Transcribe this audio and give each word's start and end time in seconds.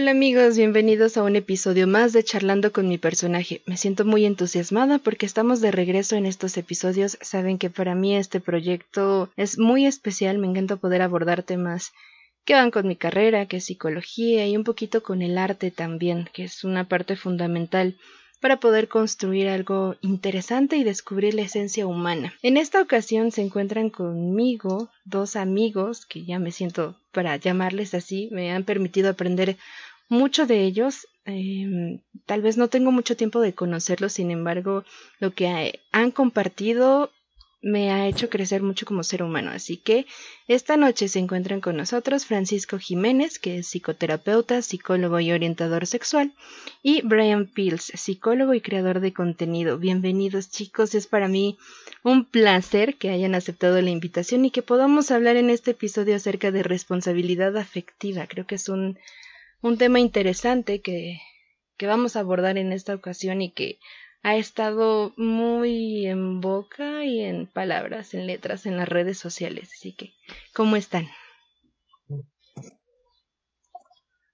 Hola 0.00 0.12
amigos, 0.12 0.56
bienvenidos 0.56 1.18
a 1.18 1.22
un 1.22 1.36
episodio 1.36 1.86
más 1.86 2.14
de 2.14 2.24
Charlando 2.24 2.72
con 2.72 2.88
mi 2.88 2.96
personaje. 2.96 3.60
Me 3.66 3.76
siento 3.76 4.06
muy 4.06 4.24
entusiasmada 4.24 4.98
porque 4.98 5.26
estamos 5.26 5.60
de 5.60 5.72
regreso 5.72 6.16
en 6.16 6.24
estos 6.24 6.56
episodios. 6.56 7.18
Saben 7.20 7.58
que 7.58 7.68
para 7.68 7.94
mí 7.94 8.16
este 8.16 8.40
proyecto 8.40 9.28
es 9.36 9.58
muy 9.58 9.84
especial, 9.84 10.38
me 10.38 10.46
encanta 10.46 10.76
poder 10.76 11.02
abordar 11.02 11.42
temas 11.42 11.92
que 12.46 12.54
van 12.54 12.70
con 12.70 12.88
mi 12.88 12.96
carrera, 12.96 13.44
que 13.44 13.58
es 13.58 13.66
psicología 13.66 14.48
y 14.48 14.56
un 14.56 14.64
poquito 14.64 15.02
con 15.02 15.20
el 15.20 15.36
arte 15.36 15.70
también, 15.70 16.30
que 16.32 16.44
es 16.44 16.64
una 16.64 16.88
parte 16.88 17.14
fundamental 17.14 17.98
para 18.40 18.58
poder 18.58 18.88
construir 18.88 19.48
algo 19.48 19.96
interesante 20.00 20.76
y 20.76 20.84
descubrir 20.84 21.34
la 21.34 21.42
esencia 21.42 21.86
humana. 21.86 22.32
En 22.42 22.56
esta 22.56 22.80
ocasión 22.80 23.32
se 23.32 23.42
encuentran 23.42 23.90
conmigo 23.90 24.88
dos 25.04 25.36
amigos 25.36 26.06
que 26.06 26.24
ya 26.24 26.38
me 26.38 26.52
siento 26.52 26.96
para 27.12 27.36
llamarles 27.36 27.92
así, 27.92 28.28
me 28.32 28.52
han 28.52 28.64
permitido 28.64 29.10
aprender 29.10 29.58
mucho 30.10 30.46
de 30.46 30.64
ellos. 30.64 31.08
Em, 31.24 32.00
tal 32.26 32.42
vez 32.42 32.58
no 32.58 32.68
tengo 32.68 32.92
mucho 32.92 33.16
tiempo 33.16 33.40
de 33.40 33.54
conocerlos, 33.54 34.12
sin 34.12 34.30
embargo, 34.30 34.84
lo 35.20 35.32
que 35.32 35.80
han 35.92 36.10
compartido 36.10 37.10
me 37.62 37.90
ha 37.90 38.06
hecho 38.08 38.30
crecer 38.30 38.62
mucho 38.62 38.86
como 38.86 39.04
ser 39.04 39.22
humano. 39.22 39.50
Así 39.50 39.76
que 39.76 40.06
esta 40.48 40.76
noche 40.76 41.08
se 41.08 41.18
encuentran 41.18 41.60
con 41.60 41.76
nosotros 41.76 42.24
Francisco 42.26 42.78
Jiménez, 42.78 43.38
que 43.38 43.58
es 43.58 43.68
psicoterapeuta, 43.68 44.62
psicólogo 44.62 45.20
y 45.20 45.30
orientador 45.30 45.86
sexual, 45.86 46.32
y 46.82 47.02
Brian 47.02 47.48
Fields, 47.48 47.92
psicólogo 47.94 48.54
y 48.54 48.62
creador 48.62 49.00
de 49.00 49.12
contenido. 49.12 49.78
Bienvenidos 49.78 50.50
chicos, 50.50 50.94
es 50.94 51.06
para 51.06 51.28
mí 51.28 51.58
un 52.02 52.24
placer 52.24 52.96
que 52.96 53.10
hayan 53.10 53.34
aceptado 53.34 53.80
la 53.82 53.90
invitación 53.90 54.44
y 54.46 54.50
que 54.50 54.62
podamos 54.62 55.10
hablar 55.10 55.36
en 55.36 55.50
este 55.50 55.72
episodio 55.72 56.16
acerca 56.16 56.50
de 56.50 56.62
responsabilidad 56.62 57.56
afectiva. 57.58 58.26
Creo 58.26 58.46
que 58.46 58.54
es 58.54 58.70
un, 58.70 58.98
un 59.62 59.78
tema 59.78 60.00
interesante 60.00 60.80
que, 60.80 61.18
que 61.76 61.86
vamos 61.86 62.16
a 62.16 62.20
abordar 62.20 62.58
en 62.58 62.72
esta 62.72 62.94
ocasión 62.94 63.42
y 63.42 63.52
que 63.52 63.78
ha 64.22 64.36
estado 64.36 65.12
muy 65.16 66.06
en 66.06 66.40
boca 66.40 67.04
y 67.04 67.20
en 67.20 67.46
palabras, 67.46 68.14
en 68.14 68.26
letras, 68.26 68.66
en 68.66 68.76
las 68.76 68.88
redes 68.88 69.18
sociales. 69.18 69.70
Así 69.74 69.94
que, 69.94 70.12
¿cómo 70.54 70.76
están? 70.76 71.06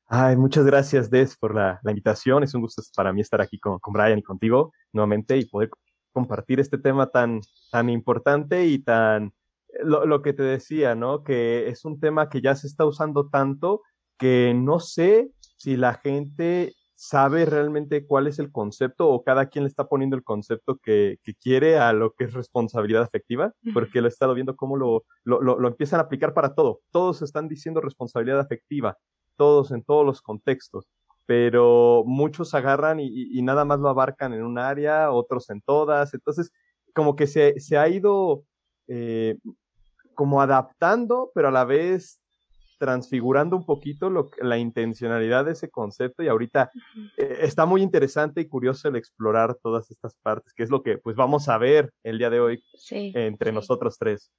Ay, 0.08 0.36
muchas 0.36 0.64
gracias, 0.64 1.10
Des, 1.10 1.36
por 1.36 1.54
la, 1.54 1.80
invitación. 1.84 2.44
Es 2.44 2.54
un 2.54 2.62
gusto 2.62 2.82
para 2.94 3.12
mí 3.12 3.20
estar 3.20 3.40
aquí 3.40 3.58
con, 3.58 3.78
con, 3.78 3.92
Brian 3.92 4.18
y 4.18 4.22
contigo 4.22 4.72
nuevamente 4.92 5.36
y 5.36 5.46
poder 5.46 5.70
compartir 6.12 6.60
este 6.60 6.78
tema 6.78 7.10
tan, 7.10 7.40
tan 7.70 7.90
importante 7.90 8.66
y 8.66 8.78
tan, 8.78 9.32
lo, 9.82 10.06
lo 10.06 10.22
que 10.22 10.32
te 10.32 10.44
decía, 10.44 10.94
¿no? 10.94 11.24
Que 11.24 11.68
es 11.68 11.84
un 11.84 11.98
tema 11.98 12.28
que 12.28 12.40
ya 12.40 12.54
se 12.54 12.68
está 12.68 12.84
usando 12.84 13.28
tanto 13.28 13.82
que 14.18 14.54
no 14.54 14.80
sé 14.80 15.30
si 15.56 15.76
la 15.76 15.94
gente 15.94 16.74
sabe 16.96 17.44
realmente 17.44 18.06
cuál 18.06 18.26
es 18.26 18.38
el 18.38 18.50
concepto 18.50 19.08
o 19.08 19.22
cada 19.22 19.46
quien 19.46 19.64
le 19.64 19.68
está 19.68 19.86
poniendo 19.86 20.16
el 20.16 20.24
concepto 20.24 20.78
que, 20.78 21.18
que 21.22 21.34
quiere 21.34 21.78
a 21.78 21.92
lo 21.92 22.12
que 22.12 22.24
es 22.24 22.32
responsabilidad 22.32 23.02
afectiva, 23.02 23.52
porque 23.74 24.00
lo 24.00 24.06
he 24.06 24.08
estado 24.08 24.34
viendo 24.34 24.56
cómo 24.56 24.76
lo, 24.76 25.04
lo, 25.22 25.40
lo, 25.40 25.68
empiezan 25.68 26.00
a 26.00 26.04
aplicar 26.04 26.32
para 26.32 26.54
todo. 26.54 26.80
Todos 26.90 27.20
están 27.20 27.48
diciendo 27.48 27.82
responsabilidad 27.82 28.40
afectiva, 28.40 28.96
todos 29.36 29.72
en 29.72 29.84
todos 29.84 30.06
los 30.06 30.22
contextos, 30.22 30.88
pero 31.26 32.02
muchos 32.06 32.54
agarran 32.54 32.98
y, 32.98 33.08
y, 33.10 33.42
nada 33.42 33.64
más 33.66 33.78
lo 33.78 33.90
abarcan 33.90 34.32
en 34.32 34.42
un 34.42 34.58
área, 34.58 35.10
otros 35.10 35.50
en 35.50 35.60
todas. 35.60 36.14
Entonces, 36.14 36.50
como 36.94 37.14
que 37.14 37.26
se, 37.26 37.60
se 37.60 37.76
ha 37.76 37.88
ido 37.88 38.44
eh, 38.88 39.36
como 40.14 40.40
adaptando, 40.40 41.30
pero 41.34 41.48
a 41.48 41.52
la 41.52 41.64
vez 41.64 42.20
transfigurando 42.78 43.56
un 43.56 43.64
poquito 43.64 44.10
lo, 44.10 44.30
la 44.38 44.58
intencionalidad 44.58 45.44
de 45.44 45.52
ese 45.52 45.70
concepto 45.70 46.22
y 46.22 46.28
ahorita 46.28 46.70
eh, 47.16 47.38
está 47.40 47.66
muy 47.66 47.82
interesante 47.82 48.40
y 48.40 48.48
curioso 48.48 48.88
el 48.88 48.96
explorar 48.96 49.56
todas 49.62 49.90
estas 49.90 50.14
partes, 50.22 50.52
que 50.52 50.62
es 50.62 50.70
lo 50.70 50.82
que 50.82 50.98
pues 50.98 51.16
vamos 51.16 51.48
a 51.48 51.58
ver 51.58 51.92
el 52.02 52.18
día 52.18 52.30
de 52.30 52.40
hoy 52.40 52.62
entre 52.90 53.52
nosotros 53.52 53.96
tres. 53.98 54.30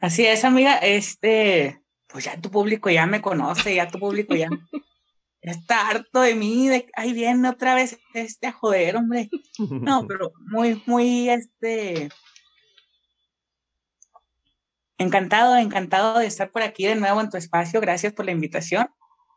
Así 0.00 0.24
es, 0.24 0.44
amiga, 0.44 0.76
este, 0.78 1.82
pues 2.06 2.24
ya 2.24 2.40
tu 2.40 2.50
público 2.50 2.88
ya 2.88 3.06
me 3.06 3.20
conoce, 3.20 3.74
ya 3.74 3.88
tu 3.88 3.98
público 3.98 4.34
ya, 4.34 4.48
está 5.42 5.88
harto 5.88 6.20
de 6.20 6.34
mí, 6.34 6.68
de, 6.68 6.88
ahí 6.94 7.12
viene 7.12 7.48
otra 7.48 7.74
vez 7.74 7.98
este 8.14 8.46
a 8.46 8.52
joder, 8.52 8.96
hombre. 8.96 9.28
No, 9.58 10.06
pero 10.06 10.32
muy, 10.52 10.80
muy, 10.86 11.30
este, 11.30 12.10
Encantado, 14.98 15.56
encantado 15.56 16.18
de 16.18 16.26
estar 16.26 16.50
por 16.50 16.62
aquí 16.62 16.84
de 16.84 16.96
nuevo 16.96 17.20
en 17.20 17.30
tu 17.30 17.36
espacio. 17.36 17.80
Gracias 17.80 18.12
por 18.12 18.26
la 18.26 18.32
invitación. 18.32 18.88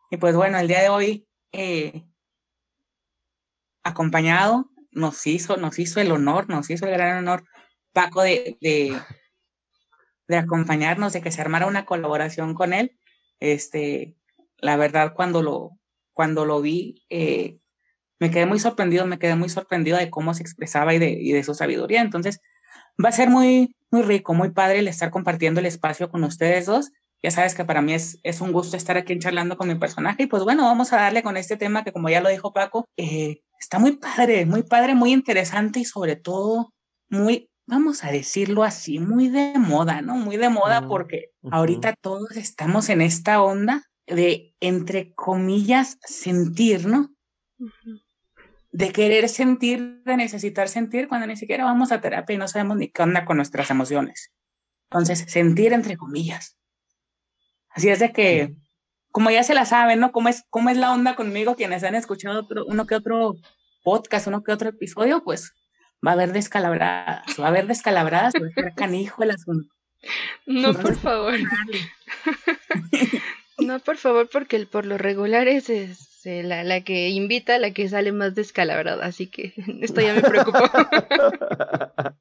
Y 0.09 0.17
pues 0.17 0.35
bueno, 0.35 0.57
el 0.57 0.67
día 0.67 0.81
de 0.81 0.89
hoy, 0.89 1.27
eh, 1.51 2.03
acompañado, 3.83 4.71
nos 4.91 5.25
hizo, 5.27 5.57
nos 5.57 5.77
hizo 5.79 6.01
el 6.01 6.11
honor, 6.11 6.49
nos 6.49 6.69
hizo 6.69 6.85
el 6.85 6.91
gran 6.91 7.19
honor, 7.19 7.45
Paco, 7.93 8.23
de, 8.23 8.57
de, 8.59 10.37
acompañarnos, 10.37 11.13
de 11.13 11.21
que 11.21 11.31
se 11.31 11.41
armara 11.41 11.67
una 11.67 11.85
colaboración 11.85 12.55
con 12.55 12.73
él. 12.73 12.97
Este, 13.39 14.15
la 14.57 14.77
verdad, 14.77 15.13
cuando 15.15 15.43
lo, 15.43 15.77
cuando 16.13 16.45
lo 16.45 16.61
vi, 16.61 17.05
eh, 17.09 17.59
me 18.19 18.31
quedé 18.31 18.45
muy 18.45 18.59
sorprendido, 18.59 19.05
me 19.05 19.19
quedé 19.19 19.35
muy 19.35 19.49
sorprendido 19.49 19.97
de 19.97 20.09
cómo 20.09 20.33
se 20.33 20.43
expresaba 20.43 20.93
y 20.93 20.99
de, 20.99 21.11
y 21.11 21.31
de 21.31 21.43
su 21.43 21.53
sabiduría. 21.53 22.01
Entonces, 22.01 22.41
va 23.03 23.09
a 23.09 23.13
ser 23.13 23.29
muy, 23.29 23.75
muy 23.91 24.01
rico, 24.03 24.33
muy 24.33 24.51
padre 24.51 24.79
el 24.79 24.87
estar 24.87 25.11
compartiendo 25.11 25.59
el 25.59 25.65
espacio 25.65 26.09
con 26.09 26.23
ustedes 26.23 26.65
dos. 26.65 26.91
Ya 27.23 27.29
sabes 27.29 27.53
que 27.53 27.65
para 27.65 27.81
mí 27.81 27.93
es, 27.93 28.19
es 28.23 28.41
un 28.41 28.51
gusto 28.51 28.75
estar 28.75 28.97
aquí 28.97 29.17
charlando 29.19 29.57
con 29.57 29.67
mi 29.67 29.75
personaje. 29.75 30.23
Y 30.23 30.27
pues 30.27 30.43
bueno, 30.43 30.63
vamos 30.63 30.91
a 30.91 30.97
darle 30.97 31.21
con 31.21 31.37
este 31.37 31.55
tema 31.55 31.83
que 31.83 31.91
como 31.91 32.09
ya 32.09 32.21
lo 32.21 32.29
dijo 32.29 32.51
Paco, 32.53 32.87
eh, 32.97 33.41
está 33.59 33.77
muy 33.77 33.97
padre, 33.97 34.45
muy 34.45 34.63
padre, 34.63 34.95
muy 34.95 35.11
interesante 35.11 35.79
y 35.79 35.85
sobre 35.85 36.15
todo 36.15 36.73
muy, 37.09 37.49
vamos 37.67 38.03
a 38.03 38.11
decirlo 38.11 38.63
así, 38.63 38.99
muy 38.99 39.29
de 39.29 39.53
moda, 39.59 40.01
¿no? 40.01 40.15
Muy 40.15 40.37
de 40.37 40.49
moda 40.49 40.87
porque 40.87 41.29
ahorita 41.51 41.93
todos 42.01 42.35
estamos 42.37 42.89
en 42.89 43.01
esta 43.01 43.41
onda 43.41 43.83
de, 44.07 44.55
entre 44.59 45.13
comillas, 45.13 45.97
sentir, 46.01 46.87
¿no? 46.87 47.11
De 48.71 48.91
querer 48.91 49.27
sentir, 49.27 50.01
de 50.03 50.17
necesitar 50.17 50.69
sentir, 50.69 51.07
cuando 51.07 51.27
ni 51.27 51.35
siquiera 51.35 51.65
vamos 51.65 51.91
a 51.91 51.99
terapia 51.99 52.33
y 52.33 52.37
no 52.37 52.47
sabemos 52.47 52.77
ni 52.77 52.89
qué 52.89 53.03
onda 53.03 53.25
con 53.25 53.37
nuestras 53.37 53.69
emociones. 53.69 54.31
Entonces, 54.89 55.25
sentir 55.27 55.73
entre 55.73 55.97
comillas. 55.97 56.57
Así 57.69 57.89
es 57.89 57.99
de 57.99 58.11
que, 58.11 58.55
como 59.11 59.29
ya 59.29 59.43
se 59.43 59.53
la 59.53 59.65
saben, 59.65 59.99
¿no? 59.99 60.11
¿Cómo 60.11 60.29
es, 60.29 60.43
cómo 60.49 60.69
es 60.69 60.77
la 60.77 60.91
onda 60.91 61.15
conmigo? 61.15 61.55
Quienes 61.55 61.83
han 61.83 61.95
escuchado 61.95 62.41
otro, 62.41 62.65
uno 62.65 62.85
que 62.85 62.95
otro 62.95 63.35
podcast, 63.83 64.27
uno 64.27 64.43
que 64.43 64.51
otro 64.51 64.69
episodio, 64.69 65.23
pues 65.23 65.53
va 66.05 66.11
a 66.11 66.13
haber 66.13 66.33
descalabradas, 66.33 67.39
va 67.39 67.45
a 67.45 67.49
haber 67.49 67.67
descalabradas, 67.67 68.33
va 68.33 68.45
a 68.45 68.49
estar 68.49 68.75
canijo 68.75 69.23
el 69.23 69.31
asunto. 69.31 69.73
No, 70.45 70.73
por 70.73 70.95
favor. 70.95 71.35
no, 73.59 73.79
por 73.79 73.97
favor, 73.97 74.29
porque 74.31 74.55
el, 74.55 74.67
por 74.67 74.85
lo 74.85 74.97
regular 74.97 75.47
es, 75.47 75.69
es 75.69 76.10
la, 76.25 76.63
la, 76.63 76.81
que 76.81 77.09
invita, 77.09 77.57
la 77.59 77.71
que 77.71 77.89
sale 77.89 78.11
más 78.11 78.35
descalabrada, 78.35 79.05
así 79.05 79.27
que 79.27 79.53
esto 79.81 80.01
ya 80.01 80.13
me 80.13 80.21
preocupó. 80.21 80.59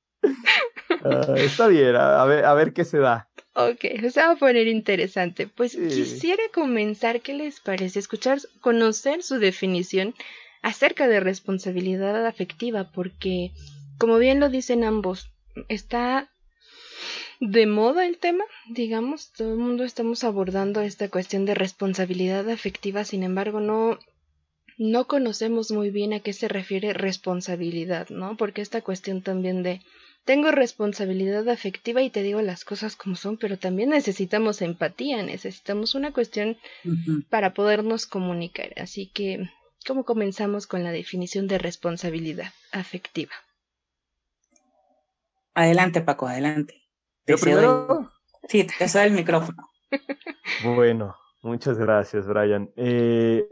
Ah, 1.02 1.34
está 1.36 1.68
bien, 1.68 1.96
a 1.96 2.24
ver, 2.26 2.44
a 2.44 2.52
ver 2.52 2.74
qué 2.74 2.84
se 2.84 2.98
da. 2.98 3.30
Ok, 3.54 3.80
se 4.10 4.20
va 4.20 4.32
a 4.32 4.36
poner 4.36 4.66
interesante. 4.66 5.46
Pues 5.46 5.74
quisiera 5.74 6.42
comenzar, 6.52 7.20
¿qué 7.20 7.32
les 7.32 7.60
parece? 7.60 7.98
Escuchar, 8.00 8.38
conocer 8.60 9.22
su 9.22 9.38
definición 9.38 10.14
acerca 10.62 11.08
de 11.08 11.20
responsabilidad 11.20 12.26
afectiva, 12.26 12.90
porque, 12.92 13.52
como 13.98 14.18
bien 14.18 14.40
lo 14.40 14.50
dicen 14.50 14.84
ambos, 14.84 15.30
está 15.68 16.30
de 17.40 17.66
moda 17.66 18.06
el 18.06 18.18
tema, 18.18 18.44
digamos, 18.68 19.32
todo 19.32 19.52
el 19.52 19.58
mundo 19.58 19.84
estamos 19.84 20.24
abordando 20.24 20.80
esta 20.80 21.08
cuestión 21.08 21.44
de 21.44 21.54
responsabilidad 21.54 22.48
afectiva, 22.50 23.04
sin 23.04 23.22
embargo, 23.22 23.60
no 23.60 23.98
no 24.80 25.06
conocemos 25.06 25.70
muy 25.72 25.90
bien 25.90 26.14
a 26.14 26.20
qué 26.20 26.32
se 26.32 26.48
refiere 26.48 26.94
responsabilidad, 26.94 28.08
¿no? 28.08 28.38
Porque 28.38 28.62
esta 28.62 28.80
cuestión 28.80 29.20
también 29.20 29.62
de 29.62 29.82
tengo 30.24 30.50
responsabilidad 30.50 31.46
afectiva 31.50 32.00
y 32.00 32.08
te 32.08 32.22
digo 32.22 32.40
las 32.40 32.64
cosas 32.64 32.96
como 32.96 33.16
son, 33.16 33.36
pero 33.36 33.58
también 33.58 33.90
necesitamos 33.90 34.62
empatía, 34.62 35.22
necesitamos 35.22 35.94
una 35.94 36.12
cuestión 36.12 36.56
para 37.28 37.52
podernos 37.52 38.06
comunicar. 38.06 38.72
Así 38.78 39.06
que, 39.06 39.50
¿cómo 39.86 40.04
comenzamos 40.04 40.66
con 40.66 40.82
la 40.82 40.92
definición 40.92 41.46
de 41.46 41.58
responsabilidad 41.58 42.52
afectiva? 42.72 43.32
Adelante, 45.52 46.00
Paco, 46.00 46.26
adelante. 46.26 46.79
¿Yo 47.30 47.38
primero? 47.38 48.10
Sí, 48.48 48.66
te 48.66 48.86
doy 48.86 49.02
el 49.06 49.12
micrófono. 49.12 49.70
Bueno, 50.64 51.16
muchas 51.42 51.78
gracias, 51.78 52.26
Brian. 52.26 52.70
Eh, 52.76 53.48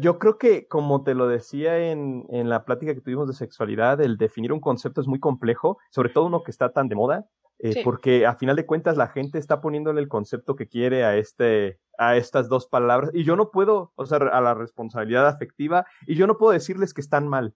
yo 0.00 0.18
creo 0.18 0.38
que, 0.38 0.66
como 0.66 1.04
te 1.04 1.14
lo 1.14 1.28
decía 1.28 1.78
en, 1.90 2.26
en, 2.30 2.48
la 2.48 2.64
plática 2.64 2.94
que 2.94 3.00
tuvimos 3.00 3.28
de 3.28 3.34
sexualidad, 3.34 4.00
el 4.00 4.16
definir 4.16 4.52
un 4.52 4.60
concepto 4.60 5.00
es 5.00 5.06
muy 5.06 5.20
complejo, 5.20 5.78
sobre 5.90 6.08
todo 6.08 6.26
uno 6.26 6.42
que 6.42 6.50
está 6.50 6.72
tan 6.72 6.88
de 6.88 6.96
moda, 6.96 7.26
eh, 7.64 7.82
porque 7.84 8.26
a 8.26 8.34
final 8.34 8.56
de 8.56 8.66
cuentas 8.66 8.96
la 8.96 9.06
gente 9.06 9.38
está 9.38 9.60
poniéndole 9.60 10.00
el 10.00 10.08
concepto 10.08 10.56
que 10.56 10.66
quiere 10.66 11.04
a 11.04 11.16
este, 11.16 11.78
a 11.96 12.16
estas 12.16 12.48
dos 12.48 12.66
palabras 12.66 13.10
y 13.14 13.22
yo 13.22 13.36
no 13.36 13.52
puedo, 13.52 13.92
o 13.94 14.04
sea, 14.04 14.18
a 14.18 14.40
la 14.40 14.54
responsabilidad 14.54 15.28
afectiva 15.28 15.86
y 16.08 16.16
yo 16.16 16.26
no 16.26 16.38
puedo 16.38 16.52
decirles 16.52 16.92
que 16.92 17.00
están 17.00 17.28
mal. 17.28 17.54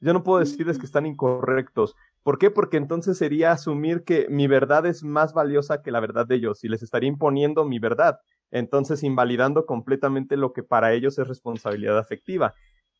Yo 0.00 0.12
no 0.12 0.24
puedo 0.24 0.40
decirles 0.40 0.78
que 0.78 0.86
están 0.86 1.06
incorrectos. 1.06 1.94
¿Por 2.26 2.38
qué? 2.38 2.50
Porque 2.50 2.76
entonces 2.76 3.18
sería 3.18 3.52
asumir 3.52 4.02
que 4.02 4.26
mi 4.28 4.48
verdad 4.48 4.84
es 4.84 5.04
más 5.04 5.32
valiosa 5.32 5.80
que 5.80 5.92
la 5.92 6.00
verdad 6.00 6.26
de 6.26 6.34
ellos 6.34 6.64
y 6.64 6.68
les 6.68 6.82
estaría 6.82 7.08
imponiendo 7.08 7.64
mi 7.64 7.78
verdad. 7.78 8.18
Entonces 8.50 9.04
invalidando 9.04 9.64
completamente 9.64 10.36
lo 10.36 10.52
que 10.52 10.64
para 10.64 10.92
ellos 10.92 11.20
es 11.20 11.28
responsabilidad 11.28 12.00
afectiva. 12.00 12.52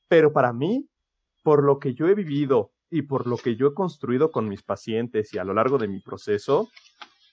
Pero 0.06 0.32
para 0.32 0.52
mí, 0.52 0.88
por 1.42 1.64
lo 1.64 1.80
que 1.80 1.92
yo 1.92 2.06
he 2.06 2.14
vivido 2.14 2.70
y 2.88 3.02
por 3.02 3.26
lo 3.26 3.36
que 3.36 3.56
yo 3.56 3.66
he 3.66 3.74
construido 3.74 4.30
con 4.30 4.48
mis 4.48 4.62
pacientes 4.62 5.34
y 5.34 5.38
a 5.38 5.44
lo 5.44 5.54
largo 5.54 5.76
de 5.76 5.88
mi 5.88 5.98
proceso, 5.98 6.68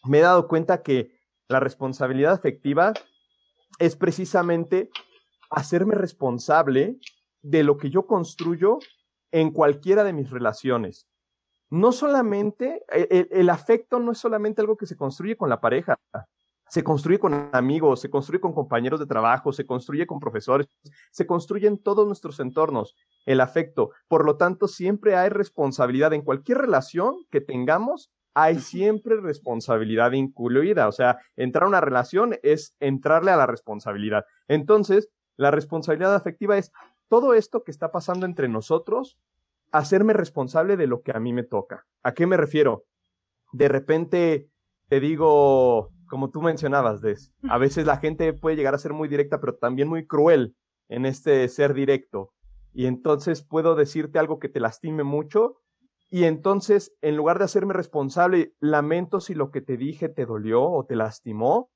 me 0.04 0.18
he 0.18 0.22
dado 0.22 0.48
cuenta 0.48 0.82
que 0.82 1.12
la 1.48 1.60
responsabilidad 1.60 2.34
afectiva 2.34 2.94
es 3.78 3.96
precisamente 3.96 4.90
hacerme 5.52 5.94
responsable 5.94 6.98
de 7.44 7.64
lo 7.64 7.78
que 7.78 7.92
yo 7.92 8.08
construyo 8.08 8.80
en 9.32 9.52
cualquiera 9.52 10.04
de 10.04 10.14
mis 10.14 10.32
relaciones. 10.32 11.08
No 11.74 11.92
solamente, 11.92 12.84
el, 12.88 13.50
afecto 13.50 13.98
no 13.98 14.12
es 14.12 14.20
solamente 14.20 14.62
algo 14.62 14.78
que 14.78 14.86
se 14.86 14.96
construye 14.96 15.36
con 15.36 15.50
la 15.50 15.60
pareja, 15.60 15.98
se 16.70 16.84
construye 16.84 17.18
con 17.18 17.50
amigos, 17.52 18.00
se 18.00 18.12
construye 18.12 18.40
con 18.40 18.54
compañeros 18.54 19.00
de 19.00 19.08
trabajo, 19.08 19.52
se 19.52 19.66
construye 19.66 20.06
con 20.06 20.20
profesores, 20.20 20.68
se 21.10 21.26
construye 21.26 21.66
en 21.66 21.82
todos 21.82 22.06
nuestros 22.06 22.40
entornos 22.40 22.96
el 23.26 23.42
afecto. 23.42 23.90
Por 24.08 24.24
lo 24.24 24.38
tanto, 24.38 24.68
siempre 24.68 25.16
hay 25.16 25.30
responsabilidad 25.30 26.14
en 26.14 26.22
cualquier 26.22 26.60
relación 26.60 27.16
que 27.32 27.42
tengamos. 27.42 28.12
Hay 28.36 28.60
siempre 28.60 29.20
responsabilidad 29.20 30.12
incluida. 30.12 30.88
O 30.88 30.92
sea, 30.92 31.18
entrar 31.36 31.64
a 31.64 31.70
una 31.70 31.82
relación 31.82 32.38
es 32.44 32.76
entrarle 32.82 33.32
a 33.32 33.36
la 33.38 33.48
responsabilidad. 33.48 34.26
Entonces, 34.48 35.10
la 35.38 35.50
responsabilidad 35.50 36.14
afectiva 36.14 36.56
es 36.56 36.72
todo 37.08 37.34
esto 37.34 37.64
que 37.64 37.72
está 37.72 37.92
pasando 37.92 38.28
entre 38.28 38.48
nosotros, 38.48 39.18
hacerme 39.74 40.14
responsable 40.14 40.78
de 40.78 40.88
lo 40.88 41.02
que 41.02 41.12
a 41.12 41.20
mí 41.20 41.34
me 41.34 41.44
toca. 41.44 41.86
¿A 42.04 42.14
qué 42.14 42.28
me 42.28 42.38
refiero? 42.38 42.86
De 43.52 43.68
repente 43.68 44.48
te 44.88 45.00
digo, 45.00 45.90
como 46.08 46.30
tú 46.30 46.42
mencionabas, 46.42 47.02
Des, 47.02 47.34
a 47.50 47.58
veces 47.58 47.86
la 47.88 47.98
gente 47.98 48.34
puede 48.34 48.56
llegar 48.56 48.76
a 48.76 48.78
ser 48.78 48.94
muy 48.94 49.08
directa, 49.08 49.40
pero 49.40 49.56
también 49.56 49.88
muy 49.88 50.06
cruel 50.06 50.56
en 50.90 51.08
este 51.08 51.48
ser 51.50 51.74
directo. 51.74 52.34
Y 52.72 52.86
entonces 52.86 53.44
puedo 53.44 53.76
decirte 53.76 54.20
algo 54.20 54.40
que 54.40 54.50
te 54.50 54.60
lastime 54.60 55.04
mucho. 55.04 55.58
Y 56.12 56.26
entonces, 56.26 56.94
en 57.02 57.16
lugar 57.18 57.40
de 57.40 57.46
hacerme 57.46 57.74
responsable, 57.74 58.54
lamento 58.60 59.20
si 59.20 59.34
lo 59.34 59.50
que 59.50 59.62
te 59.62 59.78
dije 59.78 60.08
te 60.08 60.28
dolió 60.28 60.64
o 60.64 60.86
te 60.86 60.96
lastimó. 60.96 61.72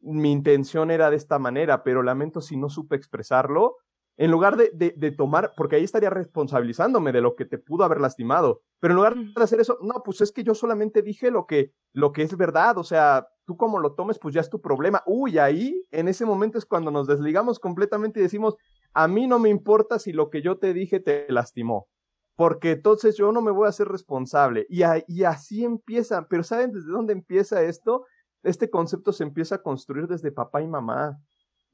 Mi 0.00 0.30
intención 0.30 0.90
era 0.90 1.08
de 1.08 1.16
esta 1.16 1.38
manera, 1.38 1.82
pero 1.82 2.02
lamento 2.02 2.42
si 2.42 2.58
no 2.58 2.68
supe 2.68 2.96
expresarlo 2.96 3.76
en 4.16 4.30
lugar 4.30 4.56
de, 4.56 4.70
de, 4.96 5.10
tomar, 5.10 5.54
porque 5.56 5.76
ahí 5.76 5.84
estaría 5.84 6.10
responsabilizándome 6.10 7.10
de 7.10 7.20
lo 7.20 7.34
que 7.34 7.44
te 7.44 7.58
pudo 7.58 7.84
haber 7.84 8.00
lastimado, 8.00 8.62
pero 8.78 8.92
en 8.92 8.96
lugar 8.96 9.16
de 9.16 9.42
hacer 9.42 9.60
eso, 9.60 9.78
no, 9.82 10.02
pues 10.04 10.20
es 10.20 10.30
que 10.30 10.44
yo 10.44 10.54
solamente 10.54 11.02
dije 11.02 11.30
lo 11.30 11.46
que, 11.46 11.72
lo 11.92 12.12
que 12.12 12.22
es 12.22 12.36
verdad, 12.36 12.78
o 12.78 12.84
sea, 12.84 13.26
tú 13.44 13.56
como 13.56 13.80
lo 13.80 13.94
tomes, 13.94 14.18
pues 14.18 14.34
ya 14.34 14.40
es 14.40 14.50
tu 14.50 14.60
problema. 14.60 15.02
Uy, 15.06 15.38
ahí, 15.38 15.82
en 15.90 16.06
ese 16.06 16.24
momento 16.24 16.58
es 16.58 16.64
cuando 16.64 16.90
nos 16.90 17.08
desligamos 17.08 17.58
completamente 17.58 18.20
y 18.20 18.22
decimos, 18.22 18.56
a 18.92 19.08
mí 19.08 19.26
no 19.26 19.38
me 19.40 19.48
importa 19.48 19.98
si 19.98 20.12
lo 20.12 20.30
que 20.30 20.42
yo 20.42 20.58
te 20.58 20.72
dije 20.72 21.00
te 21.00 21.26
lastimó, 21.28 21.88
porque 22.36 22.72
entonces 22.72 23.16
yo 23.16 23.32
no 23.32 23.42
me 23.42 23.50
voy 23.50 23.66
a 23.66 23.70
hacer 23.70 23.88
responsable. 23.88 24.64
Y, 24.68 24.82
y 25.08 25.24
así 25.24 25.64
empieza, 25.64 26.28
pero 26.28 26.44
¿saben 26.44 26.70
desde 26.70 26.90
dónde 26.90 27.12
empieza 27.12 27.62
esto? 27.62 28.06
Este 28.44 28.70
concepto 28.70 29.12
se 29.12 29.24
empieza 29.24 29.56
a 29.56 29.62
construir 29.62 30.06
desde 30.06 30.30
papá 30.30 30.62
y 30.62 30.68
mamá 30.68 31.18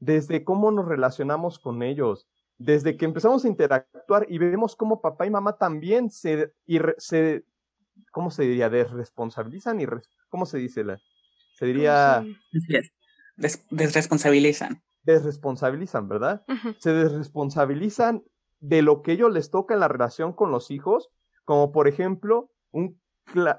desde 0.01 0.43
cómo 0.43 0.71
nos 0.71 0.87
relacionamos 0.87 1.59
con 1.59 1.83
ellos, 1.83 2.27
desde 2.57 2.97
que 2.97 3.05
empezamos 3.05 3.45
a 3.45 3.47
interactuar 3.47 4.25
y 4.27 4.39
vemos 4.39 4.75
cómo 4.75 4.99
papá 4.99 5.27
y 5.27 5.29
mamá 5.29 5.57
también 5.57 6.09
se, 6.09 6.51
se 6.97 7.45
¿cómo 8.11 8.31
se 8.31 8.43
diría? 8.43 8.69
Desresponsabilizan 8.69 9.79
y, 9.79 9.85
¿cómo 10.29 10.45
se 10.45 10.57
dice? 10.57 10.83
La, 10.83 10.99
se 11.53 11.65
diría... 11.67 12.25
desresponsabilizan. 13.69 14.81
Desresponsabilizan, 15.03 16.09
¿verdad? 16.09 16.43
Se 16.79 16.91
desresponsabilizan 16.91 18.23
de 18.59 18.81
lo 18.81 19.03
que 19.03 19.13
ellos 19.13 19.31
les 19.31 19.51
toca 19.51 19.75
en 19.75 19.79
la 19.79 19.87
relación 19.87 20.33
con 20.33 20.51
los 20.51 20.71
hijos, 20.71 21.09
como 21.45 21.71
por 21.71 21.87
ejemplo 21.87 22.51
un, 22.71 22.99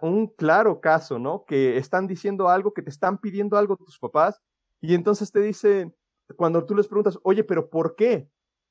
un 0.02 0.26
claro 0.26 0.80
caso, 0.80 1.20
¿no? 1.20 1.44
Que 1.44 1.76
están 1.78 2.08
diciendo 2.08 2.48
algo, 2.48 2.74
que 2.74 2.82
te 2.82 2.90
están 2.90 3.18
pidiendo 3.18 3.56
algo 3.56 3.76
tus 3.76 3.98
papás, 3.98 4.40
y 4.80 4.94
entonces 4.94 5.30
te 5.30 5.40
dicen, 5.40 5.94
cuando 6.32 6.64
tú 6.64 6.74
les 6.74 6.88
preguntas, 6.88 7.18
oye, 7.22 7.44
pero 7.44 7.68
¿por 7.68 7.94
qué? 7.94 8.28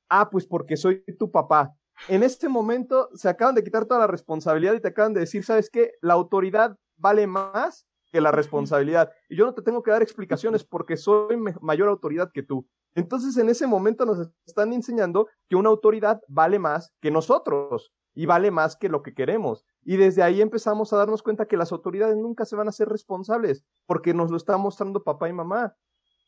Ah, 0.08 0.30
pues 0.30 0.46
porque 0.46 0.76
soy 0.76 1.04
tu 1.18 1.30
papá. 1.30 1.74
En 2.08 2.22
este 2.22 2.48
momento 2.48 3.08
se 3.14 3.28
acaban 3.28 3.54
de 3.54 3.62
quitar 3.62 3.84
toda 3.84 4.00
la 4.00 4.06
responsabilidad 4.06 4.74
y 4.74 4.80
te 4.80 4.88
acaban 4.88 5.14
de 5.14 5.20
decir, 5.20 5.44
¿sabes 5.44 5.70
qué? 5.70 5.92
La 6.00 6.14
autoridad 6.14 6.76
vale 6.96 7.26
más 7.26 7.86
que 8.10 8.20
la 8.20 8.30
responsabilidad. 8.30 9.10
Y 9.28 9.36
yo 9.36 9.46
no 9.46 9.54
te 9.54 9.62
tengo 9.62 9.82
que 9.82 9.90
dar 9.90 10.02
explicaciones 10.02 10.64
porque 10.64 10.96
soy 10.96 11.36
mayor 11.60 11.88
autoridad 11.88 12.30
que 12.32 12.42
tú. 12.42 12.66
Entonces, 12.94 13.36
en 13.38 13.48
ese 13.48 13.66
momento 13.66 14.04
nos 14.04 14.28
están 14.46 14.72
enseñando 14.72 15.28
que 15.48 15.56
una 15.56 15.70
autoridad 15.70 16.20
vale 16.28 16.58
más 16.58 16.92
que 17.00 17.10
nosotros 17.10 17.92
y 18.14 18.26
vale 18.26 18.50
más 18.50 18.76
que 18.76 18.90
lo 18.90 19.02
que 19.02 19.14
queremos. 19.14 19.64
Y 19.82 19.96
desde 19.96 20.22
ahí 20.22 20.42
empezamos 20.42 20.92
a 20.92 20.98
darnos 20.98 21.22
cuenta 21.22 21.46
que 21.46 21.56
las 21.56 21.72
autoridades 21.72 22.16
nunca 22.16 22.44
se 22.44 22.56
van 22.56 22.68
a 22.68 22.72
ser 22.72 22.88
responsables 22.88 23.64
porque 23.86 24.12
nos 24.12 24.30
lo 24.30 24.36
está 24.36 24.58
mostrando 24.58 25.02
papá 25.02 25.28
y 25.28 25.32
mamá 25.32 25.74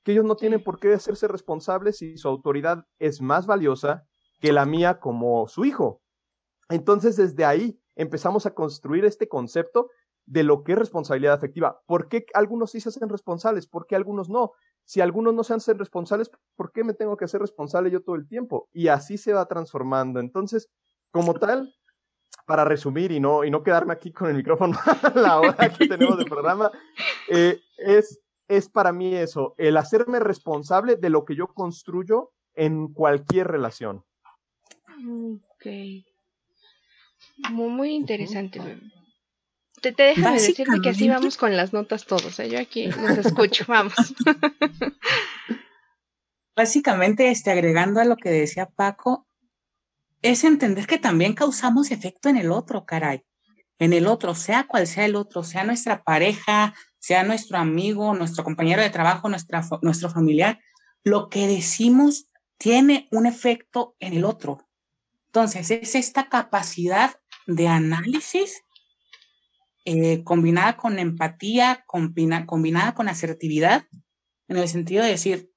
que 0.05 0.13
ellos 0.13 0.25
no 0.25 0.37
tienen 0.37 0.63
por 0.63 0.79
qué 0.79 0.93
hacerse 0.93 1.27
responsables 1.27 1.99
si 1.99 2.17
su 2.19 2.29
autoridad 2.29 2.87
es 2.99 3.21
más 3.21 3.47
valiosa 3.47 4.07
que 4.41 4.53
la 4.53 4.67
mía 4.67 5.01
como 5.01 5.49
su 5.49 5.65
hijo. 5.65 6.03
Entonces, 6.69 7.17
desde 7.17 7.45
ahí 7.45 7.81
empezamos 7.97 8.47
a 8.47 8.55
construir 8.55 9.05
este 9.05 9.29
concepto 9.29 9.91
de 10.27 10.43
lo 10.43 10.63
que 10.63 10.73
es 10.73 10.79
responsabilidad 10.79 11.35
afectiva. 11.35 11.81
¿Por 11.87 12.09
qué 12.09 12.27
algunos 12.35 12.71
sí 12.71 12.81
se 12.81 12.91
hacen 12.91 13.09
responsables? 13.09 13.67
¿Por 13.67 13.87
qué 13.87 13.97
algunos 13.97 14.29
no? 14.29 14.53
Si 14.85 15.01
algunos 15.01 15.35
no 15.35 15.45
se 15.45 15.55
hacen 15.55 15.79
responsables, 15.79 16.31
¿por 16.57 16.73
qué 16.73 16.85
me 16.85 16.95
tengo 16.95 17.17
que 17.17 17.25
hacer 17.25 17.41
responsable 17.41 17.91
yo 17.91 18.03
todo 18.03 18.17
el 18.17 18.29
tiempo? 18.29 18.69
Y 18.73 18.89
así 18.89 19.17
se 19.17 19.33
va 19.33 19.47
transformando. 19.47 20.21
Entonces, 20.21 20.69
como 21.11 21.35
tal, 21.35 21.75
para 22.47 22.65
resumir 22.65 23.13
y 23.13 23.21
no, 23.21 23.45
y 23.45 23.51
no 23.51 23.63
quedarme 23.63 23.95
aquí 23.95 24.13
con 24.13 24.29
el 24.29 24.37
micrófono 24.37 24.77
a 25.03 25.19
la 25.19 25.41
hora 25.41 25.73
que 25.73 25.89
tenemos 25.89 26.19
de 26.19 26.25
programa, 26.27 26.71
eh, 27.31 27.59
es 27.79 28.21
es 28.49 28.69
para 28.69 28.93
mí 28.93 29.15
eso, 29.15 29.55
el 29.59 29.77
hacerme 29.77 30.21
responsable 30.21 30.97
de 30.97 31.11
lo 31.11 31.25
que 31.25 31.37
yo 31.37 31.49
construyo 31.49 32.33
en 32.55 32.93
cualquier 32.93 33.49
relación. 33.49 34.05
Ok. 35.07 35.67
Muy, 37.51 37.69
muy 37.71 37.95
interesante. 37.95 38.61
Te, 39.81 39.93
te 39.93 40.03
déjame 40.03 40.35
decirte 40.35 40.65
que 40.83 40.89
así 40.89 41.09
vamos 41.09 41.37
con 41.37 41.57
las 41.57 41.73
notas 41.73 42.07
todos. 42.07 42.39
¿eh? 42.41 42.49
Yo 42.49 42.59
aquí 42.59 42.87
los 42.87 43.19
escucho, 43.19 43.65
vamos. 43.69 43.95
Básicamente, 46.57 47.31
este, 47.31 47.51
agregando 47.51 48.01
a 48.01 48.05
lo 48.05 48.17
que 48.17 48.31
decía 48.31 48.67
Paco, 48.67 49.27
es 50.23 50.45
entender 50.45 50.87
que 50.87 50.99
también 50.99 51.35
causamos 51.35 51.91
efecto 51.91 52.29
en 52.29 52.37
el 52.37 52.53
otro, 52.53 52.87
caray. 52.87 53.25
En 53.79 53.93
el 53.93 54.07
otro, 54.07 54.35
sea 54.35 54.67
cual 54.67 54.87
sea 54.87 55.05
el 55.05 55.17
otro, 55.17 55.43
sea 55.43 55.65
nuestra 55.65 56.05
pareja, 56.05 56.75
sea 56.99 57.23
nuestro 57.23 57.59
amigo, 57.59 58.15
nuestro 58.15 58.45
compañero 58.45 58.83
de 58.83 58.91
trabajo, 58.91 59.29
nuestra, 59.29 59.63
nuestro 59.83 60.11
familiar, 60.11 60.61
lo 61.03 61.29
que 61.29 61.47
decimos 61.47 62.29
tiene 62.57 63.09
un 63.11 63.27
efecto 63.27 63.97
en 63.99 64.15
el 64.15 64.25
otro. 64.25 64.67
Entonces, 65.27 65.71
es 65.71 65.95
esta 65.95 66.29
capacidad 66.29 67.15
de 67.47 67.69
análisis 67.69 68.63
eh, 69.85 70.25
combinada 70.25 70.79
con 70.79 70.99
empatía, 70.99 71.85
combinada 71.87 72.95
con 72.95 73.09
asertividad, 73.09 73.87
en 74.49 74.57
el 74.57 74.69
sentido 74.69 75.03
de 75.03 75.11
decir, 75.11 75.51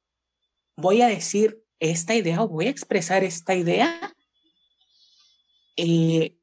voy 0.76 1.02
a 1.02 1.08
decir 1.08 1.64
esta 1.80 2.14
idea 2.14 2.42
o 2.42 2.50
voy 2.50 2.68
a 2.68 2.72
expresar 2.72 3.24
esta 3.24 3.56
idea, 3.56 4.14
eh, 5.78 6.36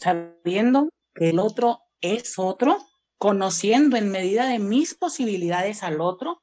sabiendo 0.00 0.88
el 1.28 1.38
otro 1.38 1.80
es 2.00 2.38
otro 2.38 2.78
conociendo 3.18 3.96
en 3.96 4.10
medida 4.10 4.46
de 4.46 4.58
mis 4.58 4.94
posibilidades 4.94 5.82
al 5.82 6.00
otro. 6.00 6.42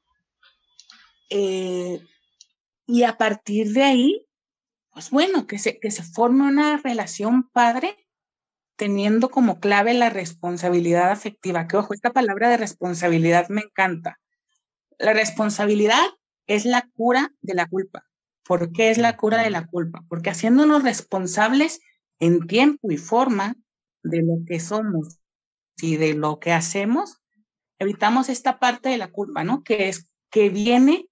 Eh, 1.30 2.02
y 2.88 3.04
a 3.04 3.18
partir 3.18 3.74
de 3.74 3.84
ahí, 3.84 4.26
pues 4.92 5.12
bueno, 5.12 5.46
que 5.46 5.60
se, 5.60 5.80
que 5.80 5.92
se 5.92 6.04
forme 6.04 6.46
una 6.46 6.78
relación 6.78 7.50
padre 7.50 7.98
teniendo 8.78 9.30
como 9.30 9.60
clave 9.60 9.94
la 9.94 10.10
responsabilidad 10.10 11.12
afectiva. 11.12 11.68
Que 11.68 11.78
ojo, 11.78 11.94
esta 11.94 12.14
palabra 12.14 12.50
de 12.50 12.58
responsabilidad 12.58 13.50
me 13.50 13.62
encanta. 13.62 14.20
La 14.98 15.12
responsabilidad 15.14 16.06
es 16.48 16.66
la 16.66 16.88
cura 16.96 17.34
de 17.42 17.56
la 17.56 17.68
culpa. 17.68 18.06
¿Por 18.46 18.72
qué 18.72 18.90
es 18.90 18.98
la 18.98 19.18
cura 19.18 19.44
de 19.44 19.50
la 19.50 19.68
culpa? 19.68 20.04
Porque 20.08 20.30
haciéndonos 20.30 20.84
responsables 20.84 21.82
en 22.20 22.48
tiempo 22.48 22.90
y 22.90 22.98
forma 22.98 23.56
de 24.04 24.22
lo 24.22 24.44
que 24.46 24.60
somos 24.60 25.20
y 25.82 25.98
de 25.98 26.14
lo 26.14 26.40
que 26.40 26.52
hacemos, 26.52 27.22
evitamos 27.80 28.30
esta 28.30 28.60
parte 28.60 28.90
de 28.90 28.98
la 28.98 29.12
culpa, 29.12 29.44
¿no? 29.44 29.64
Que 29.64 29.90
es 29.90 30.10
que 30.30 30.50
viene 30.50 31.08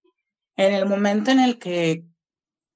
en 0.58 0.74
el 0.74 0.86
momento 0.86 1.32
en 1.32 1.40
el 1.40 1.60
que 1.60 2.04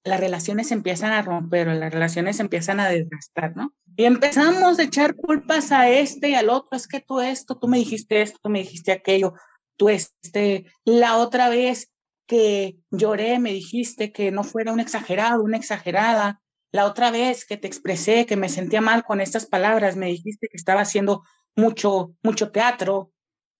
las 0.03 0.19
relaciones 0.19 0.71
empiezan 0.71 1.11
a 1.11 1.21
romper 1.21 1.67
o 1.67 1.73
las 1.73 1.93
relaciones 1.93 2.39
empiezan 2.39 2.79
a 2.79 2.89
desgastar, 2.89 3.55
¿no? 3.55 3.73
Y 3.95 4.05
empezamos 4.05 4.79
a 4.79 4.83
echar 4.83 5.15
culpas 5.15 5.71
a 5.71 5.89
este 5.89 6.29
y 6.29 6.35
al 6.35 6.49
otro, 6.49 6.77
es 6.77 6.87
que 6.87 7.01
tú 7.01 7.19
esto, 7.19 7.57
tú 7.57 7.67
me 7.67 7.77
dijiste 7.77 8.21
esto, 8.21 8.39
tú 8.41 8.49
me 8.49 8.59
dijiste 8.59 8.91
aquello, 8.91 9.33
tú 9.75 9.89
este, 9.89 10.65
la 10.85 11.17
otra 11.17 11.49
vez 11.49 11.91
que 12.25 12.77
lloré 12.89 13.39
me 13.39 13.51
dijiste 13.51 14.11
que 14.11 14.31
no 14.31 14.43
fuera 14.43 14.71
un 14.71 14.79
exagerado, 14.79 15.43
una 15.43 15.57
exagerada, 15.57 16.41
la 16.71 16.85
otra 16.85 17.11
vez 17.11 17.45
que 17.45 17.57
te 17.57 17.67
expresé 17.67 18.25
que 18.25 18.37
me 18.37 18.49
sentía 18.49 18.81
mal 18.81 19.03
con 19.03 19.19
estas 19.19 19.45
palabras, 19.45 19.97
me 19.97 20.07
dijiste 20.07 20.47
que 20.47 20.57
estaba 20.57 20.81
haciendo 20.81 21.23
mucho, 21.55 22.15
mucho 22.23 22.51
teatro. 22.51 23.11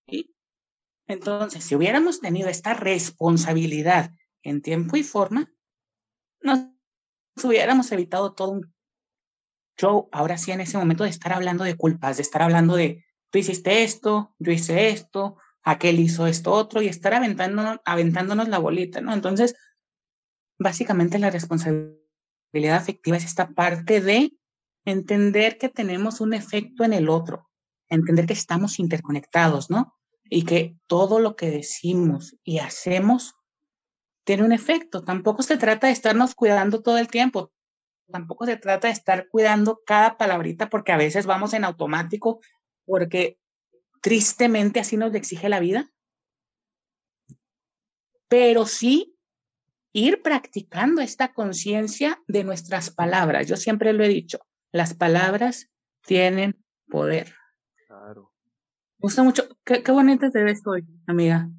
¿sí? 0.07 0.33
Entonces, 1.07 1.63
si 1.63 1.75
hubiéramos 1.75 2.21
tenido 2.21 2.47
esta 2.47 2.73
responsabilidad 2.73 4.11
en 4.43 4.61
tiempo 4.61 4.95
y 4.95 5.03
forma, 5.03 5.51
nos 6.41 6.67
hubiéramos 7.43 7.91
evitado 7.91 8.33
todo 8.33 8.51
un 8.51 8.73
show, 9.77 10.09
ahora 10.11 10.37
sí, 10.37 10.51
en 10.51 10.61
ese 10.61 10.77
momento 10.77 11.03
de 11.03 11.09
estar 11.09 11.33
hablando 11.33 11.63
de 11.63 11.75
culpas, 11.75 12.17
de 12.17 12.23
estar 12.23 12.41
hablando 12.41 12.75
de, 12.75 13.03
tú 13.29 13.39
hiciste 13.39 13.83
esto, 13.83 14.33
yo 14.39 14.51
hice 14.51 14.89
esto, 14.89 15.37
aquel 15.63 15.99
hizo 15.99 16.27
esto 16.27 16.51
otro, 16.53 16.81
y 16.81 16.87
estar 16.87 17.13
aventándonos, 17.13 17.79
aventándonos 17.83 18.47
la 18.47 18.59
bolita, 18.59 19.01
¿no? 19.01 19.13
Entonces, 19.13 19.55
básicamente 20.57 21.19
la 21.19 21.29
responsabilidad 21.29 22.00
afectiva 22.71 23.17
es 23.17 23.25
esta 23.25 23.49
parte 23.49 24.01
de 24.01 24.31
entender 24.85 25.57
que 25.57 25.69
tenemos 25.69 26.21
un 26.21 26.33
efecto 26.33 26.83
en 26.83 26.93
el 26.93 27.09
otro, 27.09 27.49
entender 27.87 28.25
que 28.25 28.33
estamos 28.33 28.79
interconectados, 28.79 29.69
¿no? 29.69 29.95
Y 30.25 30.43
que 30.43 30.77
todo 30.87 31.19
lo 31.19 31.35
que 31.35 31.51
decimos 31.51 32.35
y 32.43 32.59
hacemos 32.59 33.35
tiene 34.23 34.43
un 34.43 34.51
efecto. 34.51 35.03
Tampoco 35.03 35.43
se 35.43 35.57
trata 35.57 35.87
de 35.87 35.93
estarnos 35.93 36.35
cuidando 36.35 36.81
todo 36.81 36.97
el 36.97 37.07
tiempo. 37.07 37.51
Tampoco 38.11 38.45
se 38.45 38.57
trata 38.57 38.87
de 38.87 38.93
estar 38.93 39.27
cuidando 39.29 39.81
cada 39.85 40.17
palabrita 40.17 40.69
porque 40.69 40.91
a 40.91 40.97
veces 40.97 41.25
vamos 41.25 41.53
en 41.53 41.63
automático 41.63 42.39
porque 42.85 43.39
tristemente 44.01 44.79
así 44.79 44.97
nos 44.97 45.13
exige 45.13 45.49
la 45.49 45.59
vida. 45.59 45.91
Pero 48.27 48.65
sí 48.65 49.17
ir 49.93 50.21
practicando 50.21 51.01
esta 51.01 51.33
conciencia 51.33 52.21
de 52.27 52.43
nuestras 52.43 52.89
palabras. 52.89 53.47
Yo 53.47 53.57
siempre 53.57 53.93
lo 53.93 54.03
he 54.03 54.07
dicho, 54.07 54.39
las 54.71 54.93
palabras 54.93 55.69
tienen 56.05 56.63
poder. 56.87 57.35
Claro. 57.87 58.33
Me 58.97 59.03
gusta 59.03 59.23
mucho. 59.23 59.47
Qué, 59.63 59.83
qué 59.83 59.91
bonita 59.91 60.29
te 60.31 60.43
ves 60.43 60.61
hoy, 60.65 60.85
amiga. 61.07 61.49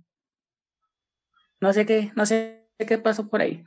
No 1.60 1.72
sé 1.72 1.86
qué, 1.86 2.12
no 2.16 2.26
sé 2.26 2.68
qué 2.78 2.98
pasó 2.98 3.28
por 3.28 3.40
ahí. 3.40 3.64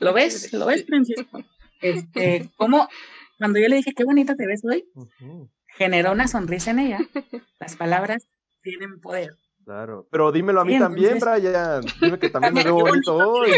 ¿Lo 0.00 0.12
ves? 0.14 0.52
¿Lo 0.52 0.66
ves, 0.66 0.86
Francisco? 0.86 1.42
Este, 1.80 2.50
¿cómo? 2.56 2.88
Cuando 3.38 3.58
yo 3.58 3.68
le 3.68 3.76
dije 3.76 3.92
qué 3.94 4.04
bonita 4.04 4.36
te 4.36 4.46
ves 4.46 4.64
hoy, 4.64 4.88
generó 5.76 6.12
una 6.12 6.28
sonrisa 6.28 6.70
en 6.70 6.78
ella. 6.78 6.98
Las 7.58 7.76
palabras 7.76 8.28
tienen 8.62 9.00
poder. 9.00 9.36
Claro, 9.64 10.08
pero 10.10 10.32
dímelo 10.32 10.60
a 10.60 10.64
mí 10.64 10.78
también, 10.78 11.18
Brian. 11.20 11.82
Dime 12.00 12.18
que 12.18 12.30
también 12.30 12.54
me 12.54 12.64
veo 12.64 12.74
bonito 12.74 13.16
hoy. 13.16 13.50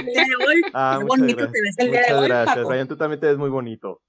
Ah, 0.74 0.96
qué 0.98 1.04
bonito 1.04 1.50
te 1.50 1.60
ves 1.60 1.78
el 1.78 1.90
día 1.90 2.02
de 2.02 2.14
hoy. 2.14 2.28
Gracias, 2.28 2.66
Brian, 2.66 2.88
tú 2.88 2.96
también 2.96 3.20
te 3.20 3.26
ves 3.28 3.38
muy 3.38 3.50
bonito. 3.50 4.02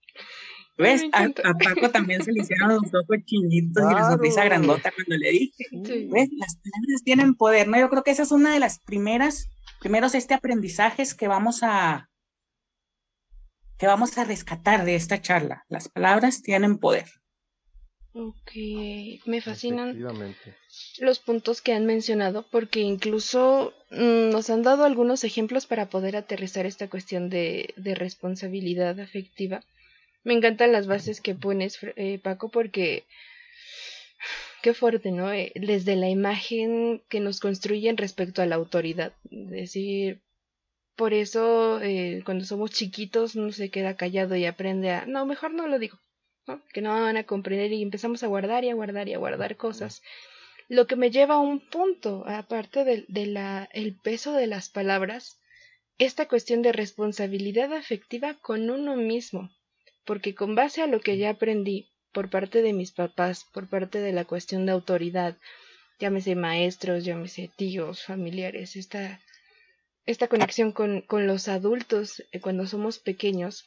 ¿Ves? 0.77 1.03
A, 1.13 1.29
Paco 1.29 1.89
también 1.89 2.21
se 2.21 2.33
le 2.33 2.41
hicieron 2.41 2.69
los 2.69 2.93
ojos 2.93 3.17
chinguitos 3.25 3.83
y 3.89 3.93
la 3.93 4.09
sonrisa 4.09 4.43
grandota 4.43 4.91
cuando 4.91 5.15
le 5.15 5.31
dije. 5.31 5.63
¿Ves? 5.71 6.29
Las 6.33 6.57
palabras 6.57 7.03
tienen 7.05 7.35
poder, 7.35 7.67
¿no? 7.69 7.79
Yo 7.79 7.89
creo 7.89 8.03
que 8.03 8.11
esa 8.11 8.23
es 8.23 8.31
una 8.31 8.53
de 8.53 8.59
las 8.59 8.79
primeras, 8.79 9.49
primeros 9.79 10.15
este 10.15 10.33
aprendizajes 10.33 11.13
que 11.13 11.27
vamos 11.29 11.63
a 11.63 12.09
que 13.77 13.87
vamos 13.87 14.17
a 14.17 14.23
rescatar 14.23 14.85
de 14.85 14.95
esta 14.95 15.21
charla. 15.21 15.65
Las 15.69 15.89
palabras 15.89 16.41
tienen 16.41 16.77
poder. 16.77 17.07
Ok, 18.13 18.51
me 19.25 19.41
fascinan 19.41 19.97
los 20.99 21.19
puntos 21.19 21.61
que 21.61 21.73
han 21.73 21.85
mencionado 21.85 22.45
porque 22.49 22.79
incluso 22.79 23.73
mm, 23.91 24.29
nos 24.29 24.49
han 24.49 24.63
dado 24.63 24.83
algunos 24.83 25.23
ejemplos 25.23 25.65
para 25.65 25.89
poder 25.89 26.15
aterrizar 26.15 26.65
esta 26.65 26.89
cuestión 26.89 27.29
de, 27.29 27.73
responsabilidad 27.77 28.99
afectiva. 28.99 29.63
Me 30.23 30.33
encantan 30.33 30.71
las 30.71 30.87
bases 30.87 31.21
que 31.21 31.35
pones, 31.35 31.79
eh, 31.95 32.19
Paco, 32.19 32.49
porque 32.49 33.05
qué 34.61 34.73
fuerte, 34.73 35.11
¿no? 35.11 35.31
Eh, 35.31 35.51
desde 35.55 35.95
la 35.95 36.09
imagen 36.09 37.03
que 37.09 37.19
nos 37.19 37.39
construyen 37.39 37.97
respecto 37.97 38.41
a 38.41 38.45
la 38.47 38.55
autoridad. 38.55 39.13
Es 39.29 39.49
decir, 39.49 40.21
por 40.95 41.13
eso 41.13 41.79
eh, 41.81 42.21
cuando 42.25 42.45
somos 42.45 42.71
chiquitos 42.71 43.35
uno 43.35 43.51
se 43.51 43.69
queda 43.69 43.97
callado 43.97 44.35
y 44.35 44.45
aprende 44.45 44.91
a, 44.91 45.05
no, 45.05 45.25
mejor 45.25 45.53
no 45.53 45.67
lo 45.67 45.77
digo 45.79 45.99
que 46.73 46.81
no 46.81 46.89
van 46.89 47.17
a 47.17 47.23
comprender 47.23 47.71
y 47.73 47.81
empezamos 47.81 48.23
a 48.23 48.27
guardar 48.27 48.63
y 48.63 48.69
a 48.69 48.75
guardar 48.75 49.07
y 49.07 49.13
a 49.13 49.17
guardar 49.17 49.57
cosas. 49.57 50.01
Lo 50.67 50.87
que 50.87 50.95
me 50.95 51.11
lleva 51.11 51.35
a 51.35 51.39
un 51.39 51.59
punto, 51.59 52.23
aparte 52.27 52.83
del 52.83 53.05
de 53.07 53.27
la, 53.27 53.69
el 53.73 53.95
peso 53.95 54.33
de 54.33 54.47
las 54.47 54.69
palabras, 54.69 55.37
esta 55.97 56.27
cuestión 56.27 56.61
de 56.61 56.71
responsabilidad 56.71 57.71
afectiva 57.73 58.33
con 58.33 58.69
uno 58.69 58.95
mismo, 58.95 59.51
porque 60.05 60.35
con 60.35 60.55
base 60.55 60.81
a 60.81 60.87
lo 60.87 60.99
que 60.99 61.17
ya 61.17 61.29
aprendí 61.31 61.91
por 62.11 62.29
parte 62.29 62.61
de 62.61 62.73
mis 62.73 62.91
papás, 62.91 63.45
por 63.53 63.69
parte 63.69 63.99
de 63.99 64.11
la 64.11 64.25
cuestión 64.25 64.65
de 64.65 64.71
autoridad, 64.71 65.37
llámese 65.99 66.35
maestros, 66.35 67.05
llámese 67.05 67.49
tíos, 67.55 68.03
familiares, 68.03 68.75
esta, 68.75 69.21
esta 70.05 70.27
conexión 70.27 70.71
con, 70.71 71.01
con 71.01 71.27
los 71.27 71.47
adultos 71.47 72.23
eh, 72.31 72.39
cuando 72.39 72.65
somos 72.67 72.99
pequeños, 72.99 73.65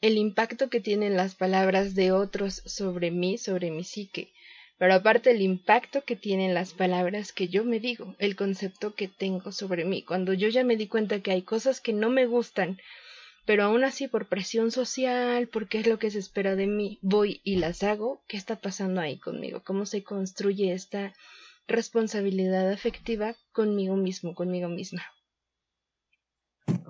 el 0.00 0.16
impacto 0.16 0.68
que 0.68 0.80
tienen 0.80 1.16
las 1.16 1.34
palabras 1.34 1.94
de 1.94 2.12
otros 2.12 2.62
sobre 2.66 3.10
mí, 3.10 3.38
sobre 3.38 3.70
mi 3.70 3.84
psique, 3.84 4.32
pero 4.78 4.94
aparte 4.94 5.32
el 5.32 5.42
impacto 5.42 6.04
que 6.04 6.16
tienen 6.16 6.54
las 6.54 6.72
palabras 6.72 7.32
que 7.32 7.48
yo 7.48 7.64
me 7.64 7.80
digo, 7.80 8.14
el 8.18 8.36
concepto 8.36 8.94
que 8.94 9.08
tengo 9.08 9.52
sobre 9.52 9.84
mí, 9.84 10.02
cuando 10.02 10.32
yo 10.32 10.48
ya 10.48 10.64
me 10.64 10.76
di 10.76 10.86
cuenta 10.86 11.20
que 11.20 11.32
hay 11.32 11.42
cosas 11.42 11.80
que 11.80 11.92
no 11.92 12.10
me 12.10 12.26
gustan, 12.26 12.78
pero 13.44 13.64
aún 13.64 13.82
así 13.82 14.08
por 14.08 14.26
presión 14.26 14.70
social, 14.70 15.48
porque 15.48 15.80
es 15.80 15.86
lo 15.86 15.98
que 15.98 16.10
se 16.10 16.18
espera 16.18 16.54
de 16.54 16.66
mí, 16.66 16.98
voy 17.02 17.40
y 17.44 17.56
las 17.56 17.82
hago, 17.82 18.22
¿qué 18.28 18.36
está 18.36 18.56
pasando 18.56 19.00
ahí 19.00 19.18
conmigo? 19.18 19.62
¿Cómo 19.64 19.84
se 19.84 20.04
construye 20.04 20.72
esta 20.72 21.12
responsabilidad 21.66 22.70
afectiva 22.70 23.34
conmigo 23.52 23.96
mismo, 23.96 24.34
conmigo 24.34 24.68
misma? 24.68 25.02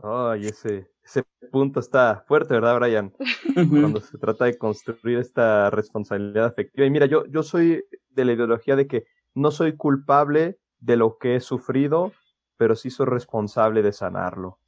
Ay, 0.03 0.47
ese, 0.47 0.89
ese 1.09 1.25
punto 1.51 1.81
está 1.81 2.23
fuerte, 2.27 2.55
¿verdad, 2.55 2.79
Brian? 2.79 3.15
Cuando 3.71 4.01
se 4.01 4.19
trata 4.19 4.45
de 4.45 4.59
construir 4.59 5.19
esta 5.19 5.71
responsabilidad 5.71 6.45
afectiva. 6.47 6.87
Y 6.87 6.91
mira, 6.91 7.07
yo, 7.07 7.25
yo 7.27 7.43
soy 7.43 7.83
de 8.11 8.25
la 8.25 8.35
ideología 8.35 8.77
de 8.77 8.87
que 8.87 9.05
no 9.35 9.51
soy 9.51 9.77
culpable 9.77 10.59
de 10.81 10.97
lo 10.97 11.17
que 11.17 11.37
he 11.37 11.41
sufrido, 11.41 12.13
pero 12.59 12.77
sí 12.77 12.91
soy 12.91 13.07
responsable 13.07 13.83
de 13.83 13.93
sanarlo. 13.93 14.59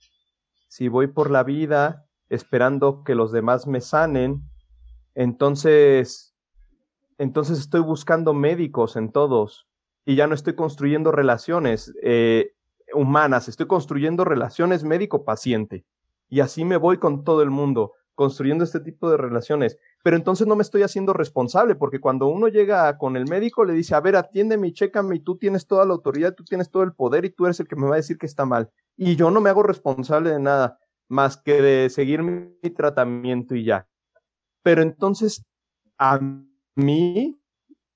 Si 0.68 0.88
voy 0.88 1.09
por 1.09 1.30
la 1.30 1.42
vida 1.42 2.06
esperando 2.30 3.04
que 3.04 3.14
los 3.14 3.32
demás 3.32 3.66
me 3.66 3.80
sanen, 3.80 4.40
entonces, 5.14 6.35
entonces 7.18 7.59
estoy 7.59 7.82
buscando 7.82 8.32
médicos 8.32 8.97
en 8.97 9.12
todos 9.12 9.68
y 10.06 10.14
ya 10.14 10.26
no 10.26 10.35
estoy 10.35 10.54
construyendo 10.54 11.12
relaciones. 11.12 11.92
Eh, 12.02 12.54
humanas, 12.94 13.49
estoy 13.49 13.66
construyendo 13.66 14.25
relaciones 14.25 14.85
médico-paciente. 14.85 15.85
Y 16.31 16.41
así 16.41 16.65
me 16.65 16.77
voy 16.77 16.99
con 16.99 17.25
todo 17.25 17.43
el 17.43 17.51
mundo, 17.51 17.93
construyendo 18.15 18.65
este 18.65 18.81
tipo 18.81 19.11
de 19.11 19.17
relaciones. 19.17 19.77
Pero 20.03 20.17
entonces 20.17 20.47
no 20.47 20.57
me 20.57 20.63
estoy 20.63 20.83
haciendo 20.83 21.13
responsable, 21.13 21.75
porque 21.75 22.01
cuando 22.01 22.29
uno 22.29 22.49
llega 22.49 22.97
con 22.97 23.17
el 23.17 23.29
médico, 23.29 23.65
le 23.65 23.75
dice, 23.75 23.95
a 23.95 24.01
ver, 24.01 24.17
atiéndeme 24.17 24.69
y 24.69 24.73
chécame, 24.73 25.17
y 25.17 25.21
tú 25.21 25.37
tienes 25.37 25.67
toda 25.67 25.85
la 25.85 25.93
autoridad, 25.93 26.35
tú 26.35 26.45
tienes 26.45 26.71
todo 26.71 26.85
el 26.85 26.93
poder, 26.93 27.25
y 27.25 27.31
tú 27.31 27.47
eres 27.47 27.59
el 27.61 27.69
que 27.69 27.77
me 27.77 27.89
va 27.89 27.95
a 27.95 27.97
decir 27.97 28.17
que 28.17 28.27
está 28.27 28.47
mal. 28.47 28.71
Y 28.97 29.17
yo 29.17 29.31
no 29.31 29.41
me 29.41 29.51
hago 29.51 29.63
responsable 29.63 30.31
de 30.31 30.39
nada, 30.39 30.79
más 31.09 31.37
que 31.37 31.61
de 31.61 31.91
seguir 31.91 32.23
mi, 32.23 32.55
mi 32.63 32.71
tratamiento 32.71 33.57
y 33.57 33.65
ya. 33.65 33.89
Pero 34.63 34.83
entonces, 34.83 35.45
a 35.99 36.21
mí, 36.77 37.41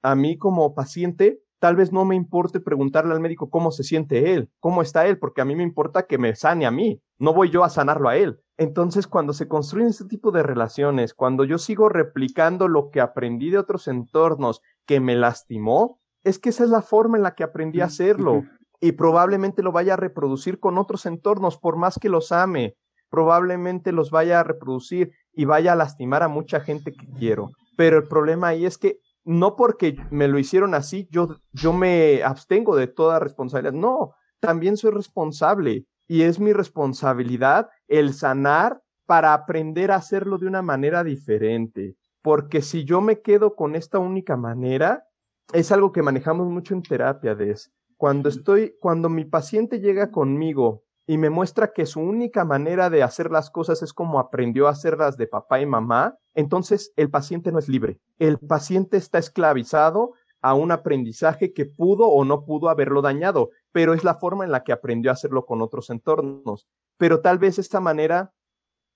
a 0.02 0.14
mí 0.16 0.36
como 0.36 0.74
paciente, 0.74 1.43
tal 1.64 1.76
vez 1.76 1.92
no 1.92 2.04
me 2.04 2.14
importe 2.14 2.60
preguntarle 2.60 3.14
al 3.14 3.20
médico 3.20 3.48
cómo 3.48 3.70
se 3.70 3.84
siente 3.84 4.34
él, 4.34 4.50
cómo 4.60 4.82
está 4.82 5.06
él, 5.06 5.18
porque 5.18 5.40
a 5.40 5.46
mí 5.46 5.56
me 5.56 5.62
importa 5.62 6.06
que 6.06 6.18
me 6.18 6.34
sane 6.34 6.66
a 6.66 6.70
mí, 6.70 7.00
no 7.18 7.32
voy 7.32 7.48
yo 7.48 7.64
a 7.64 7.70
sanarlo 7.70 8.10
a 8.10 8.18
él. 8.18 8.38
Entonces, 8.58 9.06
cuando 9.06 9.32
se 9.32 9.48
construyen 9.48 9.88
este 9.88 10.04
tipo 10.04 10.30
de 10.30 10.42
relaciones, 10.42 11.14
cuando 11.14 11.42
yo 11.42 11.56
sigo 11.56 11.88
replicando 11.88 12.68
lo 12.68 12.90
que 12.90 13.00
aprendí 13.00 13.48
de 13.48 13.56
otros 13.56 13.88
entornos 13.88 14.60
que 14.84 15.00
me 15.00 15.16
lastimó, 15.16 16.00
es 16.22 16.38
que 16.38 16.50
esa 16.50 16.64
es 16.64 16.68
la 16.68 16.82
forma 16.82 17.16
en 17.16 17.22
la 17.22 17.34
que 17.34 17.44
aprendí 17.44 17.80
a 17.80 17.86
hacerlo 17.86 18.42
y 18.78 18.92
probablemente 18.92 19.62
lo 19.62 19.72
vaya 19.72 19.94
a 19.94 19.96
reproducir 19.96 20.60
con 20.60 20.76
otros 20.76 21.06
entornos, 21.06 21.56
por 21.56 21.78
más 21.78 21.98
que 21.98 22.10
los 22.10 22.30
ame, 22.30 22.76
probablemente 23.08 23.90
los 23.90 24.10
vaya 24.10 24.40
a 24.40 24.44
reproducir 24.44 25.12
y 25.32 25.46
vaya 25.46 25.72
a 25.72 25.76
lastimar 25.76 26.22
a 26.22 26.28
mucha 26.28 26.60
gente 26.60 26.92
que 26.92 27.06
quiero. 27.18 27.52
Pero 27.74 27.96
el 27.96 28.06
problema 28.06 28.48
ahí 28.48 28.66
es 28.66 28.76
que 28.76 28.98
no 29.24 29.56
porque 29.56 29.96
me 30.10 30.28
lo 30.28 30.38
hicieron 30.38 30.74
así, 30.74 31.08
yo, 31.10 31.36
yo 31.52 31.72
me 31.72 32.22
abstengo 32.22 32.76
de 32.76 32.86
toda 32.86 33.18
responsabilidad. 33.18 33.72
No, 33.72 34.14
también 34.40 34.76
soy 34.76 34.90
responsable 34.92 35.86
y 36.06 36.22
es 36.22 36.38
mi 36.38 36.52
responsabilidad 36.52 37.70
el 37.88 38.12
sanar 38.14 38.82
para 39.06 39.34
aprender 39.34 39.90
a 39.90 39.96
hacerlo 39.96 40.38
de 40.38 40.46
una 40.46 40.62
manera 40.62 41.04
diferente. 41.04 41.96
Porque 42.22 42.62
si 42.62 42.84
yo 42.84 43.00
me 43.00 43.20
quedo 43.20 43.54
con 43.54 43.74
esta 43.74 43.98
única 43.98 44.36
manera, 44.36 45.04
es 45.52 45.72
algo 45.72 45.92
que 45.92 46.02
manejamos 46.02 46.48
mucho 46.48 46.74
en 46.74 46.82
terapia, 46.82 47.34
Des. 47.34 47.70
Cuando 47.96 48.28
estoy, 48.28 48.74
cuando 48.80 49.08
mi 49.08 49.24
paciente 49.24 49.80
llega 49.80 50.10
conmigo 50.10 50.83
y 51.06 51.18
me 51.18 51.30
muestra 51.30 51.72
que 51.72 51.86
su 51.86 52.00
única 52.00 52.44
manera 52.44 52.88
de 52.88 53.02
hacer 53.02 53.30
las 53.30 53.50
cosas 53.50 53.82
es 53.82 53.92
como 53.92 54.18
aprendió 54.18 54.68
a 54.68 54.70
hacerlas 54.70 55.16
de 55.16 55.26
papá 55.26 55.60
y 55.60 55.66
mamá, 55.66 56.16
entonces 56.34 56.92
el 56.96 57.10
paciente 57.10 57.52
no 57.52 57.58
es 57.58 57.68
libre. 57.68 57.98
El 58.18 58.38
paciente 58.38 58.96
está 58.96 59.18
esclavizado 59.18 60.14
a 60.40 60.54
un 60.54 60.72
aprendizaje 60.72 61.52
que 61.52 61.66
pudo 61.66 62.06
o 62.06 62.24
no 62.24 62.44
pudo 62.44 62.68
haberlo 62.68 63.02
dañado, 63.02 63.50
pero 63.72 63.94
es 63.94 64.04
la 64.04 64.14
forma 64.14 64.44
en 64.44 64.50
la 64.50 64.62
que 64.62 64.72
aprendió 64.72 65.10
a 65.10 65.14
hacerlo 65.14 65.44
con 65.44 65.60
otros 65.60 65.90
entornos. 65.90 66.66
Pero 66.96 67.20
tal 67.20 67.38
vez 67.38 67.58
esta 67.58 67.80
manera 67.80 68.32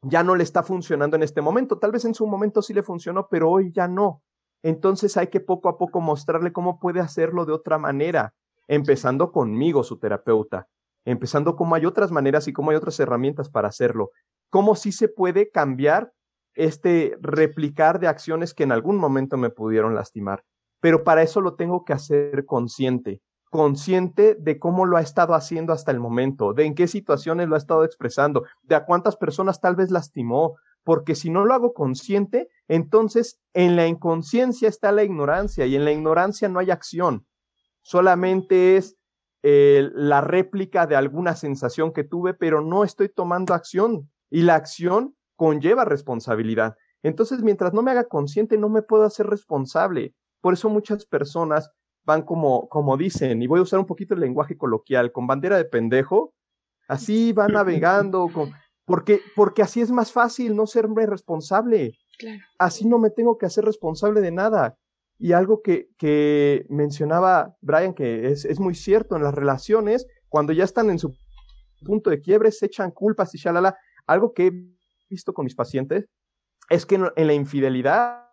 ya 0.03 0.23
no 0.23 0.35
le 0.35 0.45
está 0.45 0.63
funcionando 0.63 1.17
en 1.17 1.23
este 1.23 1.43
momento, 1.43 1.79
tal 1.79 1.93
vez 1.93 2.05
en 2.05 2.15
su 2.15 2.27
momento 2.27 2.63
sí 2.63 2.73
le 2.73 2.83
funcionó, 2.83 3.29
pero 3.29 3.51
hoy 3.51 3.73
ya 3.73 3.89
no. 3.89 4.23
Entonces 4.63 5.17
hay 5.17 5.29
que 5.29 5.41
poco 5.41 5.69
a 5.69 5.77
poco 5.77 6.01
mostrarle 6.01 6.53
cómo 6.53 6.79
puede 6.79 7.01
hacerlo 7.01 7.45
de 7.45 7.53
otra 7.53 7.79
manera, 7.79 8.35
empezando 8.67 9.33
conmigo, 9.33 9.83
su 9.85 9.99
terapeuta, 9.99 10.69
empezando 11.11 11.57
cómo 11.57 11.75
hay 11.75 11.87
otras 11.87 12.11
maneras 12.11 12.49
y 12.49 12.53
cómo 12.53 12.71
hay 12.71 12.77
otras 12.77 13.01
herramientas 13.01 13.49
para 13.49 13.69
hacerlo, 13.69 14.11
cómo 14.51 14.75
sí 14.75 14.93
se 14.93 15.09
puede 15.09 15.51
cambiar 15.51 16.13
este 16.55 17.17
replicar 17.21 17.99
de 17.99 18.09
acciones 18.09 18.53
que 18.53 18.65
en 18.65 18.73
algún 18.73 18.97
momento 18.97 19.37
me 19.37 19.51
pudieron 19.51 19.95
lastimar. 19.95 20.45
Pero 20.81 21.05
para 21.05 21.23
eso 21.23 21.41
lo 21.41 21.55
tengo 21.55 21.85
que 21.85 21.93
hacer 21.93 22.45
consciente, 22.45 23.23
consciente 23.51 24.37
de 24.39 24.59
cómo 24.59 24.85
lo 24.85 24.97
ha 24.97 25.01
estado 25.01 25.35
haciendo 25.35 25.73
hasta 25.73 25.93
el 25.93 26.01
momento, 26.01 26.53
de 26.53 26.65
en 26.65 26.75
qué 26.75 26.89
situaciones 26.89 27.49
lo 27.49 27.55
ha 27.55 27.59
estado 27.59 27.85
expresando, 27.85 28.45
de 28.63 28.75
a 28.75 28.85
cuántas 28.85 29.17
personas 29.17 29.61
tal 29.61 29.77
vez 29.77 29.91
lastimó, 29.91 30.57
porque 30.85 31.15
si 31.15 31.31
no 31.31 31.45
lo 31.45 31.55
hago 31.55 31.73
consciente, 31.73 32.49
entonces 32.69 33.41
en 33.55 33.77
la 33.77 33.87
inconsciencia 33.87 34.69
está 34.69 34.93
la 34.93 35.05
ignorancia 35.05 35.65
y 35.65 35.75
en 35.75 35.85
la 35.85 35.93
ignorancia 35.93 36.49
no 36.49 36.59
hay 36.59 36.71
acción, 36.71 37.27
solamente 37.83 38.77
es 38.77 38.98
eh, 39.43 39.89
la 39.95 40.21
réplica 40.21 40.87
de 40.87 40.97
alguna 40.97 41.37
sensación 41.37 41.93
que 41.93 42.05
tuve, 42.05 42.35
pero 42.35 42.61
no 42.61 42.85
estoy 42.85 43.09
tomando 43.09 43.55
acción 43.55 44.11
y 44.31 44.43
la 44.43 44.57
acción 44.57 45.15
conlleva 45.37 45.85
responsabilidad. 45.85 46.77
Entonces, 47.03 47.43
mientras 47.43 47.73
no 47.73 47.83
me 47.83 47.93
haga 47.93 48.05
consciente, 48.05 48.59
no 48.59 48.69
me 48.69 48.83
puedo 48.83 49.05
hacer 49.05 49.27
responsable. 49.27 50.15
Por 50.41 50.55
eso 50.55 50.69
muchas 50.69 51.07
personas 51.07 51.71
van 52.05 52.23
como, 52.23 52.69
como 52.69 52.97
dicen, 52.97 53.43
y 53.43 53.47
voy 53.47 53.61
a 53.61 53.63
usar 53.63 53.79
un 53.79 53.87
poquito 53.87 54.15
el 54.15 54.21
lenguaje 54.21 54.57
coloquial, 54.57 55.13
con 55.13 55.27
bandera 55.27 55.57
de 55.57 55.65
pendejo, 55.65 56.35
así 56.89 57.33
van 57.35 57.53
navegando, 57.53 58.29
con, 58.33 58.53
porque, 58.85 59.21
porque 59.37 59.63
así 59.63 59.81
es 59.81 59.91
más 59.91 60.11
fácil 60.11 60.57
no 60.57 60.67
serme 60.67 61.07
responsable. 61.07 61.93
Así 62.59 62.89
no 62.89 62.99
me 62.99 63.11
tengo 63.11 63.39
que 63.39 63.47
hacer 63.47 63.65
responsable 63.65 64.21
de 64.21 64.33
nada. 64.33 64.77
Y 65.19 65.33
algo 65.33 65.63
que, 65.63 65.89
que 65.99 66.65
mencionaba 66.69 67.57
Brian, 67.61 67.93
que 67.93 68.29
es, 68.29 68.45
es 68.45 68.61
muy 68.61 68.75
cierto 68.75 69.17
en 69.17 69.23
las 69.23 69.35
relaciones, 69.35 70.07
cuando 70.29 70.53
ya 70.53 70.65
están 70.65 70.91
en 70.91 70.99
su 70.99 71.17
punto 71.85 72.11
de 72.11 72.21
quiebre, 72.21 72.53
se 72.53 72.67
echan 72.67 72.91
culpas 72.91 73.35
y 73.35 73.39
shalala. 73.39 73.77
Algo 74.07 74.33
que 74.33 74.47
he 74.47 74.53
visto 75.09 75.33
con 75.33 75.45
mis 75.45 75.55
pacientes 75.55 76.09
es 76.69 76.87
que 76.87 76.97
en, 76.97 77.27
la 77.27 77.33
infidelidad, 77.33 78.27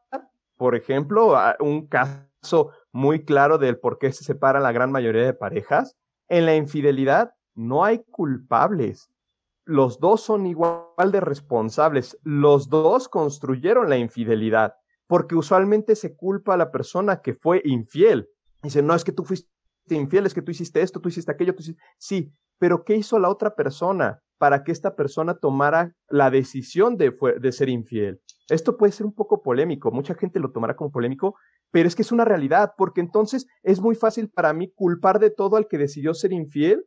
por 0.58 0.76
ejemplo, 0.76 1.36
un 1.60 1.88
caso 1.88 2.72
muy 2.92 3.24
claro 3.26 3.58
del 3.58 3.80
por 3.80 3.98
qué 3.98 4.12
se 4.12 4.24
separan 4.24 4.64
la 4.64 4.72
gran 4.72 4.92
mayoría 4.92 5.26
de 5.26 5.34
parejas, 5.34 5.96
en 6.28 6.46
la 6.46 6.56
infidelidad 6.56 7.34
no 7.54 7.86
hay 7.86 8.04
culpables. 8.12 9.10
Los 9.64 10.00
dos 10.00 10.22
son 10.22 10.46
igual 10.46 11.12
de 11.12 11.22
responsables. 11.22 12.18
Los 12.24 12.70
dos 12.70 13.10
construyeron 13.10 13.90
la 13.90 13.98
infidelidad 13.98 14.76
porque 15.08 15.36
usualmente 15.36 15.96
se 15.96 16.16
culpa 16.16 16.54
a 16.54 16.58
la 16.58 16.72
persona 16.72 17.22
que 17.22 17.34
fue 17.34 17.62
infiel. 17.66 18.30
Dice, 18.64 18.82
no 18.82 18.96
es 18.96 19.04
que 19.04 19.12
tú 19.12 19.24
fuiste 19.24 19.50
infiel, 19.90 20.26
es 20.26 20.34
que 20.34 20.42
tú 20.42 20.52
hiciste 20.52 20.82
esto, 20.82 21.00
tú 21.00 21.10
hiciste 21.10 21.32
aquello, 21.32 21.54
tú 21.54 21.62
hiciste... 21.62 21.82
Sí, 21.98 22.34
pero 22.58 22.84
¿qué 22.84 22.96
hizo 22.96 23.20
la 23.20 23.30
otra 23.30 23.56
persona 23.56 24.20
para 24.38 24.64
que 24.64 24.72
esta 24.72 24.96
persona 24.96 25.36
tomara 25.36 25.94
la 26.10 26.30
decisión 26.32 26.98
de, 26.98 27.16
de 27.40 27.52
ser 27.52 27.70
infiel? 27.70 28.22
Esto 28.50 28.78
puede 28.78 28.92
ser 28.92 29.06
un 29.06 29.14
poco 29.14 29.42
polémico, 29.42 29.92
mucha 29.92 30.16
gente 30.16 30.40
lo 30.40 30.52
tomará 30.52 30.76
como 30.76 30.92
polémico, 30.92 31.36
pero 31.72 31.88
es 31.88 31.96
que 31.96 32.04
es 32.04 32.12
una 32.12 32.26
realidad, 32.26 32.74
porque 32.78 33.02
entonces 33.02 33.48
es 33.64 33.82
muy 33.82 33.96
fácil 33.96 34.30
para 34.30 34.54
mí 34.54 34.72
culpar 34.74 35.20
de 35.20 35.30
todo 35.30 35.58
al 35.58 35.68
que 35.68 35.78
decidió 35.78 36.14
ser 36.14 36.32
infiel 36.32 36.86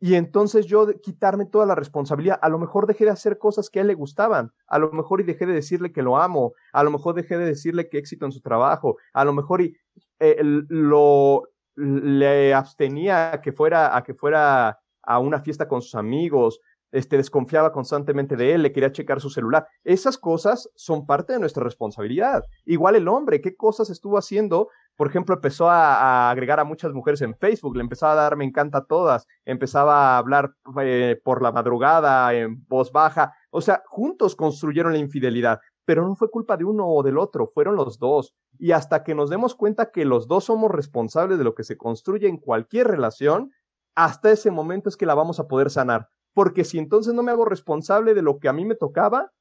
y 0.00 0.14
entonces 0.14 0.64
yo 0.66 0.88
quitarme 1.02 1.44
toda 1.44 1.66
la 1.66 1.74
responsabilidad. 1.74 2.38
A 2.40 2.48
lo 2.48 2.58
mejor 2.58 2.86
dejé 2.86 3.04
de 3.04 3.10
hacer 3.10 3.38
cosas 3.38 3.68
que 3.68 3.78
a 3.78 3.82
él 3.82 3.88
le 3.88 3.94
gustaban, 3.94 4.50
a 4.66 4.78
lo 4.78 4.90
mejor 4.92 5.20
y 5.20 5.24
dejé 5.24 5.44
de 5.44 5.52
decirle 5.52 5.92
que 5.92 6.02
lo 6.02 6.16
amo, 6.16 6.54
a 6.72 6.82
lo 6.82 6.90
mejor 6.90 7.14
dejé 7.14 7.36
de 7.36 7.44
decirle 7.44 7.90
que 7.90 7.98
éxito 7.98 8.24
en 8.24 8.32
su 8.32 8.40
trabajo, 8.40 8.96
a 9.12 9.24
lo 9.26 9.34
mejor 9.34 9.60
y 9.60 9.76
eh, 10.18 10.38
lo 10.42 11.44
le 11.76 12.52
abstenía 12.52 13.32
a 13.32 13.40
que 13.40 13.52
fuera 13.52 13.96
a 13.96 14.02
que 14.02 14.14
fuera 14.14 14.80
a 15.02 15.18
una 15.18 15.40
fiesta 15.40 15.68
con 15.68 15.82
sus 15.82 15.94
amigos, 15.94 16.60
este, 16.92 17.16
desconfiaba 17.16 17.72
constantemente 17.72 18.36
de 18.36 18.54
él, 18.54 18.62
le 18.62 18.72
quería 18.72 18.92
checar 18.92 19.20
su 19.20 19.30
celular. 19.30 19.66
Esas 19.84 20.18
cosas 20.18 20.68
son 20.74 21.06
parte 21.06 21.32
de 21.32 21.38
nuestra 21.38 21.62
responsabilidad. 21.62 22.44
Igual 22.64 22.96
el 22.96 23.08
hombre, 23.08 23.40
¿qué 23.40 23.54
cosas 23.54 23.90
estuvo 23.90 24.18
haciendo? 24.18 24.68
Por 25.00 25.08
ejemplo, 25.08 25.34
empezó 25.34 25.70
a, 25.70 26.28
agregar 26.28 26.60
a 26.60 26.64
muchas 26.64 26.92
mujeres 26.92 27.22
en 27.22 27.34
Facebook, 27.34 27.74
le 27.74 27.80
empezaba 27.80 28.12
a 28.12 28.16
dar 28.16 28.36
me 28.36 28.44
encanta 28.44 28.76
a 28.76 28.84
todas, 28.84 29.26
empezaba 29.46 29.96
a 29.96 30.18
hablar 30.18 30.52
eh, 30.82 31.18
por 31.24 31.40
la 31.40 31.52
madrugada 31.52 32.34
en 32.34 32.66
voz 32.68 32.92
baja. 32.92 33.32
O 33.48 33.62
sea, 33.62 33.82
juntos 33.86 34.36
construyeron 34.36 34.92
la 34.92 34.98
infidelidad, 34.98 35.58
pero 35.86 36.06
no 36.06 36.16
fue 36.16 36.28
culpa 36.28 36.58
de 36.58 36.66
uno 36.66 36.86
o 36.86 37.02
del 37.02 37.16
otro, 37.16 37.50
fueron 37.54 37.76
los 37.76 37.98
dos. 37.98 38.34
Y 38.58 38.72
hasta 38.72 39.02
que 39.02 39.14
nos 39.14 39.30
demos 39.30 39.54
cuenta 39.54 39.90
que 39.90 40.04
los 40.04 40.28
dos 40.28 40.44
somos 40.44 40.70
responsables 40.70 41.38
de 41.38 41.44
lo 41.44 41.54
que 41.54 41.64
se 41.64 41.78
construye 41.78 42.28
en 42.28 42.36
cualquier 42.36 42.86
relación, 42.86 43.52
hasta 43.94 44.30
ese 44.30 44.50
momento 44.50 44.90
es 44.90 44.98
que 44.98 45.06
la 45.06 45.14
vamos 45.14 45.40
a 45.40 45.48
poder 45.48 45.70
sanar 45.70 46.10
porque 46.34 46.62
si 46.62 46.78
entonces 46.78 47.14
no 47.14 47.22
me 47.22 47.32
hago 47.32 47.46
responsable 47.46 48.12
de 48.12 48.20
lo 48.20 48.38
que 48.38 48.48
a 48.48 48.52
mí 48.52 48.66
me 48.66 48.74
tocaba 48.74 49.32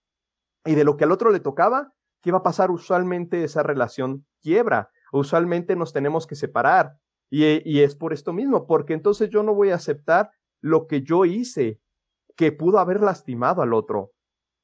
y 0.65 0.75
de 0.75 0.85
lo 0.85 0.95
que 0.95 1.03
al 1.03 1.11
otro 1.11 1.31
le 1.31 1.41
tocaba, 1.41 1.91
¿qué 2.21 2.31
va 2.31 2.37
a 2.37 2.43
pasar? 2.43 2.71
Usualmente 2.71 3.43
esa 3.43 3.61
relación 3.61 4.25
quiebra, 4.41 4.89
usualmente 5.11 5.75
nos 5.75 5.93
tenemos 5.93 6.27
que 6.27 6.35
separar. 6.35 6.97
Y, 7.31 7.43
y 7.69 7.81
es 7.81 7.95
por 7.95 8.13
esto 8.13 8.33
mismo, 8.33 8.65
porque 8.65 8.93
entonces 8.93 9.29
yo 9.29 9.43
no 9.43 9.53
voy 9.53 9.69
a 9.69 9.75
aceptar 9.75 10.31
lo 10.61 10.87
que 10.87 11.03
yo 11.03 11.25
hice, 11.25 11.79
que 12.35 12.51
pudo 12.51 12.79
haber 12.79 13.01
lastimado 13.01 13.61
al 13.61 13.73
otro. 13.73 14.11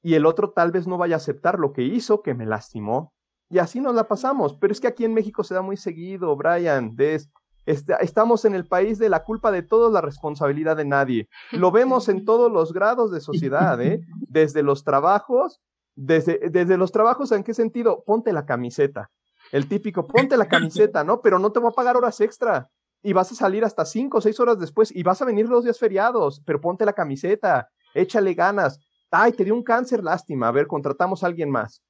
Y 0.02 0.14
el 0.14 0.26
otro 0.26 0.50
tal 0.50 0.72
vez 0.72 0.86
no 0.86 0.98
vaya 0.98 1.16
a 1.16 1.18
aceptar 1.18 1.58
lo 1.58 1.72
que 1.72 1.82
hizo, 1.82 2.22
que 2.22 2.34
me 2.34 2.46
lastimó. 2.46 3.12
Y 3.48 3.58
así 3.58 3.80
nos 3.80 3.94
la 3.94 4.08
pasamos. 4.08 4.54
Pero 4.54 4.72
es 4.72 4.80
que 4.80 4.88
aquí 4.88 5.04
en 5.04 5.14
México 5.14 5.44
se 5.44 5.54
da 5.54 5.62
muy 5.62 5.76
seguido, 5.76 6.34
Brian, 6.36 6.96
de 6.96 7.20
estamos 7.66 8.44
en 8.44 8.54
el 8.54 8.66
país 8.66 8.98
de 8.98 9.08
la 9.08 9.24
culpa 9.24 9.50
de 9.50 9.62
todos, 9.62 9.92
la 9.92 10.00
responsabilidad 10.00 10.76
de 10.76 10.84
nadie. 10.84 11.28
Lo 11.50 11.72
vemos 11.72 12.08
en 12.08 12.24
todos 12.24 12.50
los 12.50 12.72
grados 12.72 13.10
de 13.10 13.20
sociedad, 13.20 13.80
¿eh? 13.82 14.00
Desde 14.28 14.62
los 14.62 14.84
trabajos, 14.84 15.60
desde, 15.96 16.50
desde 16.50 16.76
los 16.76 16.92
trabajos, 16.92 17.32
¿en 17.32 17.42
qué 17.42 17.54
sentido? 17.54 18.04
Ponte 18.04 18.32
la 18.32 18.46
camiseta. 18.46 19.10
El 19.56 19.68
típico, 19.68 20.06
ponte 20.06 20.36
la 20.36 20.48
camiseta, 20.48 21.02
¿no? 21.02 21.22
Pero 21.22 21.38
no 21.38 21.50
te 21.50 21.60
voy 21.60 21.70
a 21.70 21.74
pagar 21.74 21.96
horas 21.96 22.20
extra. 22.20 22.68
Y 23.02 23.14
vas 23.14 23.32
a 23.32 23.34
salir 23.34 23.64
hasta 23.64 23.86
cinco 23.86 24.18
o 24.18 24.20
seis 24.20 24.38
horas 24.38 24.58
después 24.58 24.94
y 24.94 25.02
vas 25.02 25.22
a 25.22 25.24
venir 25.24 25.48
los 25.48 25.64
días 25.64 25.78
feriados, 25.78 26.42
pero 26.44 26.60
ponte 26.60 26.84
la 26.84 26.92
camiseta, 26.92 27.70
échale 27.94 28.34
ganas. 28.34 28.78
Ay, 29.10 29.32
te 29.32 29.44
dio 29.44 29.54
un 29.54 29.62
cáncer, 29.62 30.04
lástima. 30.04 30.48
A 30.48 30.52
ver, 30.52 30.66
contratamos 30.66 31.24
a 31.24 31.28
alguien 31.28 31.48
más. 31.50 31.82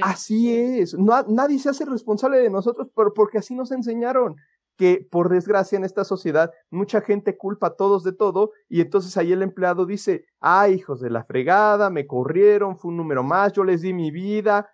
Así 0.00 0.56
es. 0.56 0.94
No, 0.94 1.20
nadie 1.24 1.58
se 1.58 1.70
hace 1.70 1.84
responsable 1.84 2.38
de 2.38 2.50
nosotros 2.50 2.86
porque 2.94 3.38
así 3.38 3.56
nos 3.56 3.72
enseñaron 3.72 4.36
que 4.76 5.04
por 5.10 5.28
desgracia 5.28 5.76
en 5.76 5.84
esta 5.84 6.04
sociedad 6.04 6.52
mucha 6.70 7.00
gente 7.00 7.36
culpa 7.36 7.66
a 7.66 7.74
todos 7.74 8.04
de 8.04 8.12
todo 8.12 8.52
y 8.68 8.80
entonces 8.80 9.16
ahí 9.16 9.32
el 9.32 9.42
empleado 9.42 9.86
dice, 9.86 10.24
ay 10.38 10.74
hijos 10.74 11.00
de 11.00 11.10
la 11.10 11.24
fregada, 11.24 11.90
me 11.90 12.06
corrieron, 12.06 12.78
fue 12.78 12.92
un 12.92 12.96
número 12.96 13.24
más, 13.24 13.52
yo 13.52 13.64
les 13.64 13.82
di 13.82 13.92
mi 13.92 14.12
vida. 14.12 14.70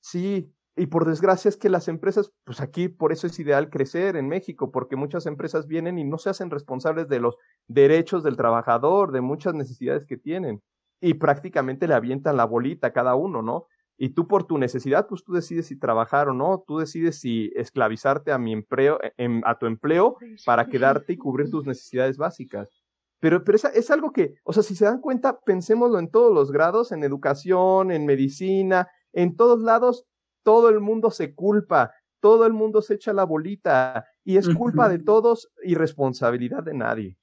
Sí, 0.00 0.55
y 0.76 0.86
por 0.86 1.06
desgracia 1.06 1.48
es 1.48 1.56
que 1.56 1.70
las 1.70 1.88
empresas, 1.88 2.32
pues 2.44 2.60
aquí 2.60 2.88
por 2.88 3.10
eso 3.10 3.26
es 3.26 3.38
ideal 3.38 3.70
crecer 3.70 4.14
en 4.14 4.28
México, 4.28 4.70
porque 4.70 4.94
muchas 4.94 5.24
empresas 5.24 5.66
vienen 5.66 5.98
y 5.98 6.04
no 6.04 6.18
se 6.18 6.28
hacen 6.28 6.50
responsables 6.50 7.08
de 7.08 7.18
los 7.18 7.36
derechos 7.66 8.22
del 8.22 8.36
trabajador, 8.36 9.10
de 9.10 9.22
muchas 9.22 9.54
necesidades 9.54 10.04
que 10.04 10.18
tienen, 10.18 10.62
y 11.00 11.14
prácticamente 11.14 11.88
le 11.88 11.94
avientan 11.94 12.36
la 12.36 12.44
bolita 12.44 12.88
a 12.88 12.92
cada 12.92 13.14
uno, 13.14 13.40
¿no? 13.40 13.66
Y 13.96 14.10
tú 14.10 14.28
por 14.28 14.44
tu 14.44 14.58
necesidad, 14.58 15.06
pues 15.06 15.24
tú 15.24 15.32
decides 15.32 15.68
si 15.68 15.78
trabajar 15.78 16.28
o 16.28 16.34
no, 16.34 16.62
tú 16.66 16.78
decides 16.78 17.18
si 17.20 17.50
esclavizarte 17.56 18.30
a 18.30 18.38
mi 18.38 18.52
empleo, 18.52 18.98
e, 19.16 19.40
a 19.44 19.58
tu 19.58 19.64
empleo 19.64 20.18
para 20.44 20.66
quedarte 20.66 21.14
y 21.14 21.16
cubrir 21.16 21.50
tus 21.50 21.64
necesidades 21.64 22.18
básicas. 22.18 22.84
Pero, 23.18 23.42
pero 23.44 23.56
es, 23.56 23.64
es, 23.64 23.90
algo 23.90 24.12
que, 24.12 24.34
o 24.44 24.52
sea, 24.52 24.62
si 24.62 24.76
se 24.76 24.84
dan 24.84 25.00
cuenta, 25.00 25.40
pensémoslo 25.40 25.98
en 25.98 26.10
todos 26.10 26.34
los 26.34 26.52
grados, 26.52 26.92
en 26.92 27.02
educación, 27.02 27.90
en 27.90 28.04
medicina, 28.04 28.88
en 29.14 29.34
todos 29.36 29.62
lados, 29.62 30.04
todo 30.46 30.68
el 30.68 30.78
mundo 30.78 31.10
se 31.10 31.34
culpa, 31.34 31.92
todo 32.20 32.46
el 32.46 32.52
mundo 32.52 32.80
se 32.80 32.94
echa 32.94 33.12
la 33.12 33.24
bolita 33.24 34.06
y 34.22 34.36
es 34.36 34.48
culpa 34.48 34.88
de 34.88 35.00
todos 35.00 35.50
y 35.64 35.74
responsabilidad 35.74 36.62
de 36.62 36.72
nadie. 36.72 37.18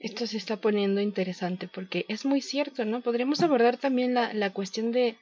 Esto 0.00 0.26
se 0.26 0.38
está 0.38 0.56
poniendo 0.56 1.00
interesante 1.00 1.68
porque 1.72 2.04
es 2.08 2.26
muy 2.26 2.40
cierto, 2.40 2.84
¿no? 2.84 3.00
Podríamos 3.00 3.42
abordar 3.42 3.76
también 3.76 4.12
la, 4.12 4.34
la 4.34 4.52
cuestión 4.52 4.90
de 4.90 5.18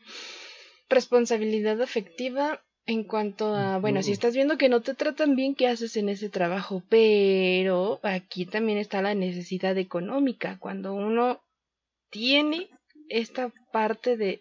responsabilidad 0.89 1.83
afectiva 1.83 2.63
en 2.87 3.05
cuanto 3.05 3.55
a, 3.55 3.77
bueno, 3.79 4.03
si 4.03 4.13
estás 4.13 4.35
viendo 4.35 4.57
que 4.57 4.71
no 4.71 4.81
te 4.81 4.95
tratan 4.95 5.37
bien, 5.37 5.55
¿qué 5.55 5.69
haces 5.69 5.95
en 5.99 6.09
ese 6.09 6.31
trabajo? 6.31 6.83
Pero 6.89 8.01
aquí 8.03 8.47
también 8.47 8.79
está 8.79 9.03
la 9.03 9.15
necesidad 9.15 9.77
económica. 9.77 10.57
Cuando 10.59 10.95
uno 10.95 11.43
tiene 12.09 12.71
esta 13.11 13.53
parte 13.73 14.17
de, 14.17 14.41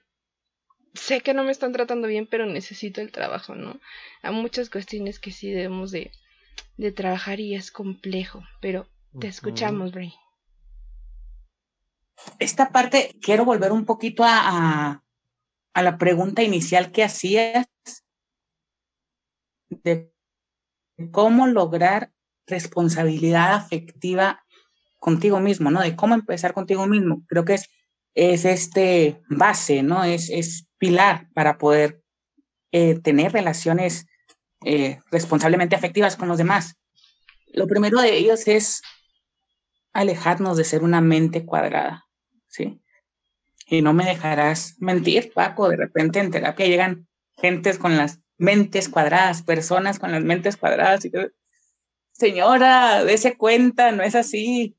sé 0.97 1.21
que 1.21 1.33
no 1.33 1.43
me 1.43 1.51
están 1.51 1.71
tratando 1.71 2.07
bien, 2.07 2.27
pero 2.27 2.45
necesito 2.45 3.01
el 3.01 3.11
trabajo, 3.11 3.55
¿no? 3.55 3.79
Hay 4.21 4.33
muchas 4.33 4.69
cuestiones 4.69 5.19
que 5.19 5.31
sí 5.31 5.51
debemos 5.51 5.91
de, 5.91 6.11
de 6.77 6.91
trabajar 6.91 7.39
y 7.39 7.55
es 7.55 7.71
complejo, 7.71 8.43
pero 8.61 8.87
te 9.19 9.27
escuchamos, 9.27 9.91
Bray. 9.91 10.13
Esta 12.39 12.71
parte, 12.71 13.15
quiero 13.21 13.45
volver 13.45 13.71
un 13.71 13.85
poquito 13.85 14.23
a, 14.23 15.03
a, 15.73 15.81
la 15.81 15.97
pregunta 15.97 16.43
inicial 16.43 16.91
que 16.91 17.03
hacías 17.03 17.67
de 19.69 20.11
cómo 21.11 21.47
lograr 21.47 22.11
responsabilidad 22.47 23.53
afectiva 23.53 24.43
contigo 24.97 25.39
mismo, 25.39 25.69
¿no? 25.69 25.81
De 25.81 25.95
cómo 25.95 26.15
empezar 26.15 26.53
contigo 26.53 26.87
mismo. 26.87 27.23
Creo 27.27 27.45
que 27.45 27.55
es, 27.55 27.69
es 28.17 28.45
este 28.45 29.21
base, 29.29 29.83
¿no? 29.83 30.03
Es, 30.03 30.31
es 30.31 30.67
pilar 30.79 31.29
para 31.35 31.59
poder 31.59 32.01
eh, 32.71 32.99
tener 32.99 33.31
relaciones 33.31 34.07
eh, 34.65 34.97
responsablemente 35.11 35.75
afectivas 35.75 36.15
con 36.15 36.27
los 36.27 36.39
demás. 36.39 36.75
Lo 37.53 37.67
primero 37.67 38.01
de 38.01 38.17
ellos 38.17 38.47
es 38.47 38.81
alejarnos 39.93 40.57
de 40.57 40.63
ser 40.63 40.81
una 40.81 40.99
mente 40.99 41.45
cuadrada, 41.45 42.05
¿sí? 42.47 42.81
Y 43.67 43.83
no 43.83 43.93
me 43.93 44.05
dejarás 44.05 44.75
mentir, 44.79 45.31
Paco, 45.33 45.69
de 45.69 45.77
repente 45.77 46.19
en 46.19 46.31
terapia 46.31 46.65
llegan 46.65 47.07
gentes 47.35 47.77
con 47.77 47.97
las 47.97 48.19
mentes 48.39 48.89
cuadradas, 48.89 49.43
personas 49.43 49.99
con 49.99 50.11
las 50.11 50.23
mentes 50.23 50.57
cuadradas. 50.57 51.05
Y 51.05 51.11
Señora, 52.13 53.03
dése 53.03 53.37
cuenta, 53.37 53.91
no 53.91 54.01
es 54.01 54.15
así. 54.15 54.75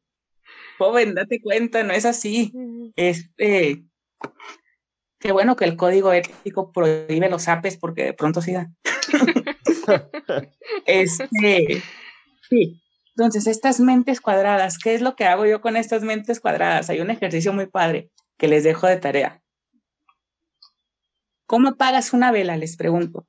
Joven, 0.78 1.14
date 1.14 1.40
cuenta, 1.42 1.82
no 1.82 1.92
es 1.92 2.04
así. 2.04 2.52
Este, 2.96 3.84
qué 5.18 5.32
bueno 5.32 5.56
que 5.56 5.64
el 5.64 5.76
código 5.76 6.12
ético 6.12 6.72
prohíbe 6.72 7.28
los 7.28 7.48
apes 7.48 7.76
porque 7.76 8.04
de 8.04 8.12
pronto 8.14 8.40
siga. 8.40 8.70
este, 10.86 11.82
sí, 12.48 12.80
entonces, 13.18 13.48
estas 13.48 13.80
mentes 13.80 14.20
cuadradas, 14.20 14.78
¿qué 14.78 14.94
es 14.94 15.00
lo 15.00 15.16
que 15.16 15.24
hago 15.24 15.44
yo 15.44 15.60
con 15.60 15.76
estas 15.76 16.02
mentes 16.04 16.38
cuadradas? 16.38 16.88
Hay 16.88 17.00
un 17.00 17.10
ejercicio 17.10 17.52
muy 17.52 17.66
padre 17.66 18.12
que 18.36 18.46
les 18.46 18.62
dejo 18.62 18.86
de 18.86 18.96
tarea. 18.96 19.42
¿Cómo 21.44 21.70
apagas 21.70 22.12
una 22.12 22.30
vela? 22.30 22.56
Les 22.56 22.76
pregunto. 22.76 23.26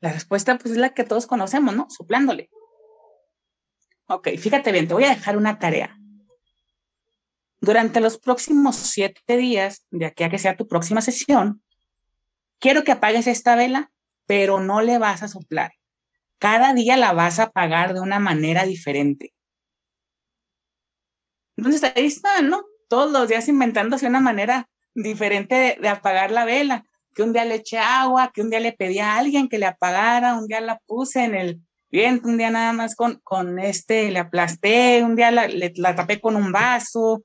La 0.00 0.14
respuesta 0.14 0.56
pues 0.56 0.72
es 0.72 0.78
la 0.78 0.94
que 0.94 1.04
todos 1.04 1.26
conocemos, 1.26 1.76
¿no? 1.76 1.90
Soplándole. 1.90 2.48
Ok, 4.08 4.28
fíjate 4.38 4.72
bien, 4.72 4.88
te 4.88 4.94
voy 4.94 5.04
a 5.04 5.10
dejar 5.10 5.36
una 5.36 5.58
tarea. 5.58 5.96
Durante 7.60 8.00
los 8.00 8.18
próximos 8.18 8.76
siete 8.76 9.36
días, 9.36 9.86
de 9.90 10.06
aquí 10.06 10.24
a 10.24 10.30
que 10.30 10.38
sea 10.38 10.56
tu 10.56 10.66
próxima 10.66 11.00
sesión, 11.00 11.62
quiero 12.58 12.84
que 12.84 12.92
apagues 12.92 13.26
esta 13.26 13.56
vela, 13.56 13.90
pero 14.26 14.60
no 14.60 14.80
le 14.80 14.98
vas 14.98 15.22
a 15.22 15.28
soplar 15.28 15.72
cada 16.38 16.72
día 16.72 16.96
la 16.96 17.12
vas 17.12 17.38
a 17.38 17.50
pagar 17.50 17.94
de 17.94 18.00
una 18.00 18.18
manera 18.18 18.64
diferente. 18.64 19.34
Entonces 21.56 21.82
ahí 21.84 22.06
están, 22.06 22.48
¿no? 22.48 22.64
Todos 22.88 23.10
los 23.10 23.28
días 23.28 23.48
inventándose 23.48 24.06
una 24.06 24.20
manera 24.20 24.68
diferente 24.94 25.76
de, 25.80 25.88
apagar 25.88 26.30
la 26.30 26.44
vela. 26.44 26.84
Que 27.14 27.22
un 27.24 27.32
día 27.32 27.44
le 27.44 27.56
eché 27.56 27.78
agua, 27.78 28.30
que 28.32 28.42
un 28.42 28.50
día 28.50 28.60
le 28.60 28.72
pedí 28.72 29.00
a 29.00 29.16
alguien 29.16 29.48
que 29.48 29.58
le 29.58 29.66
apagara, 29.66 30.36
un 30.36 30.46
día 30.46 30.60
la 30.60 30.78
puse 30.86 31.24
en 31.24 31.34
el 31.34 31.60
viento, 31.90 32.28
un 32.28 32.38
día 32.38 32.50
nada 32.50 32.72
más 32.72 32.94
con, 32.94 33.20
con 33.22 33.58
este, 33.58 34.10
le 34.10 34.18
aplasté, 34.18 35.02
un 35.02 35.16
día 35.16 35.30
la, 35.30 35.48
la 35.48 35.94
tapé 35.94 36.20
con 36.20 36.36
un 36.36 36.52
vaso. 36.52 37.24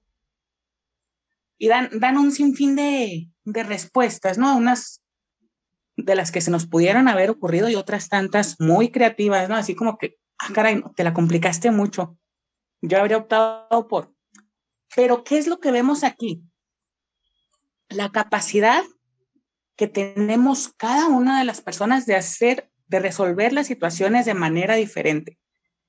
Y 1.58 1.68
dan, 1.68 1.90
dan 1.94 2.18
un 2.18 2.32
sinfín 2.32 2.76
de, 2.76 3.30
de 3.46 3.64
respuestas, 3.64 4.38
¿no? 4.38 4.58
Unas 4.58 5.02
de 5.96 6.16
las 6.16 6.32
que 6.32 6.42
se 6.42 6.52
nos 6.52 6.66
pudieran 6.66 7.08
haber 7.08 7.30
ocurrido 7.30 7.70
y 7.70 7.76
otras 7.76 8.10
tantas 8.10 8.60
muy 8.60 8.92
creativas, 8.92 9.48
¿no? 9.50 9.56
Así 9.56 9.76
como 9.76 9.98
que, 9.98 10.18
ah, 10.40 10.52
caray, 10.54 10.84
te 10.96 11.04
la 11.04 11.14
complicaste 11.14 11.72
mucho. 11.72 12.18
Yo 12.82 13.00
habría 13.00 13.18
optado 13.18 13.88
por. 13.88 14.14
Pero, 14.96 15.24
¿qué 15.24 15.38
es 15.38 15.48
lo 15.48 15.60
que 15.60 15.72
vemos 15.72 16.04
aquí? 16.04 16.44
La 17.90 18.12
capacidad 18.12 18.84
que 19.76 19.88
tenemos 19.88 20.74
cada 20.78 21.08
una 21.08 21.40
de 21.40 21.46
las 21.46 21.62
personas 21.62 22.06
de 22.06 22.16
hacer, 22.16 22.70
de 22.94 23.00
resolver 23.00 23.54
las 23.54 23.66
situaciones 23.66 24.28
de 24.28 24.36
manera 24.36 24.76
diferente. 24.76 25.40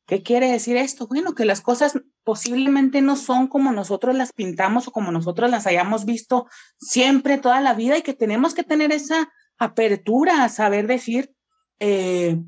¿Qué 0.07 0.23
quiere 0.23 0.51
decir 0.51 0.79
esto? 0.79 1.07
Bueno, 1.07 1.35
que 1.35 1.45
las 1.45 1.61
cosas 1.61 2.01
posiblemente 2.25 3.03
no 3.03 3.17
son 3.17 3.47
como 3.47 3.73
nosotros 3.73 4.17
las 4.17 4.33
pintamos 4.33 4.89
o 4.89 4.91
como 4.91 5.13
nosotros 5.13 5.51
las 5.51 5.67
hayamos 5.67 6.07
visto 6.07 6.47
siempre 6.79 7.37
toda 7.37 7.61
la 7.61 7.75
vida 7.75 7.99
y 7.99 8.03
que 8.03 8.15
tenemos 8.15 8.55
que 8.55 8.65
tener 8.65 8.91
esa 8.91 9.31
apertura 9.59 10.45
a 10.45 10.49
saber 10.49 10.87
decir, 10.87 11.35
eh, 11.79 12.39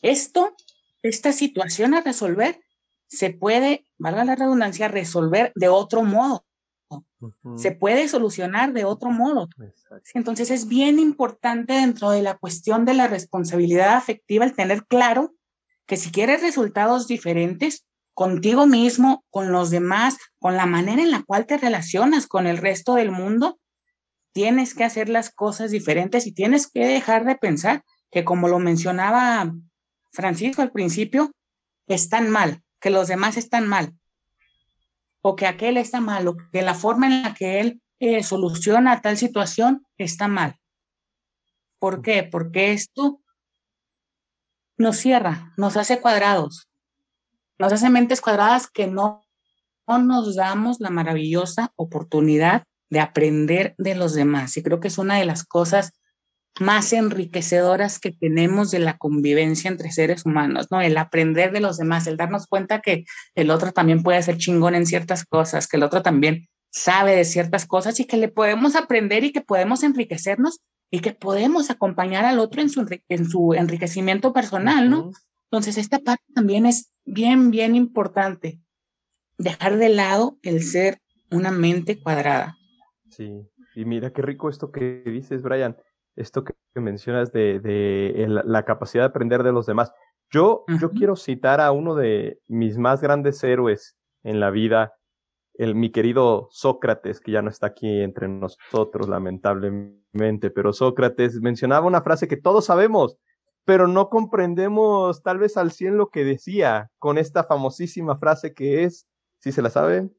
esto, 0.00 0.52
esta 1.02 1.32
situación 1.32 1.94
a 1.94 2.00
resolver, 2.00 2.60
se 3.06 3.30
puede, 3.30 3.86
valga 3.98 4.24
la 4.24 4.34
redundancia, 4.34 4.88
resolver 4.88 5.52
de 5.54 5.68
otro 5.68 6.02
modo. 6.02 6.44
Se 7.56 7.72
puede 7.72 8.08
solucionar 8.08 8.72
de 8.72 8.84
otro 8.84 9.10
modo. 9.10 9.48
Entonces 10.14 10.50
es 10.50 10.68
bien 10.68 10.98
importante 10.98 11.74
dentro 11.74 12.10
de 12.10 12.22
la 12.22 12.36
cuestión 12.36 12.84
de 12.84 12.94
la 12.94 13.08
responsabilidad 13.08 13.94
afectiva 13.94 14.44
el 14.44 14.54
tener 14.54 14.86
claro 14.86 15.34
que 15.86 15.96
si 15.96 16.10
quieres 16.10 16.42
resultados 16.42 17.06
diferentes 17.06 17.86
contigo 18.14 18.66
mismo, 18.66 19.24
con 19.30 19.52
los 19.52 19.70
demás, 19.70 20.18
con 20.38 20.56
la 20.56 20.66
manera 20.66 21.02
en 21.02 21.10
la 21.10 21.22
cual 21.22 21.46
te 21.46 21.58
relacionas 21.58 22.26
con 22.26 22.46
el 22.46 22.58
resto 22.58 22.94
del 22.94 23.10
mundo, 23.10 23.58
tienes 24.32 24.74
que 24.74 24.84
hacer 24.84 25.08
las 25.08 25.30
cosas 25.30 25.70
diferentes 25.70 26.26
y 26.26 26.32
tienes 26.32 26.66
que 26.66 26.86
dejar 26.86 27.24
de 27.24 27.36
pensar 27.36 27.84
que 28.10 28.24
como 28.24 28.48
lo 28.48 28.58
mencionaba 28.58 29.52
Francisco 30.12 30.62
al 30.62 30.72
principio, 30.72 31.32
están 31.86 32.30
mal, 32.30 32.62
que 32.80 32.90
los 32.90 33.08
demás 33.08 33.36
están 33.36 33.66
mal, 33.66 33.94
o 35.22 35.36
que 35.36 35.46
aquel 35.46 35.76
está 35.76 36.00
mal, 36.00 36.28
o 36.28 36.36
que 36.36 36.62
la 36.62 36.74
forma 36.74 37.06
en 37.06 37.22
la 37.22 37.34
que 37.34 37.60
él 37.60 37.80
eh, 38.00 38.22
soluciona 38.22 39.00
tal 39.00 39.16
situación 39.16 39.86
está 39.96 40.28
mal. 40.28 40.56
¿Por 41.78 42.02
qué? 42.02 42.24
Porque 42.24 42.72
esto 42.72 43.20
nos 44.76 44.96
cierra, 44.96 45.52
nos 45.56 45.76
hace 45.76 46.00
cuadrados, 46.00 46.68
nos 47.58 47.72
hace 47.72 47.88
mentes 47.90 48.20
cuadradas 48.20 48.68
que 48.68 48.88
no, 48.88 49.24
no 49.86 49.98
nos 49.98 50.34
damos 50.34 50.80
la 50.80 50.90
maravillosa 50.90 51.72
oportunidad 51.76 52.64
de 52.90 53.00
aprender 53.00 53.74
de 53.78 53.94
los 53.94 54.14
demás. 54.14 54.56
Y 54.56 54.62
creo 54.62 54.80
que 54.80 54.88
es 54.88 54.98
una 54.98 55.18
de 55.18 55.24
las 55.24 55.44
cosas 55.44 55.92
más 56.60 56.92
enriquecedoras 56.92 57.98
que 57.98 58.12
tenemos 58.12 58.70
de 58.70 58.78
la 58.78 58.98
convivencia 58.98 59.70
entre 59.70 59.90
seres 59.90 60.26
humanos, 60.26 60.68
¿no? 60.70 60.80
El 60.80 60.96
aprender 60.98 61.52
de 61.52 61.60
los 61.60 61.78
demás, 61.78 62.06
el 62.06 62.16
darnos 62.16 62.46
cuenta 62.46 62.80
que 62.80 63.04
el 63.34 63.50
otro 63.50 63.72
también 63.72 64.02
puede 64.02 64.22
ser 64.22 64.36
chingón 64.36 64.74
en 64.74 64.86
ciertas 64.86 65.24
cosas, 65.24 65.66
que 65.66 65.78
el 65.78 65.82
otro 65.82 66.02
también 66.02 66.48
sabe 66.70 67.16
de 67.16 67.24
ciertas 67.24 67.66
cosas 67.66 68.00
y 68.00 68.06
que 68.06 68.16
le 68.16 68.28
podemos 68.28 68.76
aprender 68.76 69.24
y 69.24 69.32
que 69.32 69.40
podemos 69.40 69.82
enriquecernos 69.82 70.60
y 70.90 71.00
que 71.00 71.12
podemos 71.12 71.70
acompañar 71.70 72.24
al 72.24 72.38
otro 72.38 72.60
en 72.60 72.68
su, 72.68 72.86
en 73.08 73.28
su 73.28 73.54
enriquecimiento 73.54 74.32
personal, 74.32 74.90
¿no? 74.90 75.10
Entonces, 75.50 75.78
esta 75.78 75.98
parte 75.98 76.24
también 76.34 76.66
es 76.66 76.92
bien, 77.04 77.50
bien 77.50 77.74
importante. 77.74 78.60
Dejar 79.38 79.78
de 79.78 79.88
lado 79.88 80.38
el 80.42 80.62
ser 80.62 81.00
una 81.30 81.50
mente 81.50 81.98
cuadrada. 81.98 82.56
Sí, 83.10 83.30
y 83.74 83.84
mira 83.84 84.12
qué 84.12 84.22
rico 84.22 84.48
esto 84.48 84.70
que 84.70 85.02
dices, 85.06 85.42
Brian, 85.42 85.76
esto 86.16 86.44
que 86.44 86.54
mencionas 86.74 87.32
de, 87.32 87.60
de 87.60 88.26
la 88.28 88.64
capacidad 88.64 89.04
de 89.04 89.08
aprender 89.08 89.42
de 89.42 89.52
los 89.52 89.66
demás. 89.66 89.92
Yo, 90.30 90.64
yo 90.80 90.90
quiero 90.90 91.14
citar 91.16 91.60
a 91.60 91.72
uno 91.72 91.94
de 91.94 92.38
mis 92.48 92.78
más 92.78 93.02
grandes 93.02 93.42
héroes 93.44 93.96
en 94.22 94.40
la 94.40 94.50
vida, 94.50 94.94
el, 95.54 95.74
mi 95.74 95.90
querido 95.90 96.48
Sócrates, 96.50 97.20
que 97.20 97.32
ya 97.32 97.42
no 97.42 97.50
está 97.50 97.68
aquí 97.68 98.00
entre 98.00 98.28
nosotros, 98.28 99.08
lamentablemente, 99.08 100.50
pero 100.50 100.72
Sócrates 100.72 101.40
mencionaba 101.40 101.86
una 101.86 102.00
frase 102.00 102.28
que 102.28 102.38
todos 102.38 102.64
sabemos, 102.64 103.18
pero 103.64 103.86
no 103.86 104.08
comprendemos 104.08 105.22
tal 105.22 105.38
vez 105.38 105.58
al 105.58 105.70
cien 105.70 105.98
lo 105.98 106.08
que 106.08 106.24
decía 106.24 106.90
con 106.98 107.18
esta 107.18 107.44
famosísima 107.44 108.16
frase 108.16 108.54
que 108.54 108.84
es, 108.84 109.06
si 109.38 109.52
se 109.52 109.60
la 109.60 109.68
saben, 109.68 110.16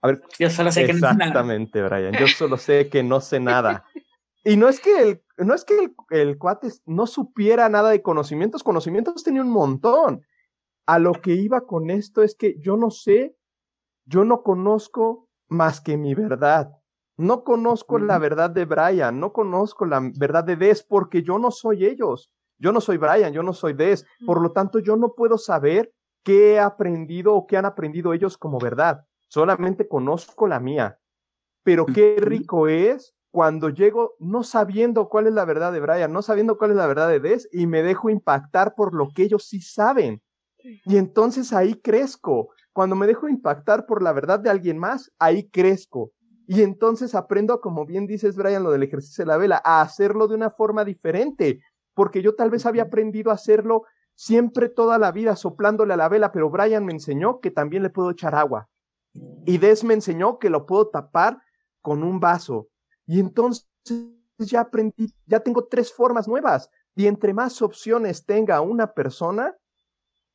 a 0.00 0.06
ver, 0.06 0.22
yo 0.38 0.48
solo 0.48 0.70
sé 0.70 0.86
que 0.86 0.92
no 0.92 1.00
sé 1.00 1.02
nada. 1.02 1.14
Exactamente, 1.14 1.82
Brian. 1.82 2.14
Yo 2.14 2.28
solo 2.28 2.56
sé 2.56 2.88
que 2.88 3.02
no 3.02 3.20
sé 3.20 3.40
nada. 3.40 3.84
Y 4.44 4.56
no 4.56 4.68
es 4.68 4.80
que 4.80 5.02
el, 5.02 5.22
no 5.38 5.54
es 5.54 5.64
que 5.64 5.78
el, 5.78 5.94
el 6.10 6.38
cuate 6.38 6.68
no 6.86 7.06
supiera 7.06 7.68
nada 7.68 7.90
de 7.90 8.02
conocimientos, 8.02 8.62
conocimientos 8.62 9.22
tenía 9.22 9.42
un 9.42 9.50
montón. 9.50 10.22
a 10.86 10.98
lo 10.98 11.12
que 11.12 11.34
iba 11.34 11.66
con 11.66 11.90
esto 11.90 12.22
es 12.22 12.34
que 12.34 12.58
yo 12.60 12.76
no 12.76 12.90
sé, 12.90 13.36
yo 14.06 14.24
no 14.24 14.42
conozco 14.42 15.28
más 15.48 15.80
que 15.80 15.96
mi 15.96 16.14
verdad. 16.14 16.70
No 17.18 17.42
conozco 17.42 17.98
la 17.98 18.18
verdad 18.18 18.48
de 18.48 18.64
Brian, 18.64 19.18
no 19.18 19.32
conozco 19.32 19.84
la 19.84 20.00
verdad 20.18 20.44
de 20.44 20.56
Des 20.56 20.84
porque 20.84 21.22
yo 21.22 21.38
no 21.38 21.50
soy 21.50 21.84
ellos. 21.84 22.30
Yo 22.58 22.72
no 22.72 22.80
soy 22.80 22.96
Brian, 22.96 23.32
yo 23.32 23.42
no 23.42 23.52
soy 23.52 23.72
Des. 23.72 24.06
Por 24.24 24.40
lo 24.40 24.52
tanto, 24.52 24.78
yo 24.78 24.96
no 24.96 25.14
puedo 25.14 25.36
saber 25.36 25.92
qué 26.24 26.52
he 26.52 26.60
aprendido 26.60 27.34
o 27.34 27.46
qué 27.46 27.56
han 27.56 27.66
aprendido 27.66 28.12
ellos 28.12 28.38
como 28.38 28.58
verdad. 28.58 29.04
Solamente 29.28 29.88
conozco 29.88 30.46
la 30.46 30.60
mía. 30.60 30.98
Pero 31.64 31.86
qué 31.86 32.16
rico 32.18 32.68
es 32.68 33.14
cuando 33.30 33.68
llego 33.68 34.14
no 34.18 34.42
sabiendo 34.42 35.08
cuál 35.08 35.26
es 35.26 35.34
la 35.34 35.44
verdad 35.44 35.72
de 35.72 35.80
Brian, 35.80 36.12
no 36.12 36.22
sabiendo 36.22 36.56
cuál 36.56 36.72
es 36.72 36.76
la 36.76 36.86
verdad 36.86 37.08
de 37.08 37.20
Des 37.20 37.48
y 37.52 37.66
me 37.66 37.82
dejo 37.82 38.10
impactar 38.10 38.74
por 38.74 38.94
lo 38.94 39.08
que 39.14 39.24
ellos 39.24 39.44
sí 39.46 39.60
saben. 39.60 40.22
Y 40.62 40.96
entonces 40.96 41.52
ahí 41.52 41.74
crezco. 41.74 42.50
Cuando 42.72 42.96
me 42.96 43.06
dejo 43.06 43.28
impactar 43.28 43.86
por 43.86 44.02
la 44.02 44.12
verdad 44.12 44.40
de 44.40 44.50
alguien 44.50 44.78
más, 44.78 45.12
ahí 45.18 45.48
crezco. 45.48 46.12
Y 46.46 46.62
entonces 46.62 47.14
aprendo, 47.14 47.60
como 47.60 47.84
bien 47.84 48.06
dices, 48.06 48.36
Brian, 48.36 48.62
lo 48.62 48.70
del 48.70 48.82
ejercicio 48.82 49.22
de 49.22 49.28
la 49.28 49.36
vela, 49.36 49.60
a 49.64 49.82
hacerlo 49.82 50.28
de 50.28 50.34
una 50.34 50.50
forma 50.50 50.84
diferente, 50.84 51.60
porque 51.94 52.22
yo 52.22 52.34
tal 52.34 52.50
vez 52.50 52.64
había 52.64 52.84
aprendido 52.84 53.30
a 53.30 53.34
hacerlo 53.34 53.82
siempre 54.14 54.68
toda 54.68 54.98
la 54.98 55.12
vida 55.12 55.36
soplándole 55.36 55.94
a 55.94 55.98
la 55.98 56.08
vela, 56.08 56.32
pero 56.32 56.50
Brian 56.50 56.84
me 56.84 56.92
enseñó 56.92 57.40
que 57.40 57.50
también 57.50 57.82
le 57.82 57.90
puedo 57.90 58.10
echar 58.10 58.34
agua. 58.34 58.68
Y 59.44 59.58
Des 59.58 59.84
me 59.84 59.94
enseñó 59.94 60.38
que 60.38 60.48
lo 60.48 60.64
puedo 60.64 60.88
tapar 60.88 61.38
con 61.82 62.02
un 62.02 62.18
vaso. 62.18 62.68
Y 63.08 63.18
entonces 63.18 63.66
ya 64.38 64.60
aprendí, 64.60 65.12
ya 65.26 65.40
tengo 65.40 65.64
tres 65.64 65.92
formas 65.92 66.28
nuevas. 66.28 66.70
Y 66.94 67.06
entre 67.06 67.32
más 67.32 67.60
opciones 67.62 68.24
tenga 68.24 68.60
una 68.60 68.92
persona, 68.92 69.56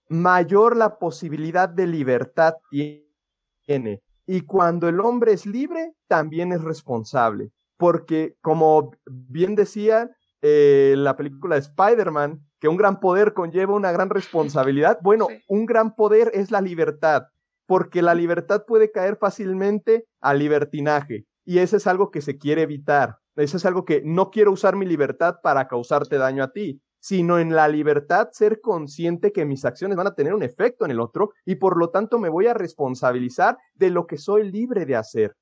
mayor 0.10 0.76
la 0.76 0.98
posibilidad 0.98 1.70
de 1.70 1.88
libertad 1.88 2.56
tiene. 2.70 4.02
Y 4.26 4.42
cuando 4.42 4.90
el 4.90 5.00
hombre 5.00 5.34
es 5.34 5.46
libre, 5.46 5.94
también 6.08 6.52
es 6.52 6.62
responsable. 6.62 7.52
Porque, 7.78 8.36
como 8.42 8.92
bien 9.06 9.56
decía 9.56 10.10
eh, 10.42 10.96
la 10.98 11.16
película 11.16 11.56
de 11.56 11.62
Spider-Man, 11.62 12.42
que 12.60 12.68
un 12.70 12.78
gran 12.78 13.00
poder 13.00 13.34
conlleva 13.34 13.76
una 13.76 13.92
gran 13.92 14.10
responsabilidad. 14.10 14.98
Bueno, 15.02 15.28
un 15.48 15.66
gran 15.66 15.96
poder 15.96 16.32
es 16.34 16.50
la 16.50 16.62
libertad, 16.62 17.28
porque 17.68 18.02
la 18.02 18.16
libertad 18.16 18.66
puede 18.66 18.92
caer 18.92 19.18
fácilmente 19.18 20.08
al 20.22 20.40
libertinaje. 20.40 21.26
Y 21.46 21.60
eso 21.60 21.78
es 21.78 21.88
algo 21.88 22.12
que 22.12 22.22
se 22.22 22.38
quiere 22.38 22.62
evitar. 22.62 23.18
Eso 23.36 23.58
es 23.58 23.66
algo 23.66 23.86
que 23.86 24.02
no 24.06 24.30
quiero 24.32 24.52
usar 24.52 24.76
mi 24.76 24.86
libertad 24.86 25.38
para 25.42 25.68
causarte 25.68 26.18
daño 26.18 26.44
a 26.44 26.52
ti 26.52 26.82
sino 27.04 27.38
en 27.38 27.54
la 27.54 27.68
libertad 27.68 28.30
ser 28.32 28.62
consciente 28.62 29.34
que 29.34 29.44
mis 29.44 29.66
acciones 29.66 29.98
van 29.98 30.08
a 30.08 30.16
tener 30.16 30.34
un 30.34 30.42
efecto 30.42 30.86
en 30.86 30.92
el 30.92 31.02
otro 31.02 31.32
y 31.44 31.56
por 31.56 31.78
lo 31.78 31.90
tanto 31.90 32.18
me 32.18 32.30
voy 32.30 32.48
a 32.48 32.54
responsabilizar 32.54 33.58
de 33.74 33.90
lo 33.90 34.08
que 34.08 34.18
soy 34.18 34.50
libre 34.50 34.86
de 34.86 34.96
hacer. 34.96 35.36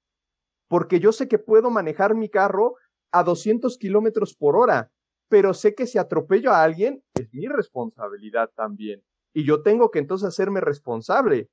Porque 0.67 0.99
yo 0.99 1.11
sé 1.11 1.27
que 1.27 1.37
puedo 1.37 1.69
manejar 1.69 2.15
mi 2.15 2.29
carro 2.29 2.77
a 3.11 3.21
200 3.21 3.77
kilómetros 3.77 4.33
por 4.33 4.55
hora, 4.55 4.89
pero 5.29 5.53
sé 5.53 5.75
que 5.75 5.85
si 5.85 5.99
atropello 5.99 6.51
a 6.51 6.63
alguien 6.63 7.03
es 7.13 7.31
mi 7.31 7.47
responsabilidad 7.47 8.49
también. 8.55 9.03
Y 9.31 9.43
yo 9.45 9.61
tengo 9.61 9.91
que 9.91 9.99
entonces 9.99 10.29
hacerme 10.29 10.61
responsable. 10.61 11.51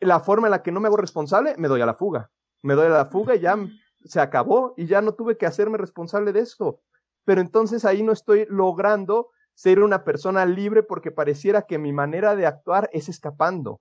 La 0.00 0.20
forma 0.20 0.48
en 0.48 0.50
la 0.50 0.62
que 0.62 0.70
no 0.70 0.80
me 0.80 0.88
hago 0.88 0.98
responsable, 0.98 1.54
me 1.56 1.68
doy 1.68 1.80
a 1.80 1.86
la 1.86 1.94
fuga. 1.94 2.30
Me 2.62 2.74
doy 2.74 2.88
la 2.88 3.06
fuga 3.06 3.36
y 3.36 3.40
ya 3.40 3.56
se 4.04 4.20
acabó 4.20 4.74
y 4.76 4.86
ya 4.86 5.00
no 5.02 5.12
tuve 5.12 5.36
que 5.36 5.46
hacerme 5.46 5.78
responsable 5.78 6.32
de 6.32 6.40
eso 6.40 6.80
pero 7.24 7.40
entonces 7.40 7.84
ahí 7.84 8.02
no 8.02 8.12
estoy 8.12 8.46
logrando 8.48 9.30
ser 9.54 9.82
una 9.82 10.04
persona 10.04 10.46
libre 10.46 10.82
porque 10.82 11.10
pareciera 11.10 11.62
que 11.62 11.78
mi 11.78 11.92
manera 11.92 12.34
de 12.34 12.46
actuar 12.46 12.88
es 12.92 13.08
escapando. 13.08 13.80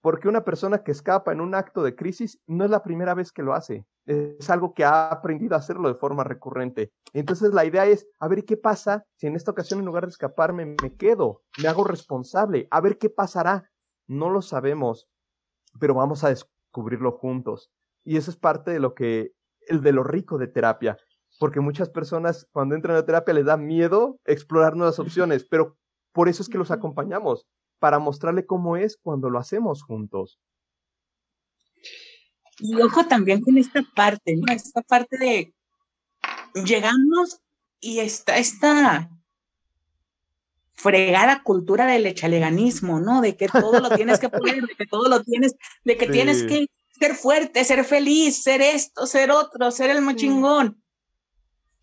Porque 0.00 0.28
una 0.28 0.44
persona 0.44 0.82
que 0.84 0.92
escapa 0.92 1.32
en 1.32 1.40
un 1.40 1.54
acto 1.54 1.82
de 1.82 1.96
crisis 1.96 2.38
no 2.46 2.64
es 2.64 2.70
la 2.70 2.82
primera 2.82 3.14
vez 3.14 3.32
que 3.32 3.42
lo 3.42 3.54
hace, 3.54 3.86
es 4.04 4.50
algo 4.50 4.72
que 4.74 4.84
ha 4.84 5.08
aprendido 5.08 5.54
a 5.54 5.58
hacerlo 5.58 5.88
de 5.88 5.94
forma 5.94 6.22
recurrente. 6.22 6.92
Entonces 7.12 7.52
la 7.54 7.64
idea 7.64 7.86
es, 7.86 8.06
a 8.20 8.28
ver 8.28 8.44
qué 8.44 8.56
pasa 8.56 9.04
si 9.16 9.26
en 9.26 9.36
esta 9.36 9.50
ocasión 9.50 9.80
en 9.80 9.86
lugar 9.86 10.04
de 10.04 10.10
escaparme 10.10 10.66
me 10.66 10.94
quedo, 10.96 11.42
me 11.62 11.68
hago 11.68 11.82
responsable, 11.82 12.68
a 12.70 12.80
ver 12.80 12.98
qué 12.98 13.10
pasará. 13.10 13.70
No 14.06 14.30
lo 14.30 14.42
sabemos, 14.42 15.08
pero 15.80 15.94
vamos 15.94 16.22
a 16.24 16.28
descubrirlo 16.28 17.12
juntos. 17.12 17.72
Y 18.06 18.16
eso 18.16 18.30
es 18.30 18.36
parte 18.36 18.70
de 18.70 18.78
lo 18.78 18.94
que, 18.94 19.32
el 19.66 19.82
de 19.82 19.90
lo 19.90 20.04
rico 20.04 20.38
de 20.38 20.46
terapia, 20.46 20.96
porque 21.40 21.58
muchas 21.58 21.90
personas 21.90 22.46
cuando 22.52 22.76
entran 22.76 22.96
a 22.96 23.04
terapia 23.04 23.34
les 23.34 23.44
da 23.44 23.56
miedo 23.56 24.20
explorar 24.24 24.76
nuevas 24.76 25.00
opciones, 25.00 25.44
pero 25.44 25.76
por 26.12 26.28
eso 26.28 26.42
es 26.42 26.48
que 26.48 26.56
los 26.56 26.70
acompañamos, 26.70 27.48
para 27.80 27.98
mostrarle 27.98 28.46
cómo 28.46 28.76
es 28.76 28.96
cuando 28.96 29.28
lo 29.28 29.40
hacemos 29.40 29.82
juntos. 29.82 30.38
Y 32.58 32.80
ojo 32.80 33.06
también 33.06 33.42
con 33.42 33.58
esta 33.58 33.82
parte, 33.94 34.36
¿no? 34.36 34.50
Esta 34.52 34.82
parte 34.82 35.18
de 35.18 35.52
llegamos 36.64 37.40
y 37.80 37.98
está 37.98 38.38
esta 38.38 39.10
fregada 40.74 41.42
cultura 41.42 41.86
del 41.86 42.06
echaleganismo, 42.06 43.00
¿no? 43.00 43.20
De 43.20 43.36
que 43.36 43.48
todo 43.48 43.80
lo 43.80 43.90
tienes 43.90 44.20
que 44.20 44.28
poner, 44.28 44.62
de 44.62 44.74
que 44.74 44.86
todo 44.86 45.08
lo 45.08 45.24
tienes, 45.24 45.56
de 45.84 45.96
que 45.96 46.06
tienes 46.06 46.44
que 46.44 46.66
ser 46.98 47.14
fuerte, 47.14 47.64
ser 47.64 47.84
feliz, 47.84 48.42
ser 48.42 48.60
esto, 48.60 49.06
ser 49.06 49.30
otro, 49.30 49.70
ser 49.70 49.90
el 49.90 50.02
mochingón 50.02 50.82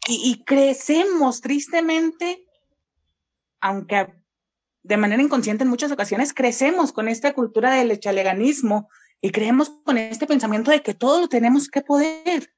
y, 0.07 0.43
crecemos 0.45 1.41
tristemente, 1.41 2.45
aunque 3.61 4.13
de 4.83 4.97
manera 4.97 5.21
inconsciente 5.21 5.63
en 5.63 5.69
muchas 5.69 5.91
ocasiones 5.91 6.33
crecemos 6.33 6.91
con 6.91 7.07
esta 7.07 7.33
cultura 7.33 7.73
del 7.73 7.91
echaleganismo 7.91 8.89
y 9.21 9.31
creemos 9.31 9.69
con 9.85 9.97
este 9.97 10.27
pensamiento 10.27 10.71
de 10.71 10.81
que 10.81 10.93
todo 10.93 11.21
lo 11.21 11.29
tenemos 11.29 11.69
que 11.69 11.81
poder. 11.81 12.53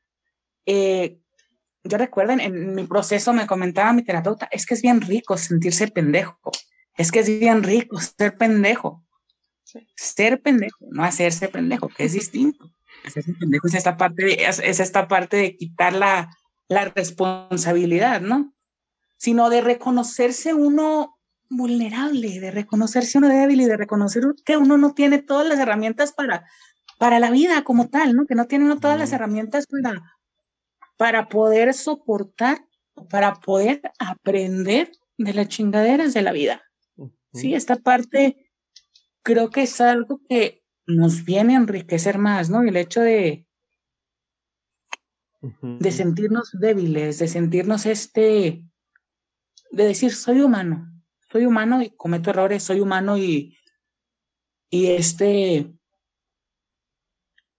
Eh, 0.65 1.20
yo 1.84 1.98
recuerdo 2.00 2.34
en, 2.34 2.74
mi 2.74 2.88
proceso 2.88 3.32
me 3.32 3.46
comentaba 3.46 3.94
mi 3.94 4.04
terapeuta, 4.04 4.48
es 4.52 4.65
que 4.65 4.74
es 4.74 4.82
bien 4.82 5.02
rico 5.02 5.38
sentirse 5.38 5.88
pendejo, 5.88 6.39
es 6.98 7.12
que 7.12 7.20
es 7.20 7.39
bien 7.39 7.62
rico 7.62 8.00
ser 8.00 8.38
pendejo. 8.38 9.05
Ser 9.95 10.41
pendejo, 10.41 10.85
no 10.89 11.03
hacerse 11.03 11.47
pendejo, 11.47 11.89
que 11.89 12.05
es 12.05 12.13
distinto. 12.13 12.71
Hacerse 13.05 13.33
pendejo 13.33 13.67
es 13.67 13.73
esta 13.73 13.97
parte 13.97 14.45
es 14.47 14.59
esta 14.59 15.07
parte 15.07 15.38
de 15.38 15.55
quitar 15.55 15.93
la, 15.93 16.29
la 16.67 16.85
responsabilidad, 16.85 18.21
¿no? 18.21 18.53
Sino 19.17 19.49
de 19.49 19.61
reconocerse 19.61 20.53
uno 20.53 21.17
vulnerable, 21.49 22.39
de 22.39 22.51
reconocerse 22.51 23.17
uno 23.17 23.29
débil 23.29 23.61
y 23.61 23.65
de 23.65 23.77
reconocer 23.77 24.23
que 24.43 24.57
uno 24.57 24.77
no 24.77 24.93
tiene 24.93 25.19
todas 25.19 25.47
las 25.47 25.59
herramientas 25.59 26.11
para, 26.11 26.45
para 26.97 27.19
la 27.19 27.31
vida 27.31 27.63
como 27.63 27.89
tal, 27.89 28.15
¿no? 28.15 28.25
Que 28.25 28.35
no 28.35 28.45
tiene 28.45 28.65
uno 28.65 28.79
todas 28.79 28.97
las 28.97 29.11
herramientas 29.13 29.67
para, 29.67 30.17
para 30.97 31.29
poder 31.29 31.73
soportar, 31.73 32.65
para 33.09 33.35
poder 33.35 33.81
aprender 33.99 34.91
de 35.17 35.33
las 35.33 35.47
chingaderas 35.47 36.13
de 36.13 36.21
la 36.21 36.31
vida. 36.31 36.61
Sí, 37.33 37.53
esta 37.53 37.75
parte 37.75 38.44
creo 39.25 39.49
que 39.49 39.63
es 39.63 39.81
algo 39.81 40.21
que 40.29 40.63
nos 40.85 41.25
viene 41.25 41.55
a 41.55 41.57
enriquecer 41.57 42.19
más, 42.19 42.51
¿no? 42.51 42.61
El 42.61 42.77
hecho 42.77 43.01
de, 43.01 43.47
de 45.41 45.91
sentirnos 45.91 46.51
débiles, 46.53 47.17
de 47.17 47.27
sentirnos 47.27 47.88
este, 47.88 48.63
de 49.71 49.83
decir, 49.83 50.13
soy 50.13 50.41
humano, 50.41 50.88
soy 51.31 51.47
humano 51.47 51.81
y 51.81 51.89
cometo 51.89 52.29
errores, 52.29 52.61
soy 52.61 52.81
humano 52.81 53.17
y, 53.17 53.57
y 54.69 54.91
este, 54.91 55.73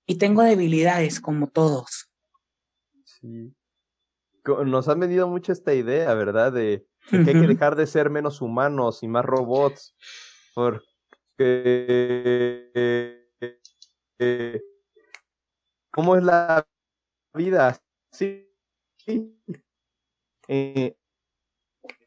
y 0.06 0.18
tengo 0.18 0.42
debilidades 0.42 1.20
como 1.20 1.48
todos. 1.48 2.12
Sí. 3.04 3.52
Nos 4.64 4.86
han 4.86 5.00
venido 5.00 5.26
mucho 5.26 5.50
esta 5.50 5.74
idea, 5.74 6.14
¿verdad? 6.14 6.52
De, 6.52 6.86
que 7.10 7.16
hay 7.16 7.24
que 7.24 7.48
dejar 7.48 7.74
de 7.74 7.88
ser 7.88 8.08
menos 8.08 8.40
humanos 8.40 9.02
y 9.02 9.08
más 9.08 9.24
robots, 9.24 9.96
eh, 11.38 13.22
¿cómo 15.90 16.16
es 16.16 16.24
la 16.24 16.66
vida, 17.34 17.78
sí, 18.12 18.48
eh, 20.48 20.96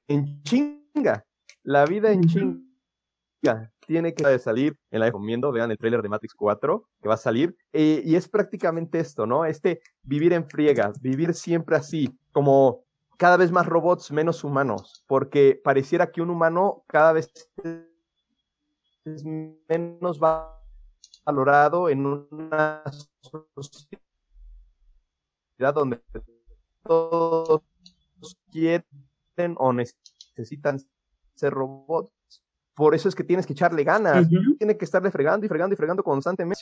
en 0.07 0.43
chinga, 0.43 1.25
la 1.63 1.85
vida 1.85 2.11
en 2.11 2.23
chinga 2.23 3.71
tiene 3.85 4.13
que 4.13 4.37
salir, 4.39 4.77
en 4.91 4.99
la 4.99 5.07
recomiendo, 5.07 5.51
vean 5.51 5.71
el 5.71 5.77
trailer 5.77 6.01
de 6.01 6.09
Matrix 6.09 6.33
4 6.35 6.87
que 7.01 7.07
va 7.07 7.15
a 7.15 7.17
salir, 7.17 7.55
eh, 7.73 8.01
y 8.05 8.15
es 8.15 8.27
prácticamente 8.27 8.99
esto, 8.99 9.25
¿no? 9.25 9.45
Este 9.45 9.81
vivir 10.03 10.33
en 10.33 10.45
friega, 10.47 10.91
vivir 11.01 11.33
siempre 11.33 11.75
así, 11.75 12.15
como 12.31 12.83
cada 13.17 13.37
vez 13.37 13.51
más 13.51 13.65
robots, 13.65 14.11
menos 14.11 14.43
humanos, 14.43 15.03
porque 15.07 15.59
pareciera 15.63 16.11
que 16.11 16.21
un 16.21 16.29
humano 16.29 16.83
cada 16.87 17.13
vez 17.13 17.31
es 19.05 19.23
menos 19.23 20.19
valorado 21.25 21.89
en 21.89 22.05
una 22.05 22.83
sociedad 23.55 24.03
donde 25.73 26.01
todos 26.83 27.61
quieren 28.51 28.85
o 29.57 29.73
necesitan 29.73 30.79
ser 31.35 31.53
robots. 31.53 32.18
Por 32.79 32.95
eso 32.95 33.09
es 33.09 33.15
que 33.15 33.25
tienes 33.25 33.45
que 33.45 33.51
echarle 33.51 33.83
ganas. 33.83 34.29
Tiene 34.57 34.77
que 34.77 34.85
estarle 34.85 35.11
fregando 35.11 35.45
y 35.45 35.49
fregando 35.49 35.73
y 35.73 35.75
fregando 35.75 36.01
constantemente. 36.01 36.61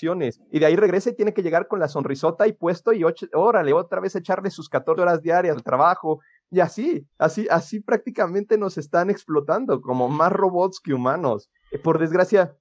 Y 0.51 0.57
de 0.57 0.65
ahí 0.65 0.75
regresa 0.75 1.11
y 1.11 1.15
tiene 1.15 1.31
que 1.31 1.43
llegar 1.43 1.67
con 1.67 1.79
la 1.79 1.87
sonrisota 1.87 2.47
y 2.47 2.53
puesto 2.53 2.91
y 2.91 3.03
órale, 3.33 3.71
otra 3.71 3.99
vez 3.99 4.15
echarle 4.15 4.49
sus 4.49 4.67
14 4.67 4.99
horas 4.99 5.21
diarias 5.21 5.55
al 5.55 5.61
trabajo. 5.61 6.19
Y 6.49 6.59
así, 6.59 7.07
así, 7.19 7.45
así 7.51 7.81
prácticamente 7.81 8.57
nos 8.57 8.79
están 8.79 9.11
explotando 9.11 9.79
como 9.79 10.09
más 10.09 10.31
robots 10.31 10.79
que 10.79 10.91
humanos. 10.91 11.51
Eh, 11.71 11.77
por 11.77 11.99
desgracia, 11.99 12.57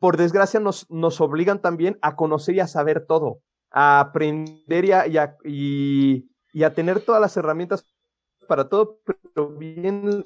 por 0.00 0.16
desgracia 0.16 0.58
nos, 0.58 0.90
nos 0.90 1.20
obligan 1.20 1.62
también 1.62 1.96
a 2.02 2.16
conocer 2.16 2.56
y 2.56 2.60
a 2.60 2.66
saber 2.66 3.06
todo, 3.06 3.38
a 3.70 4.00
aprender 4.00 4.84
y 4.84 4.90
a, 4.90 5.36
y, 5.44 6.28
y 6.52 6.62
a 6.64 6.74
tener 6.74 7.02
todas 7.02 7.20
las 7.20 7.36
herramientas 7.36 7.84
para 8.48 8.68
todo, 8.68 8.98
pero 9.04 9.50
bien, 9.50 10.24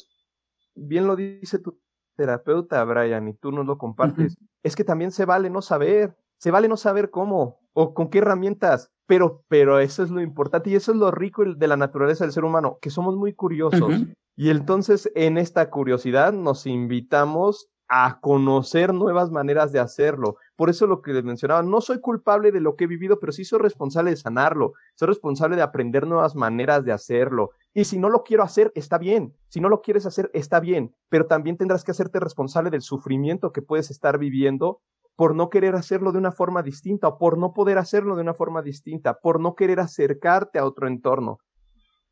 bien 0.75 1.07
lo 1.07 1.15
dice 1.15 1.59
tu 1.59 1.84
terapeuta, 2.17 2.85
Brian, 2.85 3.29
y 3.29 3.35
tú 3.35 3.53
nos 3.53 3.67
lo 3.67 3.79
compartes, 3.79 4.37
es 4.63 4.77
que 4.77 4.85
también 4.85 5.11
se 5.11 5.25
vale 5.25 5.51
no 5.51 5.63
saber, 5.63 6.17
se 6.39 6.51
vale 6.51 6.69
no 6.69 6.77
saber 6.77 7.11
cómo 7.11 7.61
o 7.73 7.95
con 7.95 8.09
qué 8.09 8.19
herramientas, 8.19 8.91
pero, 9.07 9.45
pero 9.49 9.79
eso 9.79 10.03
es 10.03 10.11
lo 10.11 10.21
importante 10.21 10.71
y 10.71 10.77
eso 10.77 10.93
es 10.93 10.99
lo 10.99 11.11
rico 11.11 11.45
de 11.45 11.69
la 11.69 11.77
naturaleza 11.77 12.25
del 12.25 12.33
ser 12.33 12.45
humano, 12.45 12.79
que 12.81 12.91
somos 12.91 13.17
muy 13.17 13.35
curiosos. 13.35 13.93
Y 14.37 14.51
entonces 14.51 15.11
en 15.15 15.39
esta 15.39 15.71
curiosidad 15.71 16.33
nos 16.33 16.67
invitamos 16.67 17.69
a 17.89 18.19
conocer 18.21 18.95
nuevas 18.95 19.31
maneras 19.31 19.73
de 19.73 19.81
hacerlo. 19.81 20.37
Por 20.57 20.71
eso 20.71 20.87
lo 20.87 21.03
que 21.03 21.13
les 21.13 21.25
mencionaba, 21.25 21.63
no 21.63 21.81
soy 21.81 22.01
culpable 22.01 22.53
de 22.53 22.61
lo 22.61 22.77
que 22.77 22.85
he 22.85 22.87
vivido, 22.87 23.19
pero 23.21 23.33
sí 23.33 23.45
soy 23.45 23.59
responsable 23.59 24.11
de 24.11 24.17
sanarlo, 24.17 24.73
soy 24.95 25.09
responsable 25.09 25.57
de 25.57 25.63
aprender 25.63 26.07
nuevas 26.07 26.35
maneras 26.35 26.85
de 26.85 26.93
hacerlo. 26.93 27.51
Y 27.73 27.85
si 27.85 27.99
no 27.99 28.09
lo 28.09 28.23
quiero 28.23 28.43
hacer, 28.43 28.73
está 28.75 28.99
bien. 28.99 29.35
Si 29.49 29.61
no 29.61 29.69
lo 29.69 29.83
quieres 29.83 30.07
hacer, 30.07 30.31
está 30.33 30.61
bien. 30.61 30.95
Pero 31.09 31.27
también 31.27 31.57
tendrás 31.57 31.85
que 31.85 31.91
hacerte 31.91 32.21
responsable 32.21 32.71
del 32.71 32.83
sufrimiento 32.83 33.53
que 33.53 33.63
puedes 33.63 33.91
estar 33.91 34.19
viviendo 34.19 34.81
por 35.17 35.35
no 35.35 35.49
querer 35.49 35.75
hacerlo 35.75 36.13
de 36.13 36.19
una 36.19 36.33
forma 36.33 36.63
distinta 36.63 37.09
o 37.09 37.19
por 37.19 37.39
no 37.39 37.53
poder 37.53 37.79
hacerlo 37.79 38.17
de 38.17 38.23
una 38.23 38.35
forma 38.35 38.63
distinta, 38.63 39.15
por 39.15 39.41
no 39.41 39.55
querer 39.55 39.81
acercarte 39.81 40.59
a 40.59 40.65
otro 40.65 40.89
entorno. 40.89 41.39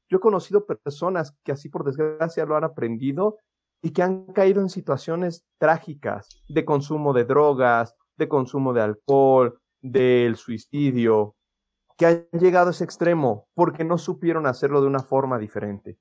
Yo 0.09 0.19
he 0.19 0.21
conocido 0.21 0.67
personas 0.67 1.35
que 1.43 1.53
así 1.53 1.69
por 1.69 1.85
desgracia 1.85 2.45
lo 2.45 2.57
han 2.57 2.65
aprendido 2.65 3.39
y 3.83 3.91
que 3.91 4.03
han 4.03 4.27
caído 4.27 4.61
en 4.61 4.69
situaciones 4.69 5.45
trágicas 5.59 6.29
de 6.49 6.65
consumo 6.65 7.13
de 7.13 7.25
drogas, 7.25 7.95
de 8.17 8.29
consumo 8.29 8.73
de 8.73 8.83
alcohol, 8.83 9.61
del 9.81 10.37
suicidio, 10.37 11.35
que 11.99 12.07
han 12.07 12.29
llegado 12.33 12.69
a 12.69 12.71
ese 12.71 12.85
extremo 12.85 13.49
porque 13.55 13.85
no 13.85 13.99
supieron 13.99 14.47
hacerlo 14.47 14.81
de 14.81 14.87
una 14.87 15.01
forma 15.01 15.39
diferente. 15.39 15.99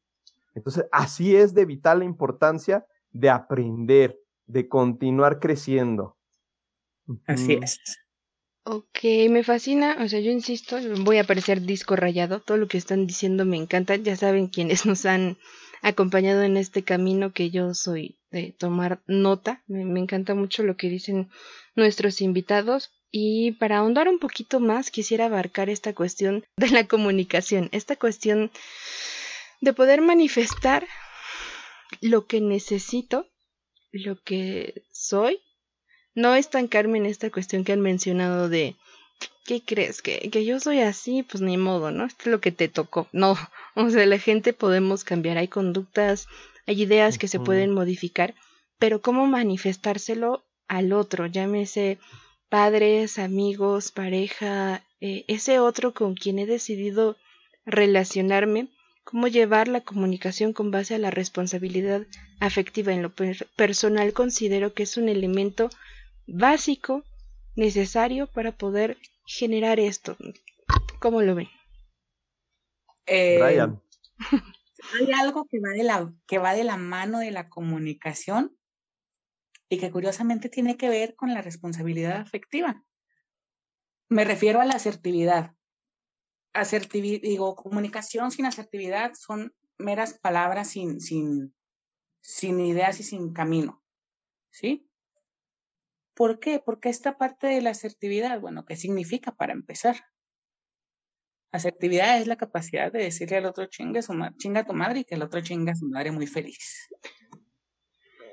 Entonces, 0.54 0.86
así 0.92 1.36
es 1.36 1.54
de 1.54 1.66
vital 1.66 2.00
la 2.00 2.06
importancia 2.06 2.86
de 3.12 3.30
aprender, 3.30 4.20
de 4.46 4.68
continuar 4.68 5.40
creciendo. 5.40 6.18
Así 7.26 7.54
es. 7.54 7.80
Ok, 8.64 9.00
me 9.30 9.44
fascina, 9.44 9.98
o 10.04 10.08
sea, 10.08 10.20
yo 10.20 10.30
insisto, 10.30 10.78
voy 11.04 11.18
a 11.18 11.24
parecer 11.24 11.62
disco 11.62 11.96
rayado, 11.96 12.42
todo 12.42 12.58
lo 12.58 12.68
que 12.68 12.78
están 12.78 13.08
diciendo 13.08 13.44
me 13.44 13.58
encanta, 13.58 13.96
ya 13.96 14.16
saben 14.16 14.48
quienes 14.48 14.86
nos 14.86 15.08
han 15.08 15.38
acompañado 15.82 16.44
en 16.44 16.58
este 16.58 16.84
camino 16.84 17.34
que 17.34 17.50
yo 17.50 17.74
soy 17.74 18.18
de 18.32 18.54
tomar 18.58 19.02
nota. 19.08 19.64
Me, 19.68 20.00
encanta 20.00 20.36
mucho 20.36 20.64
lo 20.64 20.78
que 20.78 20.90
dicen 20.90 21.30
nuestros 21.76 22.22
invitados. 22.22 22.92
Y 23.12 23.54
para 23.54 23.78
ahondar 23.78 24.08
un 24.08 24.20
poquito 24.20 24.60
más, 24.60 24.90
quisiera 24.90 25.26
abarcar 25.26 25.70
esta 25.70 25.94
cuestión 25.94 26.46
de 26.56 26.70
la 26.70 26.88
comunicación, 26.88 27.70
esta 27.72 27.96
cuestión 27.96 28.52
de 29.60 29.74
poder 29.74 30.02
manifestar 30.02 30.88
lo 32.00 32.26
que 32.26 32.40
necesito, 32.40 33.28
lo 33.92 34.22
que 34.24 34.84
soy, 34.92 35.42
no 36.16 36.36
estancarme 36.36 36.98
en 37.00 37.06
esta 37.06 37.30
cuestión 37.30 37.64
que 37.64 37.74
han 37.74 37.82
mencionado 37.82 38.48
de 38.48 38.76
¿qué 39.46 39.62
crees? 39.62 40.02
¿Que, 40.02 40.30
que 40.30 40.46
yo 40.46 40.60
soy 40.60 40.80
así? 40.80 41.24
Pues 41.24 41.42
ni 41.42 41.58
modo, 41.58 41.92
¿no? 41.92 42.06
Esto 42.06 42.24
es 42.26 42.32
lo 42.32 42.42
que 42.42 42.52
te 42.52 42.68
tocó. 42.68 43.08
No, 43.12 43.36
o 43.76 43.90
sea, 43.90 44.06
la 44.06 44.20
gente 44.20 44.54
podemos 44.54 45.04
cambiar, 45.04 45.38
hay 45.38 45.48
conductas, 45.48 46.28
hay 46.68 46.82
ideas 46.84 47.18
que 47.18 47.28
se 47.28 47.40
pueden 47.40 47.72
modificar, 47.72 48.36
pero 48.80 49.02
¿cómo 49.02 49.28
manifestárselo 49.28 50.44
al 50.68 50.94
otro? 50.94 51.26
Llámese 51.26 52.00
padres, 52.50 53.18
amigos, 53.18 53.92
pareja, 53.92 54.84
eh, 55.00 55.24
ese 55.28 55.60
otro 55.60 55.94
con 55.94 56.16
quien 56.16 56.38
he 56.38 56.46
decidido 56.46 57.16
relacionarme, 57.66 58.68
cómo 59.04 59.28
llevar 59.28 59.68
la 59.68 59.82
comunicación 59.82 60.54
con 60.54 60.70
base 60.70 60.96
a 60.96 61.00
la 61.00 61.12
responsabilidad 61.12 62.06
afectiva. 62.40 62.94
En 62.94 63.02
lo 63.02 63.14
personal 63.56 64.14
considero 64.14 64.74
que 64.74 64.84
es 64.84 64.98
un 64.98 65.10
elemento 65.10 65.70
básico, 66.28 67.04
necesario 67.56 68.28
para 68.28 68.52
poder 68.52 68.98
generar 69.26 69.80
esto. 69.80 70.18
¿Cómo 71.00 71.22
lo 71.22 71.36
ven? 71.36 71.50
Eh, 73.06 73.42
hay 73.42 75.12
algo 75.12 75.46
que 75.46 75.60
va, 75.60 75.70
de 75.70 75.84
la, 75.84 76.14
que 76.28 76.38
va 76.38 76.54
de 76.54 76.64
la 76.64 76.78
mano 76.78 77.20
de 77.20 77.32
la 77.32 77.50
comunicación 77.50 78.58
y 79.70 79.78
que 79.78 79.92
curiosamente 79.92 80.50
tiene 80.50 80.78
que 80.78 80.90
ver 80.90 81.16
con 81.16 81.34
la 81.34 81.42
responsabilidad 81.42 82.18
afectiva. 82.18 82.84
Me 84.10 84.26
refiero 84.26 84.60
a 84.60 84.66
la 84.66 84.74
asertividad. 84.74 85.56
Asertividad, 86.54 87.22
digo, 87.22 87.56
comunicación 87.56 88.32
sin 88.32 88.46
asertividad 88.46 89.14
son 89.14 89.56
meras 89.78 90.20
palabras 90.20 90.70
sin, 90.70 91.00
sin, 91.00 91.56
sin 92.22 92.60
ideas 92.60 93.00
y 93.00 93.04
sin 93.04 93.32
camino. 93.34 93.82
¿Sí? 94.50 94.91
¿Por 96.22 96.40
qué? 96.40 96.62
Porque 96.64 96.90
esta 96.90 97.18
parte 97.18 97.48
de 97.48 97.62
la 97.62 97.72
asertividad, 97.72 98.40
bueno, 98.40 98.64
¿qué 98.64 98.76
significa 98.76 99.32
para 99.32 99.54
empezar? 99.54 100.06
Asertividad 101.52 102.20
es 102.20 102.28
la 102.28 102.36
capacidad 102.36 102.92
de 102.92 103.00
decirle 103.00 103.38
al 103.38 103.48
otro 103.48 103.66
chinga, 103.66 104.04
su 104.04 104.14
chinga 104.38 104.60
a 104.60 104.66
tu 104.68 104.74
madre 104.74 105.00
y 105.00 105.04
que 105.04 105.16
el 105.16 105.24
otro 105.24 105.42
chinga 105.42 105.72
a 105.72 105.76
su 105.76 105.88
madre 105.88 106.12
muy 106.12 106.28
feliz. 106.28 106.90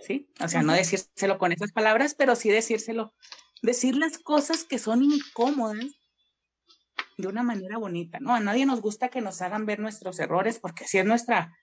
¿Sí? 0.02 0.30
O 0.38 0.48
sea, 0.48 0.62
no 0.62 0.74
decírselo 0.74 1.38
con 1.38 1.50
esas 1.50 1.72
palabras, 1.72 2.14
pero 2.14 2.36
sí 2.36 2.50
decírselo, 2.50 3.14
decir 3.62 3.96
las 3.96 4.18
cosas 4.18 4.64
que 4.64 4.78
son 4.78 5.02
incómodas 5.02 5.86
de 7.16 7.26
una 7.26 7.42
manera 7.42 7.78
bonita, 7.78 8.18
¿no? 8.20 8.34
A 8.34 8.40
nadie 8.40 8.66
nos 8.66 8.82
gusta 8.82 9.08
que 9.08 9.22
nos 9.22 9.40
hagan 9.40 9.64
ver 9.64 9.78
nuestros 9.78 10.20
errores 10.20 10.58
porque 10.58 10.84
así 10.84 10.98
es 10.98 11.06
nuestra, 11.06 11.56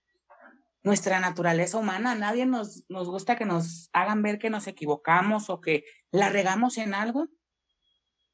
nuestra 0.85 1.19
naturaleza 1.19 1.79
humana. 1.79 2.11
A 2.11 2.15
nadie 2.15 2.45
nos, 2.45 2.85
nos 2.89 3.09
gusta 3.09 3.35
que 3.35 3.43
nos 3.43 3.89
hagan 3.91 4.21
ver 4.21 4.37
que 4.37 4.51
nos 4.51 4.67
equivocamos 4.67 5.49
o 5.49 5.59
que 5.59 5.83
la 6.11 6.29
regamos 6.29 6.77
en 6.77 6.93
algo. 6.93 7.27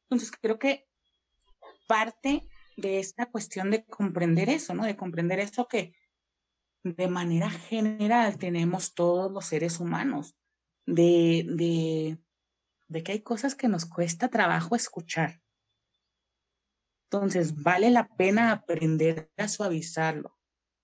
Entonces, 0.03 0.31
creo 0.39 0.59
que 0.59 0.85
parte 1.87 2.41
de 2.75 2.99
esta 2.99 3.31
cuestión 3.31 3.71
de 3.71 3.85
comprender 3.85 4.49
eso, 4.49 4.73
¿no? 4.73 4.83
De 4.83 4.97
comprender 4.97 5.39
eso 5.39 5.67
que 5.67 5.95
de 6.83 7.07
manera 7.07 7.49
general 7.49 8.37
tenemos 8.37 8.93
todos 8.95 9.31
los 9.31 9.45
seres 9.45 9.79
humanos, 9.79 10.35
de, 10.85 11.45
de, 11.47 12.17
de 12.89 13.03
que 13.03 13.13
hay 13.13 13.21
cosas 13.21 13.55
que 13.55 13.69
nos 13.69 13.85
cuesta 13.85 14.27
trabajo 14.27 14.75
escuchar. 14.75 15.41
Entonces, 17.05 17.63
vale 17.63 17.91
la 17.91 18.09
pena 18.09 18.51
aprender 18.51 19.31
a 19.37 19.47
suavizarlo. 19.47 20.40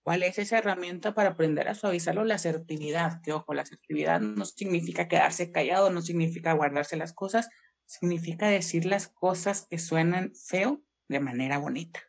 ¿Cuál 0.08 0.24
es 0.24 0.40
esa 0.40 0.60
herramienta 0.60 1.14
para 1.14 1.32
aprender 1.32 1.68
a 1.68 1.76
suavizarlo? 1.76 2.24
La 2.24 2.36
asertividad. 2.36 3.22
Que 3.22 3.34
ojo, 3.34 3.54
la 3.54 3.64
asertividad 3.64 4.22
no 4.22 4.46
significa 4.46 5.10
quedarse 5.10 5.52
callado, 5.52 5.90
no 5.90 6.02
significa 6.02 6.54
guardarse 6.54 6.96
las 6.96 7.12
cosas, 7.12 7.50
significa 7.86 8.48
decir 8.48 8.86
las 8.86 9.10
cosas 9.10 9.68
que 9.70 9.78
suenan 9.78 10.34
feo 10.34 10.82
de 11.10 11.20
manera 11.20 11.58
bonita, 11.58 12.00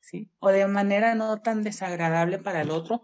¿sí? 0.00 0.32
O 0.40 0.48
de 0.48 0.66
manera 0.66 1.14
no 1.14 1.40
tan 1.42 1.62
desagradable 1.62 2.40
para 2.40 2.62
el 2.62 2.72
otro, 2.72 3.02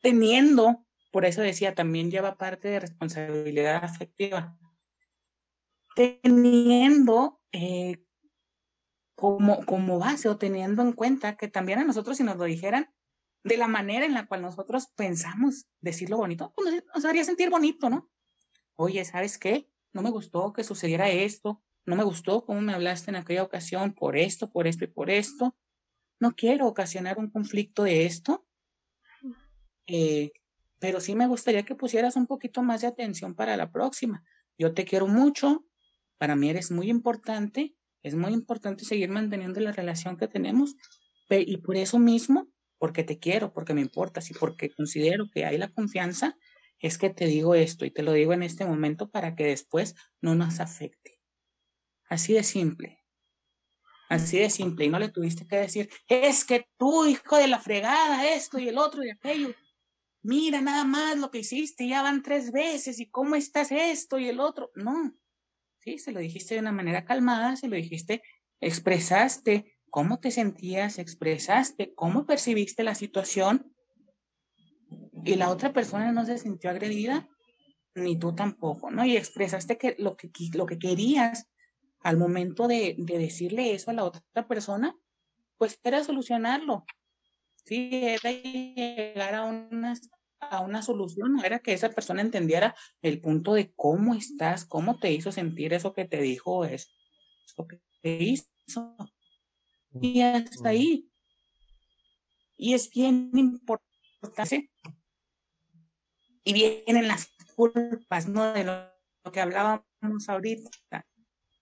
teniendo, 0.00 0.86
por 1.10 1.24
eso 1.24 1.42
decía, 1.42 1.74
también 1.74 2.12
lleva 2.12 2.38
parte 2.38 2.68
de 2.68 2.78
responsabilidad 2.78 3.82
afectiva, 3.82 4.56
teniendo 5.96 7.40
eh, 7.50 8.00
como, 9.16 9.66
como 9.66 9.98
base 9.98 10.28
o 10.28 10.38
teniendo 10.38 10.82
en 10.82 10.92
cuenta 10.92 11.36
que 11.36 11.48
también 11.48 11.80
a 11.80 11.84
nosotros 11.84 12.16
si 12.16 12.22
nos 12.22 12.36
lo 12.36 12.44
dijeran 12.44 12.94
de 13.42 13.56
la 13.56 13.68
manera 13.68 14.04
en 14.04 14.14
la 14.14 14.26
cual 14.26 14.42
nosotros 14.42 14.88
pensamos 14.96 15.66
decirlo 15.80 16.18
bonito, 16.18 16.52
pues 16.54 16.82
nos 16.94 17.04
haría 17.04 17.24
sentir 17.24 17.50
bonito, 17.50 17.88
¿no? 17.88 18.10
Oye, 18.76 19.04
¿sabes 19.04 19.38
qué? 19.38 19.68
No 19.92 20.02
me 20.02 20.10
gustó 20.10 20.52
que 20.52 20.64
sucediera 20.64 21.10
esto, 21.10 21.62
no 21.86 21.96
me 21.96 22.04
gustó 22.04 22.44
cómo 22.44 22.60
me 22.60 22.74
hablaste 22.74 23.10
en 23.10 23.16
aquella 23.16 23.42
ocasión 23.42 23.94
por 23.94 24.16
esto, 24.16 24.50
por 24.50 24.66
esto 24.66 24.84
y 24.84 24.88
por 24.88 25.10
esto. 25.10 25.56
No 26.20 26.32
quiero 26.36 26.66
ocasionar 26.66 27.18
un 27.18 27.30
conflicto 27.30 27.84
de 27.84 28.06
esto, 28.06 28.46
eh, 29.86 30.32
pero 30.78 31.00
sí 31.00 31.14
me 31.14 31.26
gustaría 31.26 31.64
que 31.64 31.74
pusieras 31.74 32.16
un 32.16 32.26
poquito 32.26 32.62
más 32.62 32.82
de 32.82 32.88
atención 32.88 33.34
para 33.34 33.56
la 33.56 33.70
próxima. 33.70 34.22
Yo 34.58 34.74
te 34.74 34.84
quiero 34.84 35.06
mucho, 35.06 35.64
para 36.18 36.36
mí 36.36 36.50
eres 36.50 36.70
muy 36.70 36.90
importante, 36.90 37.74
es 38.02 38.14
muy 38.14 38.32
importante 38.32 38.84
seguir 38.84 39.10
manteniendo 39.10 39.60
la 39.60 39.72
relación 39.72 40.16
que 40.16 40.28
tenemos 40.28 40.76
y 41.30 41.58
por 41.58 41.76
eso 41.76 41.98
mismo, 41.98 42.48
porque 42.80 43.04
te 43.04 43.18
quiero, 43.18 43.52
porque 43.52 43.74
me 43.74 43.82
importas 43.82 44.30
y 44.30 44.34
porque 44.34 44.70
considero 44.70 45.30
que 45.30 45.44
hay 45.44 45.58
la 45.58 45.68
confianza, 45.68 46.38
es 46.78 46.96
que 46.96 47.10
te 47.10 47.26
digo 47.26 47.54
esto 47.54 47.84
y 47.84 47.90
te 47.90 48.02
lo 48.02 48.14
digo 48.14 48.32
en 48.32 48.42
este 48.42 48.64
momento 48.64 49.10
para 49.10 49.36
que 49.36 49.44
después 49.44 49.94
no 50.22 50.34
nos 50.34 50.60
afecte. 50.60 51.20
Así 52.08 52.32
de 52.32 52.42
simple. 52.42 53.04
Así 54.08 54.38
de 54.38 54.48
simple. 54.48 54.86
Y 54.86 54.88
no 54.88 54.98
le 54.98 55.10
tuviste 55.10 55.46
que 55.46 55.56
decir, 55.56 55.90
es 56.08 56.46
que 56.46 56.68
tú, 56.78 57.04
hijo 57.04 57.36
de 57.36 57.48
la 57.48 57.60
fregada, 57.60 58.26
esto 58.32 58.58
y 58.58 58.68
el 58.68 58.78
otro 58.78 59.04
y 59.04 59.10
aquello. 59.10 59.54
Mira 60.22 60.62
nada 60.62 60.84
más 60.84 61.18
lo 61.18 61.30
que 61.30 61.40
hiciste, 61.40 61.86
ya 61.86 62.00
van 62.00 62.22
tres 62.22 62.50
veces 62.50 62.98
y 62.98 63.10
cómo 63.10 63.36
estás 63.36 63.72
esto 63.72 64.18
y 64.18 64.30
el 64.30 64.40
otro. 64.40 64.70
No. 64.74 65.14
Sí, 65.80 65.98
se 65.98 66.12
lo 66.12 66.20
dijiste 66.20 66.54
de 66.54 66.60
una 66.60 66.72
manera 66.72 67.04
calmada, 67.04 67.56
se 67.56 67.68
lo 67.68 67.76
dijiste, 67.76 68.22
expresaste 68.58 69.76
cómo 69.90 70.20
te 70.20 70.30
sentías, 70.30 70.98
expresaste 70.98 71.92
cómo 71.94 72.26
percibiste 72.26 72.84
la 72.84 72.94
situación 72.94 73.74
y 75.24 75.34
la 75.34 75.50
otra 75.50 75.72
persona 75.72 76.12
no 76.12 76.24
se 76.24 76.38
sintió 76.38 76.70
agredida, 76.70 77.28
ni 77.94 78.18
tú 78.18 78.34
tampoco, 78.34 78.90
¿no? 78.90 79.04
Y 79.04 79.16
expresaste 79.16 79.76
que 79.76 79.96
lo 79.98 80.16
que, 80.16 80.30
lo 80.54 80.66
que 80.66 80.78
querías 80.78 81.50
al 82.00 82.16
momento 82.16 82.66
de, 82.66 82.94
decirle 82.98 83.74
eso 83.74 83.90
a 83.90 83.94
la 83.94 84.04
otra 84.04 84.46
persona, 84.48 84.96
pues 85.58 85.78
era 85.84 86.02
solucionarlo. 86.02 86.84
Sí, 87.56 87.90
era 87.92 88.32
llegar 88.32 89.34
a 89.34 89.44
una, 89.44 89.94
a 90.40 90.60
una 90.60 90.82
solución, 90.82 91.44
era 91.44 91.58
que 91.58 91.74
esa 91.74 91.90
persona 91.90 92.22
entendiera 92.22 92.74
el 93.02 93.20
punto 93.20 93.52
de 93.52 93.72
cómo 93.76 94.14
estás, 94.14 94.64
cómo 94.64 94.98
te 94.98 95.12
hizo 95.12 95.30
sentir 95.30 95.74
eso 95.74 95.92
que 95.92 96.06
te 96.06 96.20
dijo, 96.22 96.64
eso 96.64 96.88
que 97.68 97.80
te 98.00 98.22
hizo. 98.22 98.96
Y 100.00 100.20
hasta 100.20 100.68
ahí. 100.68 101.10
Y 102.56 102.74
es 102.74 102.90
bien 102.90 103.30
importante. 103.34 104.70
Y 106.44 106.52
vienen 106.52 107.08
las 107.08 107.28
culpas, 107.56 108.28
¿no? 108.28 108.52
De 108.52 108.64
lo 108.64 109.32
que 109.32 109.40
hablábamos 109.40 110.28
ahorita 110.28 110.70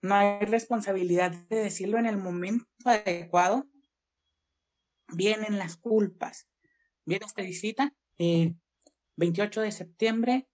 no 0.01 0.14
hay 0.14 0.41
responsabilidad 0.47 1.33
de 1.49 1.57
decirlo 1.57 1.99
en 1.99 2.07
el 2.07 2.16
momento 2.16 2.66
adecuado, 2.85 3.66
vienen 5.09 5.59
las 5.59 5.76
culpas. 5.76 6.49
Viene 7.05 7.26
esta 7.26 7.43
visita, 7.43 7.95
28 9.16 9.61
de 9.61 9.72
septiembre 9.72 10.49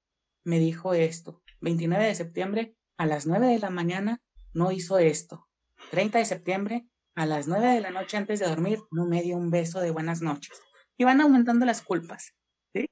me 0.45 0.59
dijo 0.59 0.95
esto, 0.95 1.43
29 1.61 2.05
de 2.05 2.14
septiembre 2.14 2.77
a 2.97 3.07
las 3.07 3.27
9 3.27 3.49
de 3.49 3.59
la 3.59 3.70
mañana 3.70 4.22
no 4.53 4.72
hizo 4.72 4.99
esto, 4.99 5.49
30 5.91 6.18
de 6.18 6.25
septiembre 6.25 6.87
a 7.15 7.27
las 7.27 7.47
9 7.47 7.75
de 7.75 7.81
la 7.81 7.91
noche 7.91 8.17
antes 8.17 8.41
de 8.41 8.49
dormir 8.49 8.81
no 8.91 9.07
me 9.07 9.23
dio 9.23 9.37
un 9.37 9.51
beso 9.51 9.81
de 9.81 9.91
buenas 9.91 10.21
noches. 10.23 10.61
Y 10.97 11.05
van 11.05 11.21
aumentando 11.21 11.65
las 11.67 11.83
culpas. 11.83 12.35
¿sí? 12.73 12.87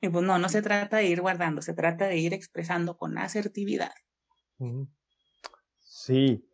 Y 0.00 0.08
pues 0.08 0.24
no, 0.24 0.38
no 0.38 0.48
se 0.48 0.62
trata 0.62 0.98
de 0.98 1.06
ir 1.06 1.20
guardando, 1.20 1.62
se 1.62 1.74
trata 1.74 2.06
de 2.06 2.18
ir 2.18 2.34
expresando 2.34 2.96
con 2.96 3.18
asertividad. 3.18 3.92
Sí. 5.78 6.44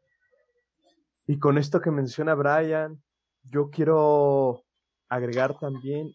Y 1.27 1.39
con 1.39 1.59
esto 1.59 1.81
que 1.81 1.91
menciona 1.91 2.35
Brian, 2.35 3.03
yo 3.43 3.71
quiero 3.71 4.65
agregar 5.09 5.59
también 5.59 6.13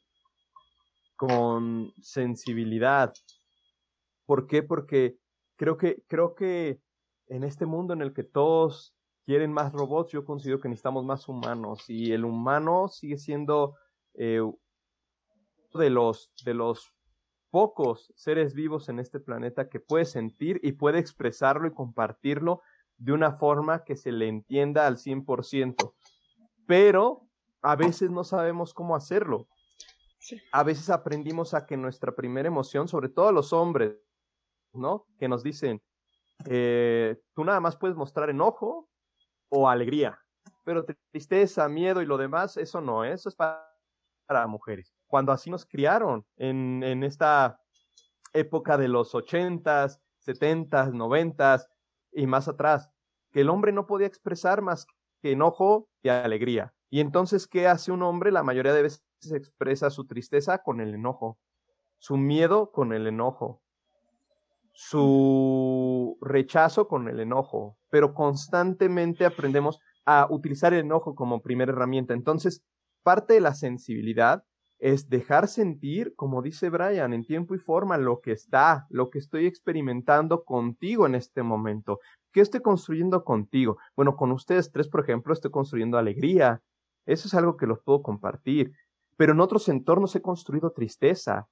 con 1.16 1.94
sensibilidad. 2.02 3.14
¿Por 4.26 4.48
qué? 4.48 4.64
Porque 4.64 5.18
creo 5.56 5.78
que, 5.78 6.04
creo 6.08 6.36
que 6.36 6.80
en 7.28 7.44
este 7.44 7.66
mundo 7.66 7.94
en 7.94 8.02
el 8.02 8.14
que 8.14 8.24
todos 8.24 8.96
quieren 9.26 9.52
más 9.52 9.72
robots, 9.72 10.12
yo 10.12 10.26
considero 10.26 10.60
que 10.60 10.70
necesitamos 10.70 11.06
más 11.06 11.28
humanos. 11.28 11.90
Y 11.90 12.12
el 12.12 12.26
humano 12.26 12.88
sigue 12.88 13.18
siendo 13.18 13.76
eh, 14.14 14.42
de 15.74 15.90
los, 15.90 16.32
de 16.44 16.54
los 16.54 16.94
pocos 17.50 18.14
seres 18.16 18.54
vivos 18.54 18.90
en 18.90 19.00
este 19.00 19.20
planeta 19.20 19.70
que 19.70 19.80
puede 19.80 20.06
sentir 20.06 20.60
y 20.64 20.74
puede 20.74 21.00
expresarlo 21.00 21.68
y 21.68 21.74
compartirlo 21.74 22.62
de 22.98 23.14
una 23.14 23.34
forma 23.34 23.84
que 23.84 23.96
se 23.96 24.12
le 24.12 24.28
entienda 24.28 24.88
al 24.88 24.98
100%, 24.98 25.94
pero 26.68 27.28
a 27.62 27.76
veces 27.76 28.12
no 28.12 28.24
sabemos 28.24 28.74
cómo 28.74 28.96
hacerlo. 28.96 29.48
A 30.52 30.64
veces 30.64 30.90
aprendimos 30.90 31.54
a 31.54 31.66
que 31.66 31.78
nuestra 31.78 32.14
primera 32.14 32.48
emoción, 32.48 32.88
sobre 32.88 33.10
todo 33.10 33.32
los 33.32 33.54
hombres, 33.54 33.98
¿no? 34.74 35.08
Que 35.18 35.28
nos 35.28 35.44
dicen, 35.44 35.82
eh, 36.46 37.20
tú 37.34 37.44
nada 37.44 37.60
más 37.60 37.76
puedes 37.76 37.98
mostrar 37.98 38.30
enojo 38.30 38.91
o 39.52 39.70
alegría, 39.70 40.18
pero 40.64 40.86
tristeza, 41.12 41.68
miedo 41.68 42.02
y 42.02 42.06
lo 42.06 42.18
demás, 42.18 42.58
eso 42.58 42.82
no, 42.82 43.04
eso 43.04 43.30
es 43.30 43.36
para, 43.36 43.70
para 44.26 44.48
mujeres. 44.48 44.94
Cuando 45.08 45.32
así 45.32 45.50
nos 45.50 45.66
criaron 45.66 46.26
en, 46.38 46.82
en 46.84 47.04
esta 47.04 47.60
época 48.34 48.78
de 48.78 48.88
los 48.88 49.14
ochentas, 49.14 50.00
setentas, 50.20 50.94
noventas, 50.94 51.68
y 52.14 52.28
más 52.28 52.48
atrás, 52.48 52.90
que 53.32 53.42
el 53.42 53.50
hombre 53.50 53.72
no 53.72 53.88
podía 53.88 54.08
expresar 54.08 54.62
más 54.62 54.86
que 55.22 55.32
enojo 55.34 55.90
y 56.02 56.10
alegría. 56.10 56.74
Y 56.90 57.00
entonces, 57.00 57.48
¿qué 57.48 57.68
hace 57.68 57.92
un 57.92 58.04
hombre? 58.04 58.32
La 58.32 58.44
mayoría 58.44 58.74
de 58.74 58.84
veces 58.84 59.04
expresa 59.32 59.90
su 59.90 60.06
tristeza 60.06 60.60
con 60.60 60.82
el 60.82 60.94
enojo, 60.94 61.38
su 62.00 62.18
miedo 62.18 62.72
con 62.72 62.94
el 62.94 63.08
enojo, 63.08 63.62
su 64.74 66.18
rechazo 66.22 66.88
con 66.88 67.08
el 67.08 67.20
enojo, 67.20 67.78
pero 67.90 68.14
constantemente 68.14 69.26
aprendemos 69.26 69.80
a 70.06 70.28
utilizar 70.30 70.74
el 70.74 70.82
enojo 70.82 71.16
como 71.16 71.42
primera 71.42 71.72
herramienta. 71.72 72.14
Entonces, 72.14 72.64
parte 73.04 73.34
de 73.34 73.42
la 73.42 73.54
sensibilidad 73.54 74.44
es 74.80 75.10
dejar 75.10 75.48
sentir, 75.48 76.16
como 76.16 76.42
dice 76.42 76.70
Brian, 76.70 77.14
en 77.14 77.24
tiempo 77.24 77.54
y 77.54 77.60
forma 77.60 77.98
lo 77.98 78.20
que 78.20 78.32
está, 78.32 78.88
lo 78.90 79.12
que 79.12 79.20
estoy 79.20 79.46
experimentando 79.46 80.44
contigo 80.44 81.06
en 81.06 81.14
este 81.14 81.44
momento. 81.44 82.00
¿Qué 82.32 82.42
estoy 82.42 82.62
construyendo 82.62 83.24
contigo? 83.24 83.78
Bueno, 83.96 84.16
con 84.16 84.32
ustedes 84.32 84.72
tres, 84.72 84.88
por 84.88 85.02
ejemplo, 85.02 85.34
estoy 85.34 85.52
construyendo 85.52 85.98
alegría. 85.98 86.62
Eso 87.06 87.28
es 87.28 87.34
algo 87.36 87.58
que 87.58 87.68
los 87.68 87.80
puedo 87.84 88.02
compartir. 88.02 88.72
Pero 89.18 89.34
en 89.34 89.42
otros 89.42 89.70
entornos 89.70 90.16
he 90.16 90.22
construido 90.22 90.72
tristeza. 90.72 91.48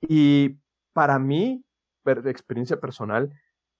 Y 0.00 0.58
para 0.92 1.20
mí, 1.20 1.64
experiencia 2.26 2.78
personal, 2.78 3.30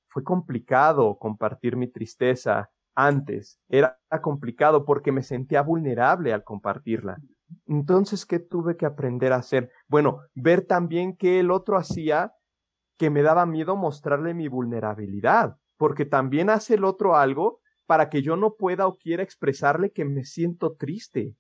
fue 0.09 0.24
complicado 0.24 1.18
compartir 1.18 1.77
mi 1.77 1.89
tristeza 1.89 2.70
antes. 2.95 3.61
Era 3.68 3.99
complicado 4.22 4.85
porque 4.85 5.12
me 5.12 5.22
sentía 5.22 5.62
vulnerable 5.62 6.33
al 6.33 6.45
compartirla. 6.45 7.18
Entonces, 7.66 8.27
¿qué 8.27 8.39
tuve 8.39 8.77
que 8.77 8.87
aprender 8.87 9.33
a 9.33 9.37
hacer? 9.37 9.70
Bueno, 9.89 10.20
ver 10.35 10.66
también 10.66 11.16
qué 11.16 11.41
el 11.41 11.51
otro 11.51 11.77
hacía 11.77 12.33
que 12.99 13.11
me 13.11 13.22
daba 13.22 13.47
miedo 13.47 13.77
mostrarle 13.77 14.35
mi 14.35 14.49
vulnerabilidad, 14.49 15.57
porque 15.77 16.07
también 16.07 16.51
hace 16.51 16.74
el 16.74 16.85
otro 16.85 17.16
algo 17.16 17.61
para 17.87 18.09
que 18.09 18.22
yo 18.22 18.37
no 18.37 18.55
pueda 18.55 18.87
o 18.87 18.97
quiera 18.97 19.22
expresarle 19.22 19.93
que 19.93 20.05
me 20.05 20.24
siento 20.24 20.74
triste. 20.74 21.35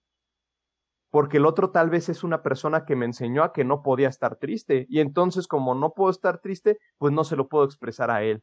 Porque 1.10 1.36
el 1.38 1.46
otro 1.46 1.70
tal 1.70 1.90
vez 1.90 2.08
es 2.08 2.24
una 2.24 2.42
persona 2.42 2.84
que 2.84 2.96
me 2.96 3.06
enseñó 3.06 3.42
a 3.42 3.52
que 3.52 3.64
no 3.64 3.82
podía 3.82 4.08
estar 4.08 4.36
triste, 4.36 4.86
y 4.88 5.00
entonces 5.00 5.46
como 5.46 5.74
no 5.74 5.92
puedo 5.94 6.10
estar 6.10 6.40
triste, 6.40 6.78
pues 6.98 7.12
no 7.12 7.24
se 7.24 7.36
lo 7.36 7.48
puedo 7.48 7.64
expresar 7.64 8.10
a 8.10 8.22
él. 8.22 8.42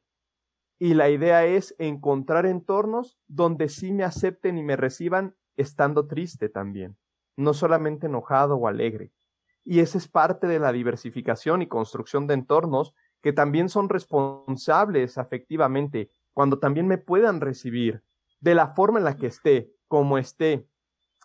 Y 0.80 0.96
la 0.96 1.10
idea 1.10 1.46
es 1.46 1.76
encontrar 1.78 2.46
entornos 2.46 3.18
donde 3.28 3.70
sí 3.70 3.92
me 3.92 4.04
acepten 4.04 4.58
y 4.58 4.64
me 4.64 4.76
reciban 4.76 5.36
estando 5.56 6.08
triste 6.08 6.50
también 6.50 6.98
no 7.36 7.54
solamente 7.54 8.08
enojado 8.08 8.56
o 8.56 8.68
alegre. 8.68 9.12
Y 9.64 9.80
esa 9.80 9.98
es 9.98 10.08
parte 10.08 10.48
de 10.48 10.60
la 10.60 10.72
diversificación 10.72 11.62
y 11.62 11.68
construcción 11.68 12.28
de 12.28 12.34
entornos 12.34 12.94
que 13.22 13.34
también 13.34 13.70
son 13.70 13.88
responsables 13.88 15.18
afectivamente 15.18 16.12
cuando 16.34 16.60
también 16.60 16.88
me 16.88 16.98
puedan 16.98 17.40
recibir 17.40 18.04
de 18.42 18.56
la 18.56 18.74
forma 18.76 19.00
en 19.00 19.06
la 19.06 19.16
que 19.16 19.28
esté, 19.28 19.72
como 19.88 20.18
esté 20.18 20.68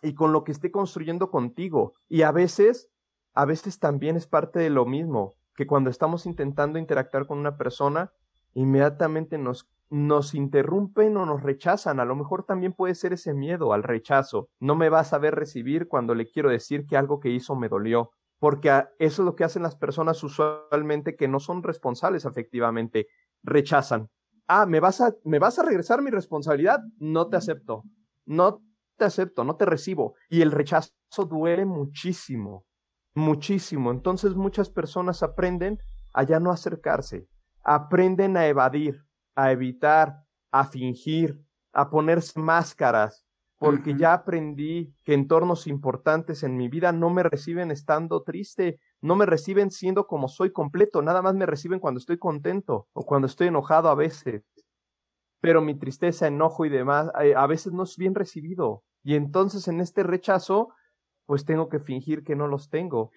y 0.01 0.13
con 0.13 0.31
lo 0.33 0.43
que 0.43 0.51
esté 0.51 0.71
construyendo 0.71 1.29
contigo. 1.31 1.93
Y 2.07 2.21
a 2.23 2.31
veces, 2.31 2.89
a 3.33 3.45
veces 3.45 3.79
también 3.79 4.15
es 4.15 4.27
parte 4.27 4.59
de 4.59 4.69
lo 4.69 4.85
mismo, 4.85 5.35
que 5.55 5.67
cuando 5.67 5.89
estamos 5.89 6.25
intentando 6.25 6.79
interactuar 6.79 7.27
con 7.27 7.37
una 7.37 7.57
persona, 7.57 8.11
inmediatamente 8.53 9.37
nos 9.37 9.69
nos 9.89 10.35
interrumpen 10.35 11.17
o 11.17 11.25
nos 11.25 11.41
rechazan. 11.41 11.99
A 11.99 12.05
lo 12.05 12.15
mejor 12.15 12.43
también 12.43 12.73
puede 12.73 12.95
ser 12.95 13.13
ese 13.13 13.33
miedo 13.33 13.73
al 13.73 13.83
rechazo. 13.83 14.49
No 14.59 14.75
me 14.75 14.89
va 14.89 14.99
a 14.99 15.03
saber 15.05 15.35
recibir 15.35 15.87
cuando 15.87 16.13
le 16.15 16.29
quiero 16.29 16.49
decir 16.49 16.85
que 16.85 16.97
algo 16.97 17.19
que 17.19 17.29
hizo 17.29 17.55
me 17.55 17.69
dolió. 17.69 18.11
Porque 18.37 18.69
eso 18.99 19.21
es 19.21 19.25
lo 19.25 19.35
que 19.35 19.43
hacen 19.43 19.63
las 19.63 19.75
personas 19.75 20.23
usualmente 20.23 21.15
que 21.15 21.27
no 21.27 21.39
son 21.39 21.63
responsables 21.63 22.25
efectivamente. 22.25 23.07
Rechazan. 23.43 24.09
Ah, 24.47 24.65
¿me 24.65 24.79
vas 24.79 25.01
a, 25.01 25.15
me 25.23 25.39
vas 25.39 25.59
a 25.59 25.63
regresar 25.63 26.01
mi 26.01 26.11
responsabilidad? 26.11 26.81
No 26.99 27.27
te 27.27 27.37
acepto. 27.37 27.83
No 28.25 28.61
te 28.99 29.05
acepto, 29.05 29.43
no 29.43 29.55
te 29.55 29.65
recibo. 29.65 30.13
Y 30.29 30.43
el 30.43 30.51
rechazo 30.51 30.91
duele 31.27 31.65
muchísimo. 31.65 32.65
Muchísimo. 33.15 33.89
Entonces 33.89 34.35
muchas 34.35 34.69
personas 34.69 35.23
aprenden 35.23 35.79
a 36.13 36.21
ya 36.21 36.39
no 36.39 36.51
acercarse. 36.51 37.27
Aprenden 37.63 38.37
a 38.37 38.45
evadir 38.45 39.03
a 39.39 39.53
evitar, 39.53 40.21
a 40.51 40.65
fingir, 40.65 41.41
a 41.71 41.89
ponerse 41.89 42.37
máscaras, 42.37 43.25
porque 43.57 43.95
ya 43.95 44.11
aprendí 44.11 44.93
que 45.03 45.13
entornos 45.13 45.65
importantes 45.67 46.43
en 46.43 46.57
mi 46.57 46.67
vida 46.67 46.91
no 46.91 47.09
me 47.09 47.23
reciben 47.23 47.71
estando 47.71 48.23
triste, 48.23 48.81
no 49.01 49.15
me 49.15 49.25
reciben 49.25 49.71
siendo 49.71 50.07
como 50.07 50.27
soy 50.27 50.51
completo, 50.51 51.01
nada 51.01 51.21
más 51.21 51.35
me 51.35 51.45
reciben 51.45 51.79
cuando 51.79 51.99
estoy 51.99 52.17
contento 52.17 52.87
o 52.91 53.05
cuando 53.05 53.27
estoy 53.27 53.47
enojado 53.47 53.87
a 53.87 53.95
veces. 53.95 54.43
Pero 55.39 55.61
mi 55.61 55.75
tristeza, 55.79 56.27
enojo 56.27 56.65
y 56.65 56.69
demás 56.69 57.09
eh, 57.21 57.33
a 57.33 57.47
veces 57.47 57.71
no 57.71 57.83
es 57.83 57.95
bien 57.95 58.15
recibido. 58.15 58.83
Y 59.03 59.15
entonces 59.15 59.67
en 59.67 59.79
este 59.79 60.03
rechazo, 60.03 60.69
pues 61.25 61.45
tengo 61.45 61.69
que 61.69 61.79
fingir 61.79 62.23
que 62.23 62.35
no 62.35 62.47
los 62.47 62.69
tengo. 62.69 63.11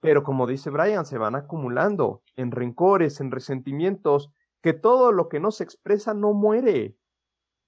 Pero 0.00 0.22
como 0.22 0.46
dice 0.46 0.70
Brian, 0.70 1.06
se 1.06 1.18
van 1.18 1.34
acumulando 1.34 2.22
en 2.36 2.50
rencores, 2.50 3.20
en 3.20 3.30
resentimientos, 3.30 4.30
que 4.62 4.72
todo 4.72 5.12
lo 5.12 5.28
que 5.28 5.40
no 5.40 5.50
se 5.50 5.64
expresa 5.64 6.12
no 6.12 6.32
muere, 6.32 6.96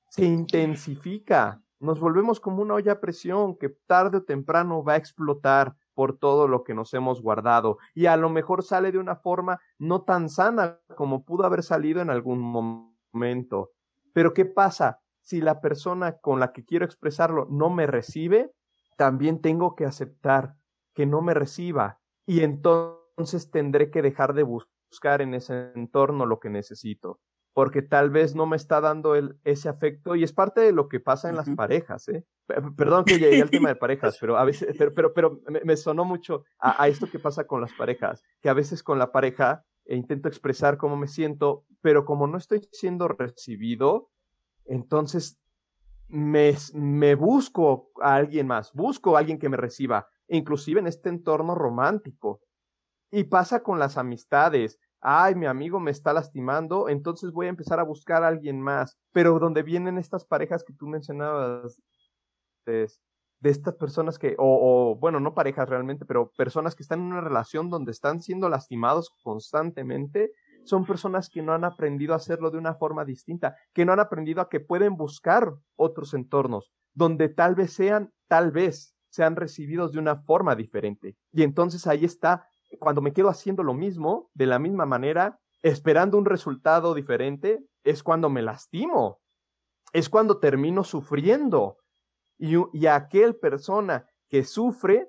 se 0.09 0.25
intensifica. 0.25 1.63
Nos 1.81 2.01
volvemos 2.01 2.41
como 2.41 2.63
una 2.63 2.75
olla 2.75 2.93
a 2.93 3.01
presión 3.01 3.57
que 3.57 3.69
tarde 3.69 4.19
o 4.19 4.23
temprano 4.25 4.83
va 4.83 4.95
a 4.95 4.97
explotar 4.97 5.77
por 5.95 6.19
todo 6.19 6.49
lo 6.49 6.65
que 6.65 6.75
nos 6.75 6.95
hemos 6.95 7.23
guardado 7.23 7.79
y 7.95 8.07
a 8.07 8.17
lo 8.17 8.31
mejor 8.31 8.63
sale 8.63 8.93
de 8.93 8.99
una 8.99 9.17
forma 9.17 9.61
no 9.79 10.03
tan 10.03 10.29
sana 10.29 10.81
como 10.97 11.25
pudo 11.25 11.45
haber 11.45 11.63
salido 11.63 12.01
en 12.01 12.11
algún 12.11 12.41
momento. 12.41 13.71
Pero 14.13 14.35
¿qué 14.35 14.45
pasa? 14.45 15.01
Si 15.29 15.43
la 15.43 15.61
persona 15.61 16.17
con 16.17 16.41
la 16.41 16.55
que 16.55 16.65
quiero 16.65 16.87
expresarlo 16.87 17.47
no 17.51 17.69
me 17.69 17.87
recibe, 17.87 18.51
también 18.97 19.43
tengo 19.43 19.77
que 19.77 19.85
aceptar 19.85 20.55
que 20.95 21.05
no 21.05 21.21
me 21.21 21.35
reciba 21.35 22.01
y 22.25 22.41
entonces 22.41 23.51
tendré 23.51 23.91
que 23.91 24.01
dejar 24.01 24.33
de 24.33 24.43
buscar 24.43 25.21
en 25.21 25.35
ese 25.35 25.71
entorno 25.75 26.25
lo 26.25 26.41
que 26.41 26.49
necesito, 26.49 27.21
porque 27.53 27.83
tal 27.83 28.09
vez 28.09 28.35
no 28.35 28.47
me 28.47 28.57
está 28.57 28.81
dando 28.81 29.17
el, 29.17 29.39
ese 29.45 29.69
afecto 29.69 30.17
y 30.17 30.25
es 30.25 30.33
parte 30.33 30.63
de 30.63 30.73
lo 30.73 30.89
que 30.89 30.99
pasa 30.99 31.29
en 31.29 31.37
las 31.37 31.51
parejas, 31.51 32.09
¿eh? 32.09 32.25
Perdón 32.75 33.05
que 33.05 33.19
llegué 33.19 33.43
al 33.43 33.51
tema 33.51 33.69
de 33.69 33.77
parejas, 33.77 34.17
pero 34.19 34.39
a 34.39 34.47
veces, 34.47 34.79
pero, 34.79 35.13
pero, 35.13 35.43
me, 35.63 35.77
sonó 35.77 36.07
mucho 36.07 36.45
a, 36.59 36.89
esto 36.89 37.07
que 37.11 37.19
pasa 37.19 37.47
con 37.47 37.61
las 37.61 37.75
parejas, 37.75 38.23
que 38.41 38.49
a 38.49 38.55
veces 38.55 38.83
con 38.83 38.99
la 38.99 39.13
pareja 39.13 39.63
e 39.85 39.95
intento 39.95 40.27
expresar 40.27 40.79
cómo 40.79 40.97
me 40.97 41.07
siento, 41.07 41.67
pero 41.83 42.07
como 42.07 42.27
no 42.27 42.39
estoy 42.39 42.67
siendo 42.73 43.09
recibido, 43.09 44.09
entonces 44.69 45.39
me, 46.09 47.15
busco 47.15 47.91
a 48.01 48.15
alguien 48.15 48.47
más, 48.47 48.73
busco 48.73 49.17
a 49.17 49.21
alguien 49.21 49.39
que 49.39 49.49
me 49.49 49.57
reciba, 49.57 50.09
inclusive 50.29 50.81
en 50.81 50.87
este 50.87 51.09
entorno 51.09 51.55
romántico. 51.55 52.41
Y 53.11 53.25
pasa 53.25 53.63
con 53.63 53.79
las 53.79 53.97
amistades. 53.97 54.79
Ay, 55.01 55.35
mi 55.35 55.47
amigo 55.47 55.81
me 55.81 55.91
está 55.91 56.13
lastimando, 56.13 56.89
entonces 56.89 57.33
voy 57.33 57.47
a 57.47 57.51
empezar 57.51 57.81
a 57.81 57.85
buscar 57.85 58.23
a 58.23 58.29
alguien 58.29 58.61
más. 58.61 58.99
Pero 59.13 59.39
donde 59.39 59.63
vienen 59.63 59.97
estas 59.97 60.25
parejas 60.25 60.65
que 60.65 60.75
tú 60.75 60.87
mencionabas, 60.87 61.81
de, 62.67 62.91
de 63.41 63.51
estas 63.51 63.75
personas 63.77 64.19
que, 64.19 64.35
o, 64.39 64.91
o, 64.91 64.97
bueno, 64.97 65.21
no 65.21 65.35
parejas 65.35 65.69
realmente, 65.69 66.05
pero 66.05 66.31
personas 66.37 66.75
que 66.75 66.83
están 66.83 67.01
en 67.01 67.07
una 67.07 67.21
relación 67.21 67.71
donde 67.71 67.93
están 67.93 68.21
siendo 68.21 68.49
lastimados 68.49 69.11
constantemente, 69.23 70.33
son 70.69 70.85
personas 70.85 71.31
que 71.31 71.43
no 71.43 71.53
han 71.53 71.65
aprendido 71.65 72.13
a 72.13 72.17
hacerlo 72.17 72.51
de 72.51 72.59
una 72.59 72.75
forma 72.75 73.05
distinta, 73.05 73.57
que 73.73 73.85
no 73.85 73.93
han 73.93 74.01
aprendido 74.01 74.41
a 74.41 74.49
que 74.49 74.61
pueden 74.61 74.97
buscar 74.97 75.53
otros 75.77 76.15
entornos, 76.15 76.73
donde 76.95 77.29
tal 77.29 77.55
vez 77.55 77.73
sean, 77.73 78.13
tal 78.29 78.53
vez 78.53 78.95
sean 79.11 79.37
recibidos 79.37 79.93
de 79.93 79.99
una 79.99 80.17
forma 80.17 80.55
diferente. 80.55 81.17
Y 81.33 81.43
entonces 81.43 81.87
ahí 81.87 82.05
está, 82.05 82.47
cuando 82.79 83.01
me 83.01 83.13
quedo 83.13 83.29
haciendo 83.29 83.63
lo 83.63 83.75
mismo, 83.75 84.31
de 84.35 84.47
la 84.47 84.59
misma 84.59 84.87
manera, 84.87 85.41
esperando 85.63 86.19
un 86.19 86.27
resultado 86.27 86.95
diferente, 86.95 87.65
es 87.83 88.03
cuando 88.03 88.29
me 88.29 88.43
lastimo, 88.43 89.21
es 89.93 90.09
cuando 90.09 90.39
termino 90.39 90.85
sufriendo. 90.85 91.79
Y, 92.37 92.55
y 92.73 92.87
aquel 92.87 93.37
persona 93.37 94.07
que 94.29 94.45
sufre, 94.45 95.09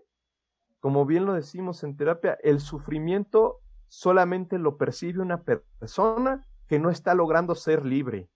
como 0.80 1.06
bien 1.06 1.26
lo 1.26 1.34
decimos 1.34 1.84
en 1.84 1.98
terapia, 1.98 2.38
el 2.42 2.62
sufrimiento 2.62 3.60
solamente 3.90 4.58
lo 4.58 4.78
percibe 4.78 5.22
una 5.22 5.44
persona 5.44 6.48
que 6.68 6.80
no 6.80 6.90
está 6.90 7.14
logrando 7.16 7.56
ser 7.56 7.86
libre, 7.86 8.30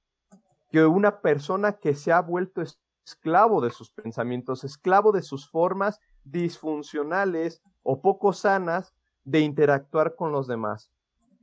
que 0.72 0.86
una 0.86 1.22
persona 1.22 1.74
que 1.74 1.96
se 1.96 2.12
ha 2.12 2.22
vuelto 2.22 2.64
esclavo 3.06 3.62
de 3.62 3.70
sus 3.70 3.92
pensamientos, 3.92 4.64
esclavo 4.64 5.12
de 5.12 5.22
sus 5.22 5.50
formas 5.50 6.00
disfuncionales 6.24 7.62
o 7.84 8.02
poco 8.02 8.34
sanas 8.34 8.94
de 9.24 9.40
interactuar 9.40 10.16
con 10.16 10.32
los 10.32 10.48
demás. 10.48 10.92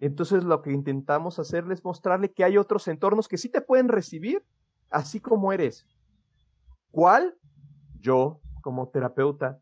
Entonces 0.00 0.44
lo 0.44 0.62
que 0.62 0.72
intentamos 0.72 1.38
hacerles 1.38 1.78
es 1.78 1.84
mostrarle 1.84 2.32
que 2.32 2.44
hay 2.44 2.56
otros 2.56 2.88
entornos 2.88 3.28
que 3.28 3.38
sí 3.38 3.48
te 3.48 3.60
pueden 3.60 3.88
recibir 3.88 4.44
así 4.90 5.20
como 5.20 5.52
eres. 5.52 5.86
¿Cuál? 6.90 7.36
Yo, 8.00 8.40
como 8.62 8.88
terapeuta, 8.88 9.60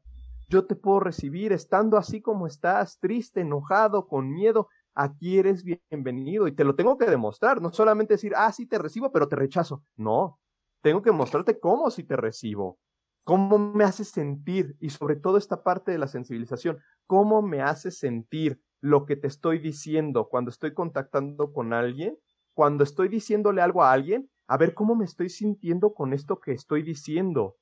yo 0.49 0.67
te 0.67 0.75
puedo 0.75 1.01
recibir 1.01 1.53
estando 1.53 1.97
así 1.97 2.23
como 2.23 2.47
estás, 2.47 2.99
triste, 2.99 3.43
enojado, 3.43 4.09
con 4.09 4.33
miedo. 4.33 4.69
Aquí 4.95 5.39
eres 5.39 5.63
bienvenido 5.63 6.49
y 6.49 6.53
te 6.53 6.65
lo 6.65 6.75
tengo 6.75 6.97
que 6.97 7.07
demostrar. 7.07 7.61
No 7.61 7.71
solamente 7.71 8.15
decir, 8.15 8.33
ah, 8.35 8.51
sí 8.53 8.67
te 8.67 8.79
recibo, 8.79 9.13
pero 9.13 9.29
te 9.29 9.37
rechazo. 9.37 9.85
No, 9.97 10.41
tengo 10.81 11.03
que 11.03 11.13
mostrarte 11.13 11.61
cómo 11.61 11.91
sí 11.91 12.03
te 12.03 12.17
recibo, 12.17 12.79
cómo 13.25 13.59
me 13.59 13.85
hace 13.85 14.05
sentir 14.05 14.75
y 14.81 14.91
sobre 14.91 15.17
todo 15.17 15.37
esta 15.37 15.63
parte 15.63 15.93
de 15.93 15.99
la 15.99 16.09
sensibilización, 16.09 16.79
cómo 17.07 17.43
me 17.43 17.61
hace 17.61 17.91
sentir 17.91 18.61
lo 18.81 19.05
que 19.05 19.17
te 19.17 19.27
estoy 19.27 19.59
diciendo 19.59 20.29
cuando 20.29 20.51
estoy 20.51 20.73
contactando 20.73 21.53
con 21.53 21.73
alguien, 21.73 22.17
cuando 22.55 22.85
estoy 22.85 23.09
diciéndole 23.09 23.61
algo 23.61 23.83
a 23.83 23.93
alguien, 23.93 24.31
a 24.47 24.57
ver 24.57 24.73
cómo 24.73 24.95
me 24.95 25.05
estoy 25.05 25.29
sintiendo 25.29 25.93
con 25.93 26.13
esto 26.15 26.41
que 26.41 26.53
estoy 26.53 26.83
diciendo 26.83 27.57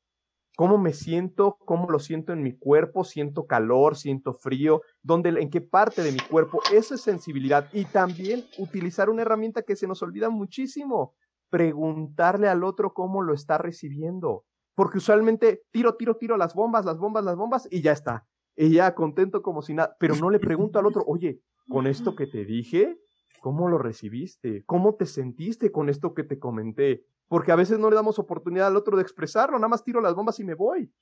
cómo 0.57 0.79
me 0.79 0.95
siento, 0.95 1.59
cómo 1.67 1.89
lo 1.91 2.01
siento 2.01 2.33
en 2.33 2.43
mi 2.43 2.57
cuerpo, 2.57 3.05
siento 3.05 3.47
calor, 3.47 3.95
siento 3.95 4.33
frío, 4.33 4.81
dónde, 5.03 5.29
en 5.29 5.51
qué 5.51 5.61
parte 5.61 6.03
de 6.03 6.13
mi 6.13 6.19
cuerpo, 6.19 6.61
eso 6.73 6.95
es 6.95 7.03
sensibilidad. 7.03 7.69
Y 7.73 7.85
también 7.85 8.45
utilizar 8.59 9.11
una 9.11 9.23
herramienta 9.23 9.63
que 9.63 9.77
se 9.77 9.87
nos 9.87 10.03
olvida 10.03 10.31
muchísimo, 10.31 11.15
preguntarle 11.51 12.49
al 12.49 12.65
otro 12.65 12.95
cómo 12.95 13.23
lo 13.23 13.35
está 13.35 13.59
recibiendo. 13.59 14.45
Porque 14.75 14.99
usualmente 14.99 15.63
tiro, 15.71 15.95
tiro, 15.95 16.17
tiro 16.17 16.39
las 16.39 16.55
bombas, 16.55 16.87
las 16.87 16.99
bombas, 16.99 17.25
las 17.25 17.37
bombas 17.37 17.69
y 17.71 17.83
ya 17.83 17.93
está. 17.93 18.27
Y 18.57 18.71
ya 18.71 18.95
contento 18.95 19.43
como 19.43 19.61
si 19.61 19.75
nada, 19.75 19.95
pero 20.01 20.17
no 20.17 20.31
le 20.31 20.39
pregunto 20.39 20.79
al 20.79 20.87
otro, 20.87 21.05
oye, 21.07 21.41
con 21.69 21.87
esto 21.87 22.17
que 22.17 22.27
te 22.27 22.47
dije, 22.47 22.97
¿cómo 23.43 23.69
lo 23.69 23.77
recibiste? 23.77 24.65
¿Cómo 24.65 24.95
te 24.95 25.05
sentiste 25.05 25.71
con 25.71 25.91
esto 25.91 26.15
que 26.15 26.25
te 26.25 26.39
comenté? 26.39 27.05
Porque 27.29 27.53
a 27.53 27.57
veces 27.57 27.79
no 27.79 27.91
le 27.91 27.97
damos 27.97 28.19
oportunidad 28.19 28.69
al 28.69 28.77
otro 28.77 28.97
de 28.97 29.03
expresarlo, 29.03 29.59
nada 29.59 29.69
más 29.69 29.85
tiro 29.85 30.01
las 30.01 30.15
bombas 30.15 30.39
y 30.41 30.45
me 30.45 30.55
voy. 30.55 30.93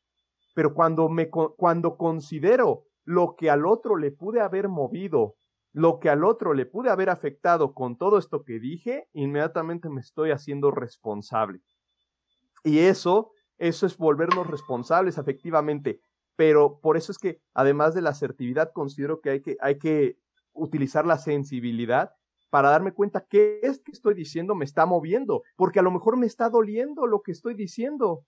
Pero 0.55 0.73
cuando 0.73 1.09
me 1.09 1.29
cuando 1.29 1.97
considero 1.97 2.85
lo 3.05 3.35
que 3.37 3.51
al 3.51 3.67
otro 3.67 3.97
le 3.97 4.13
pude 4.13 4.41
haber 4.41 4.69
movido, 4.69 5.37
lo 5.73 5.99
que 5.99 6.09
al 6.09 6.25
otro 6.25 6.55
le 6.55 6.67
pude 6.67 6.91
haber 6.91 7.11
afectado 7.11 7.75
con 7.75 7.99
todo 7.99 8.19
esto 8.19 8.45
que 8.45 8.61
dije, 8.61 9.09
inmediatamente 9.13 9.89
me 9.91 10.01
estoy 10.01 10.31
haciendo 10.31 10.71
responsable. 10.71 11.61
Y 12.63 12.79
eso, 12.79 13.33
eso 13.59 13.85
es 13.85 13.97
volvernos 13.99 14.47
responsables 14.47 15.19
efectivamente. 15.19 16.01
Pero 16.37 16.81
por 16.81 16.97
eso 16.97 17.13
es 17.13 17.19
que, 17.19 17.41
además 17.53 17.95
de 17.95 18.03
la 18.03 18.11
asertividad, 18.11 18.73
considero 18.73 19.21
que 19.21 19.31
hay 19.31 19.43
que, 19.43 19.57
hay 19.61 19.79
que 19.79 20.17
utilizar 20.53 21.07
la 21.07 21.19
sensibilidad 21.19 22.13
para 22.55 22.71
darme 22.71 22.93
cuenta 22.93 23.27
qué 23.29 23.59
es 23.65 23.81
que 23.81 23.91
estoy 23.91 24.15
diciendo 24.15 24.55
me 24.55 24.65
está 24.65 24.87
moviendo, 24.87 25.43
porque 25.57 25.81
a 25.81 25.83
lo 25.83 25.91
mejor 25.91 26.17
me 26.17 26.27
está 26.27 26.49
doliendo 26.49 27.05
lo 27.09 27.21
que 27.21 27.33
estoy 27.33 27.55
diciendo. 27.55 28.25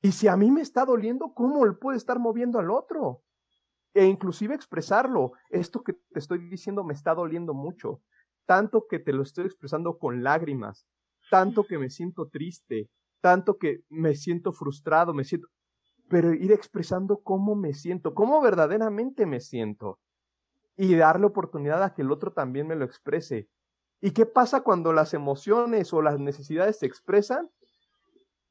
Y 0.00 0.12
si 0.12 0.28
a 0.28 0.36
mí 0.36 0.52
me 0.52 0.60
está 0.60 0.84
doliendo, 0.84 1.34
¿cómo 1.34 1.66
le 1.66 1.72
puede 1.72 1.96
estar 1.96 2.20
moviendo 2.20 2.60
al 2.60 2.70
otro? 2.70 3.24
E 3.92 4.06
inclusive 4.06 4.54
expresarlo, 4.54 5.32
esto 5.50 5.82
que 5.82 5.94
te 5.94 6.20
estoy 6.20 6.48
diciendo 6.48 6.84
me 6.84 6.94
está 6.94 7.12
doliendo 7.12 7.54
mucho, 7.54 8.02
tanto 8.46 8.86
que 8.88 9.00
te 9.00 9.12
lo 9.12 9.24
estoy 9.24 9.46
expresando 9.46 9.98
con 9.98 10.22
lágrimas, 10.22 10.86
tanto 11.28 11.64
que 11.64 11.76
me 11.76 11.90
siento 11.90 12.28
triste, 12.28 12.88
tanto 13.20 13.58
que 13.58 13.80
me 13.88 14.14
siento 14.14 14.52
frustrado, 14.52 15.12
me 15.12 15.24
siento, 15.24 15.48
pero 16.08 16.32
ir 16.32 16.52
expresando 16.52 17.20
cómo 17.20 17.56
me 17.56 17.74
siento, 17.74 18.14
cómo 18.14 18.40
verdaderamente 18.40 19.26
me 19.26 19.40
siento 19.40 19.98
y 20.76 20.94
darle 20.96 21.26
oportunidad 21.26 21.82
a 21.82 21.94
que 21.94 22.02
el 22.02 22.10
otro 22.10 22.32
también 22.32 22.66
me 22.66 22.76
lo 22.76 22.84
exprese. 22.84 23.48
¿Y 24.00 24.10
qué 24.10 24.26
pasa 24.26 24.62
cuando 24.62 24.92
las 24.92 25.14
emociones 25.14 25.92
o 25.92 26.02
las 26.02 26.18
necesidades 26.18 26.78
se 26.78 26.86
expresan? 26.86 27.50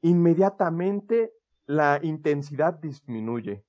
Inmediatamente 0.00 1.32
la 1.66 2.00
intensidad 2.02 2.74
disminuye. 2.74 3.64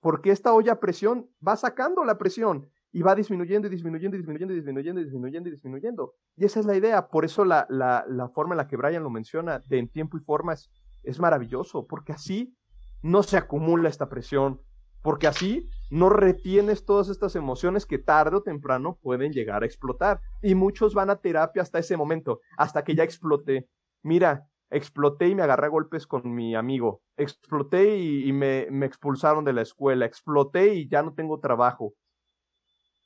Porque 0.00 0.30
esta 0.30 0.52
olla 0.52 0.78
presión 0.78 1.30
va 1.46 1.56
sacando 1.56 2.04
la 2.04 2.18
presión 2.18 2.70
y 2.92 3.02
va 3.02 3.14
disminuyendo 3.14 3.66
y 3.68 3.70
disminuyendo 3.70 4.16
disminuyendo 4.16 4.54
disminuyendo 4.54 5.00
y 5.00 5.04
disminuyendo 5.04 5.50
disminuyendo. 5.50 6.14
Y 6.36 6.44
esa 6.44 6.60
es 6.60 6.66
la 6.66 6.76
idea. 6.76 7.08
Por 7.08 7.24
eso 7.24 7.44
la, 7.44 7.66
la, 7.68 8.04
la 8.08 8.28
forma 8.28 8.54
en 8.54 8.58
la 8.58 8.68
que 8.68 8.76
Brian 8.76 9.02
lo 9.02 9.10
menciona 9.10 9.60
de 9.60 9.78
en 9.78 9.88
tiempo 9.88 10.16
y 10.16 10.20
forma 10.20 10.54
es, 10.54 10.70
es 11.02 11.18
maravilloso, 11.18 11.86
porque 11.86 12.12
así 12.12 12.56
no 13.02 13.22
se 13.22 13.36
acumula 13.36 13.88
esta 13.88 14.08
presión, 14.08 14.60
porque 15.02 15.26
así 15.26 15.68
no 15.90 16.10
retienes 16.10 16.84
todas 16.84 17.08
estas 17.08 17.34
emociones 17.36 17.86
que 17.86 17.98
tarde 17.98 18.36
o 18.36 18.42
temprano 18.42 18.98
pueden 19.02 19.32
llegar 19.32 19.62
a 19.62 19.66
explotar. 19.66 20.20
Y 20.42 20.54
muchos 20.54 20.94
van 20.94 21.10
a 21.10 21.16
terapia 21.16 21.62
hasta 21.62 21.78
ese 21.78 21.96
momento, 21.96 22.40
hasta 22.56 22.84
que 22.84 22.94
ya 22.94 23.04
explote. 23.04 23.68
Mira, 24.02 24.46
exploté 24.70 25.28
y 25.28 25.34
me 25.34 25.42
agarré 25.42 25.66
a 25.66 25.70
golpes 25.70 26.06
con 26.06 26.34
mi 26.34 26.54
amigo, 26.54 27.02
exploté 27.16 27.96
y, 27.96 28.32
me, 28.32 28.66
me 28.70 28.86
expulsaron 28.86 29.44
de 29.44 29.52
la 29.52 29.62
escuela, 29.62 30.04
exploté 30.04 30.74
y 30.74 30.88
ya 30.88 31.02
no 31.02 31.14
tengo 31.14 31.40
trabajo. 31.40 31.94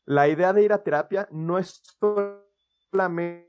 La 0.04 0.28
idea 0.28 0.52
de 0.52 0.64
ir 0.64 0.72
a 0.72 0.82
terapia 0.82 1.28
no 1.30 1.58
es 1.58 1.80
solamente 2.00 3.46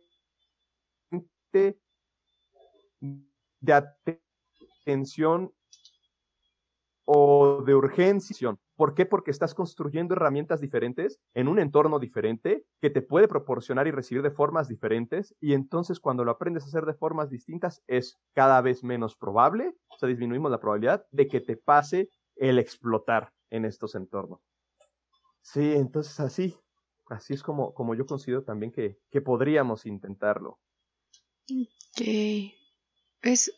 de 3.60 3.74
atención 4.86 5.52
o 7.06 7.64
de 7.66 7.76
urgencia. 7.76 8.56
¿Por 8.84 8.96
qué? 8.96 9.06
Porque 9.06 9.32
estás 9.32 9.54
construyendo 9.54 10.14
herramientas 10.14 10.60
diferentes 10.60 11.22
en 11.34 11.48
un 11.48 11.58
entorno 11.58 12.00
diferente 12.00 12.66
que 12.82 12.90
te 12.90 13.02
puede 13.02 13.30
proporcionar 13.30 13.88
y 13.88 13.92
recibir 13.92 14.22
de 14.24 14.30
formas 14.30 14.68
diferentes 14.68 15.34
y 15.40 15.54
entonces 15.54 16.02
cuando 16.02 16.26
lo 16.26 16.32
aprendes 16.32 16.66
a 16.66 16.68
hacer 16.68 16.86
de 16.86 16.94
formas 16.94 17.30
distintas 17.30 17.82
es 17.88 18.20
cada 18.34 18.60
vez 18.60 18.84
menos 18.84 19.16
probable, 19.16 19.74
o 19.88 19.98
sea, 19.98 20.10
disminuimos 20.10 20.52
la 20.52 20.60
probabilidad 20.60 21.06
de 21.12 21.30
que 21.30 21.40
te 21.40 21.56
pase 21.56 22.10
el 22.36 22.60
explotar 22.60 23.32
en 23.52 23.64
estos 23.64 23.96
entornos. 23.96 24.42
Sí, 25.42 25.76
entonces 25.76 26.20
así, 26.20 26.58
así 27.06 27.36
es 27.36 27.42
como, 27.42 27.74
como 27.74 27.96
yo 27.96 28.06
considero 28.06 28.44
también 28.44 28.74
que, 28.74 28.98
que 29.10 29.22
podríamos 29.22 29.86
intentarlo. 29.86 30.60
Ok. 31.50 32.02
Es 33.22 33.50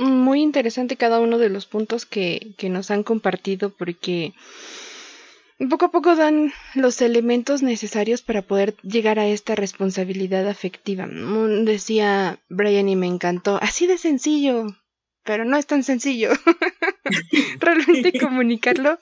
muy 0.00 0.40
interesante 0.40 0.96
cada 0.96 1.20
uno 1.20 1.38
de 1.38 1.50
los 1.50 1.66
puntos 1.66 2.06
que, 2.06 2.52
que 2.56 2.70
nos 2.70 2.90
han 2.90 3.02
compartido 3.02 3.70
porque 3.70 4.32
poco 5.68 5.86
a 5.86 5.90
poco 5.90 6.16
dan 6.16 6.52
los 6.74 7.02
elementos 7.02 7.62
necesarios 7.62 8.22
para 8.22 8.40
poder 8.40 8.76
llegar 8.82 9.18
a 9.18 9.26
esta 9.26 9.54
responsabilidad 9.54 10.48
afectiva. 10.48 11.06
Mm, 11.06 11.64
decía 11.64 12.38
Brian 12.48 12.88
y 12.88 12.96
me 12.96 13.06
encantó, 13.06 13.58
así 13.60 13.86
de 13.86 13.98
sencillo, 13.98 14.74
pero 15.22 15.44
no 15.44 15.58
es 15.58 15.66
tan 15.66 15.82
sencillo. 15.82 16.30
Realmente 17.60 18.18
comunicarlo. 18.20 18.98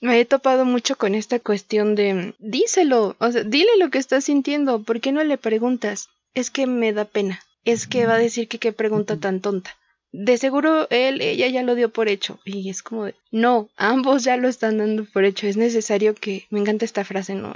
Me 0.00 0.18
he 0.18 0.24
topado 0.24 0.64
mucho 0.64 0.96
con 0.96 1.14
esta 1.14 1.40
cuestión 1.40 1.94
de 1.94 2.34
díselo, 2.38 3.16
o 3.18 3.32
sea, 3.32 3.42
dile 3.42 3.70
lo 3.78 3.90
que 3.90 3.98
estás 3.98 4.24
sintiendo, 4.24 4.84
¿por 4.84 5.00
qué 5.00 5.10
no 5.10 5.24
le 5.24 5.38
preguntas? 5.38 6.08
Es 6.34 6.50
que 6.50 6.68
me 6.68 6.92
da 6.92 7.04
pena, 7.04 7.40
es 7.64 7.88
que 7.88 8.06
va 8.06 8.14
a 8.14 8.18
decir 8.18 8.46
que 8.46 8.60
qué 8.60 8.72
pregunta 8.72 9.16
tan 9.18 9.40
tonta 9.40 9.77
de 10.12 10.38
seguro 10.38 10.88
él, 10.90 11.20
ella 11.20 11.48
ya 11.48 11.62
lo 11.62 11.74
dio 11.74 11.90
por 11.90 12.08
hecho. 12.08 12.38
Y 12.44 12.70
es 12.70 12.82
como 12.82 13.04
de, 13.06 13.14
no, 13.30 13.68
ambos 13.76 14.24
ya 14.24 14.36
lo 14.36 14.48
están 14.48 14.78
dando 14.78 15.04
por 15.04 15.24
hecho. 15.24 15.46
Es 15.46 15.56
necesario 15.56 16.14
que, 16.14 16.46
me 16.50 16.60
encanta 16.60 16.84
esta 16.84 17.04
frase, 17.04 17.34
¿no? 17.34 17.54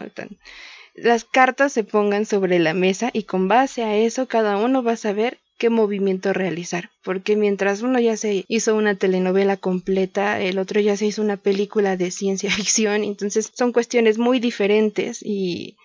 las 0.94 1.24
cartas 1.24 1.72
se 1.72 1.84
pongan 1.84 2.26
sobre 2.26 2.58
la 2.58 2.74
mesa 2.74 3.08
y 3.14 3.22
con 3.22 3.48
base 3.48 3.82
a 3.82 3.96
eso 3.96 4.28
cada 4.28 4.58
uno 4.58 4.82
va 4.82 4.92
a 4.92 4.96
saber 4.96 5.38
qué 5.56 5.70
movimiento 5.70 6.32
realizar. 6.32 6.90
Porque 7.02 7.36
mientras 7.36 7.82
uno 7.82 7.98
ya 8.00 8.16
se 8.16 8.44
hizo 8.48 8.74
una 8.76 8.96
telenovela 8.96 9.56
completa, 9.56 10.40
el 10.40 10.58
otro 10.58 10.80
ya 10.80 10.96
se 10.96 11.06
hizo 11.06 11.22
una 11.22 11.36
película 11.36 11.96
de 11.96 12.10
ciencia 12.10 12.50
ficción. 12.50 13.04
Entonces 13.04 13.50
son 13.54 13.72
cuestiones 13.72 14.18
muy 14.18 14.40
diferentes 14.40 15.22
y 15.22 15.76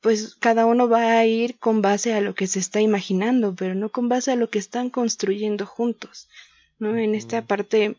pues 0.00 0.34
cada 0.36 0.66
uno 0.66 0.88
va 0.88 1.18
a 1.18 1.26
ir 1.26 1.58
con 1.58 1.82
base 1.82 2.14
a 2.14 2.20
lo 2.20 2.34
que 2.34 2.46
se 2.46 2.58
está 2.58 2.80
imaginando, 2.80 3.54
pero 3.54 3.74
no 3.74 3.90
con 3.90 4.08
base 4.08 4.32
a 4.32 4.36
lo 4.36 4.48
que 4.48 4.58
están 4.58 4.90
construyendo 4.90 5.66
juntos, 5.66 6.28
¿no? 6.78 6.96
En 6.96 7.14
esta 7.14 7.42
parte, 7.42 7.96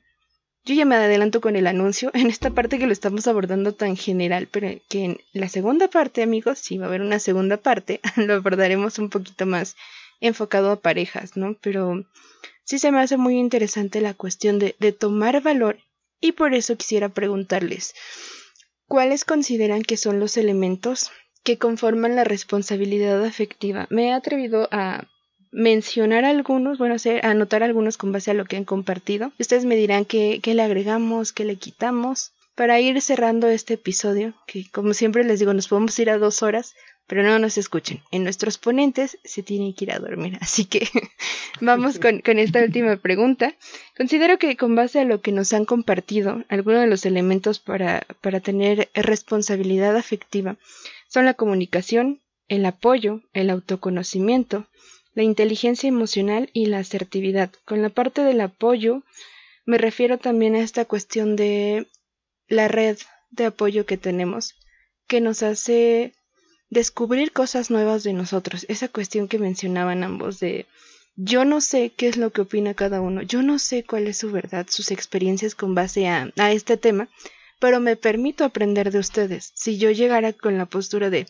yo 0.65 0.73
ya 0.73 0.85
me 0.85 0.95
adelanto 0.95 1.41
con 1.41 1.55
el 1.55 1.67
anuncio, 1.67 2.09
en 2.13 2.27
esta 2.27 2.49
parte 2.49 2.79
que 2.79 2.87
lo 2.87 2.93
estamos 2.93 3.27
abordando 3.27 3.73
tan 3.73 3.95
general, 3.95 4.47
pero 4.49 4.67
que 4.89 5.05
en 5.05 5.17
la 5.33 5.47
segunda 5.47 5.87
parte, 5.89 6.23
amigos, 6.23 6.59
si 6.59 6.77
va 6.77 6.85
a 6.85 6.89
haber 6.89 7.01
una 7.01 7.19
segunda 7.19 7.57
parte, 7.57 8.01
lo 8.15 8.33
abordaremos 8.33 8.97
un 8.97 9.09
poquito 9.09 9.45
más 9.45 9.75
enfocado 10.19 10.71
a 10.71 10.79
parejas, 10.79 11.37
¿no? 11.37 11.55
Pero 11.61 12.05
sí 12.63 12.79
se 12.79 12.91
me 12.91 12.99
hace 12.99 13.17
muy 13.17 13.37
interesante 13.37 14.01
la 14.01 14.15
cuestión 14.15 14.57
de, 14.57 14.75
de 14.79 14.91
tomar 14.91 15.41
valor 15.41 15.77
y 16.19 16.31
por 16.31 16.53
eso 16.55 16.75
quisiera 16.77 17.09
preguntarles, 17.09 17.93
¿cuáles 18.87 19.23
consideran 19.23 19.83
que 19.83 19.97
son 19.97 20.19
los 20.19 20.37
elementos 20.37 21.11
que 21.43 21.57
conforman 21.57 22.15
la 22.15 22.23
responsabilidad 22.23 23.23
afectiva. 23.23 23.87
Me 23.89 24.07
he 24.07 24.13
atrevido 24.13 24.67
a 24.71 25.07
mencionar 25.51 26.23
algunos, 26.25 26.77
bueno, 26.77 26.95
a 26.95 27.27
anotar 27.27 27.63
algunos 27.63 27.97
con 27.97 28.11
base 28.11 28.31
a 28.31 28.33
lo 28.33 28.45
que 28.45 28.57
han 28.57 28.65
compartido. 28.65 29.33
Ustedes 29.39 29.65
me 29.65 29.75
dirán 29.75 30.05
qué, 30.05 30.39
qué 30.41 30.53
le 30.53 30.63
agregamos, 30.63 31.33
qué 31.33 31.45
le 31.45 31.57
quitamos. 31.57 32.31
Para 32.55 32.79
ir 32.79 33.01
cerrando 33.01 33.47
este 33.47 33.75
episodio, 33.75 34.33
que 34.45 34.69
como 34.71 34.93
siempre 34.93 35.23
les 35.23 35.39
digo, 35.39 35.53
nos 35.53 35.69
podemos 35.69 35.97
ir 35.99 36.09
a 36.09 36.17
dos 36.17 36.43
horas, 36.43 36.75
pero 37.07 37.23
no 37.23 37.39
nos 37.39 37.57
escuchen. 37.57 38.01
En 38.11 38.23
nuestros 38.23 38.57
ponentes 38.57 39.17
se 39.23 39.41
tienen 39.41 39.73
que 39.73 39.85
ir 39.85 39.91
a 39.93 39.99
dormir. 39.99 40.37
Así 40.41 40.65
que 40.65 40.87
vamos 41.61 41.97
con, 41.97 42.19
con, 42.19 42.39
esta 42.39 42.61
última 42.61 42.97
pregunta. 42.97 43.55
Considero 43.97 44.37
que 44.37 44.55
con 44.57 44.75
base 44.75 44.99
a 44.99 45.05
lo 45.05 45.21
que 45.21 45.31
nos 45.31 45.53
han 45.53 45.65
compartido, 45.65 46.43
algunos 46.49 46.81
de 46.81 46.87
los 46.87 47.05
elementos 47.05 47.59
para, 47.59 48.05
para 48.21 48.41
tener 48.41 48.89
responsabilidad 48.93 49.95
afectiva 49.95 50.57
son 51.11 51.25
la 51.25 51.33
comunicación, 51.33 52.21
el 52.47 52.65
apoyo, 52.65 53.21
el 53.33 53.49
autoconocimiento, 53.49 54.67
la 55.13 55.23
inteligencia 55.23 55.89
emocional 55.89 56.49
y 56.53 56.67
la 56.67 56.79
asertividad. 56.79 57.51
Con 57.65 57.81
la 57.81 57.89
parte 57.89 58.21
del 58.23 58.39
apoyo 58.39 59.03
me 59.65 59.77
refiero 59.77 60.17
también 60.17 60.55
a 60.55 60.61
esta 60.61 60.85
cuestión 60.85 61.35
de 61.35 61.87
la 62.47 62.69
red 62.69 62.97
de 63.29 63.45
apoyo 63.45 63.85
que 63.85 63.97
tenemos, 63.97 64.55
que 65.07 65.19
nos 65.19 65.43
hace 65.43 66.13
descubrir 66.69 67.33
cosas 67.33 67.71
nuevas 67.71 68.03
de 68.03 68.13
nosotros. 68.13 68.65
Esa 68.69 68.87
cuestión 68.87 69.27
que 69.27 69.37
mencionaban 69.37 70.03
ambos 70.03 70.39
de 70.39 70.65
yo 71.17 71.43
no 71.43 71.59
sé 71.59 71.91
qué 71.95 72.07
es 72.07 72.15
lo 72.15 72.31
que 72.31 72.41
opina 72.41 72.73
cada 72.73 73.01
uno, 73.01 73.21
yo 73.21 73.41
no 73.41 73.59
sé 73.59 73.83
cuál 73.83 74.07
es 74.07 74.17
su 74.17 74.31
verdad, 74.31 74.67
sus 74.69 74.91
experiencias 74.91 75.55
con 75.55 75.75
base 75.75 76.07
a, 76.07 76.31
a 76.37 76.53
este 76.53 76.77
tema, 76.77 77.09
pero 77.61 77.79
me 77.79 77.95
permito 77.95 78.43
aprender 78.43 78.91
de 78.91 78.97
ustedes. 78.97 79.51
Si 79.53 79.77
yo 79.77 79.91
llegara 79.91 80.33
con 80.33 80.57
la 80.57 80.65
postura 80.65 81.11
de 81.11 81.27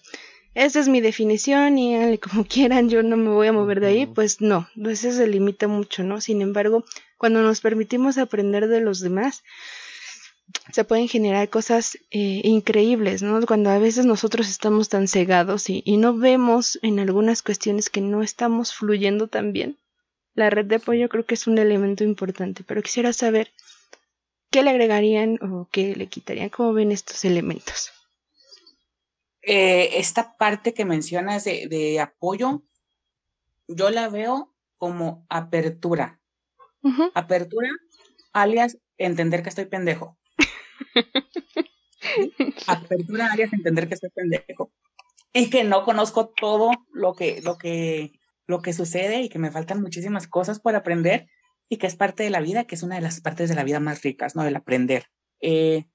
esta 0.53 0.79
es 0.79 0.87
mi 0.87 1.01
definición 1.01 1.77
y 1.77 2.17
como 2.17 2.45
quieran, 2.45 2.89
yo 2.89 3.03
no 3.03 3.17
me 3.17 3.29
voy 3.29 3.47
a 3.47 3.53
mover 3.53 3.81
de 3.81 3.87
ahí, 3.87 4.05
pues 4.05 4.41
no, 4.41 4.67
eso 4.75 5.11
se 5.11 5.27
limita 5.27 5.67
mucho, 5.67 6.03
¿no? 6.03 6.21
Sin 6.21 6.41
embargo, 6.41 6.85
cuando 7.17 7.41
nos 7.41 7.59
permitimos 7.59 8.17
aprender 8.17 8.67
de 8.67 8.79
los 8.79 9.01
demás, 9.01 9.43
se 10.71 10.83
pueden 10.85 11.07
generar 11.09 11.49
cosas 11.49 11.97
eh, 12.11 12.41
increíbles, 12.43 13.21
¿no? 13.21 13.45
Cuando 13.45 13.69
a 13.69 13.77
veces 13.77 14.05
nosotros 14.05 14.49
estamos 14.49 14.87
tan 14.87 15.07
cegados 15.07 15.69
y, 15.69 15.83
y 15.85 15.97
no 15.97 16.17
vemos 16.17 16.79
en 16.81 16.99
algunas 16.99 17.41
cuestiones 17.41 17.89
que 17.89 18.01
no 18.01 18.23
estamos 18.23 18.73
fluyendo 18.73 19.27
tan 19.27 19.51
bien, 19.53 19.77
la 20.33 20.49
red 20.49 20.65
de 20.65 20.75
apoyo 20.75 21.09
creo 21.09 21.25
que 21.25 21.35
es 21.35 21.47
un 21.47 21.57
elemento 21.57 22.05
importante, 22.05 22.63
pero 22.65 22.81
quisiera 22.81 23.11
saber 23.11 23.51
¿Qué 24.51 24.63
le 24.63 24.69
agregarían 24.69 25.39
o 25.41 25.69
qué 25.71 25.95
le 25.95 26.07
quitarían? 26.07 26.49
¿Cómo 26.49 26.73
ven 26.73 26.91
estos 26.91 27.23
elementos? 27.23 27.93
Eh, 29.41 29.97
esta 29.97 30.35
parte 30.35 30.73
que 30.73 30.83
mencionas 30.83 31.45
de, 31.45 31.99
apoyo, 32.01 32.61
yo 33.69 33.89
la 33.89 34.09
veo 34.09 34.53
como 34.75 35.25
apertura. 35.29 36.19
Apertura, 37.13 37.69
alias 38.33 38.77
entender 38.97 39.41
que 39.41 39.49
estoy 39.49 39.65
pendejo. 39.65 40.17
apertura, 42.67 43.31
alias 43.31 43.53
entender 43.53 43.87
que 43.87 43.93
estoy 43.93 44.09
pendejo. 44.09 44.73
Y 45.31 45.49
que 45.49 45.63
no 45.63 45.85
conozco 45.85 46.27
todo 46.27 46.71
lo 46.91 47.13
que, 47.13 47.41
lo 47.41 47.57
que, 47.57 48.19
lo 48.47 48.61
que 48.61 48.73
sucede 48.73 49.21
y 49.21 49.29
que 49.29 49.39
me 49.39 49.49
faltan 49.49 49.81
muchísimas 49.81 50.27
cosas 50.27 50.59
por 50.59 50.75
aprender 50.75 51.29
y 51.71 51.77
que 51.77 51.87
es 51.87 51.95
parte 51.95 52.23
de 52.23 52.29
la 52.29 52.41
vida, 52.41 52.65
que 52.65 52.75
es 52.75 52.83
una 52.83 52.95
de 52.95 53.01
las 53.01 53.21
partes 53.21 53.47
de 53.47 53.55
la 53.55 53.63
vida 53.63 53.79
más 53.79 54.01
ricas, 54.01 54.35
¿no? 54.35 54.43
El 54.43 54.57
aprender. 54.57 55.05
Eh, 55.39 55.85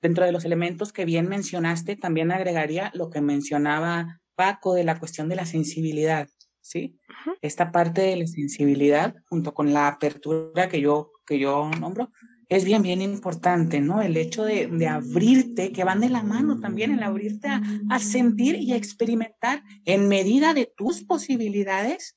dentro 0.00 0.24
de 0.24 0.32
los 0.32 0.46
elementos 0.46 0.90
que 0.90 1.04
bien 1.04 1.28
mencionaste, 1.28 1.96
también 1.96 2.32
agregaría 2.32 2.90
lo 2.94 3.10
que 3.10 3.20
mencionaba 3.20 4.22
Paco 4.36 4.72
de 4.72 4.84
la 4.84 4.98
cuestión 4.98 5.28
de 5.28 5.36
la 5.36 5.44
sensibilidad, 5.44 6.30
¿sí? 6.62 6.98
Esta 7.42 7.72
parte 7.72 8.00
de 8.00 8.16
la 8.16 8.26
sensibilidad, 8.26 9.14
junto 9.28 9.52
con 9.52 9.74
la 9.74 9.86
apertura 9.86 10.70
que 10.70 10.80
yo, 10.80 11.12
que 11.26 11.38
yo 11.38 11.70
nombro, 11.78 12.10
es 12.48 12.64
bien, 12.64 12.80
bien 12.80 13.02
importante, 13.02 13.82
¿no? 13.82 14.00
El 14.00 14.16
hecho 14.16 14.44
de, 14.44 14.66
de 14.66 14.88
abrirte, 14.88 15.72
que 15.72 15.84
van 15.84 16.00
de 16.00 16.08
la 16.08 16.22
mano 16.22 16.58
también, 16.58 16.90
el 16.90 17.02
abrirte 17.02 17.48
a, 17.48 17.60
a 17.90 17.98
sentir 17.98 18.54
y 18.54 18.72
a 18.72 18.76
experimentar 18.76 19.62
en 19.84 20.08
medida 20.08 20.54
de 20.54 20.72
tus 20.74 21.04
posibilidades 21.04 22.16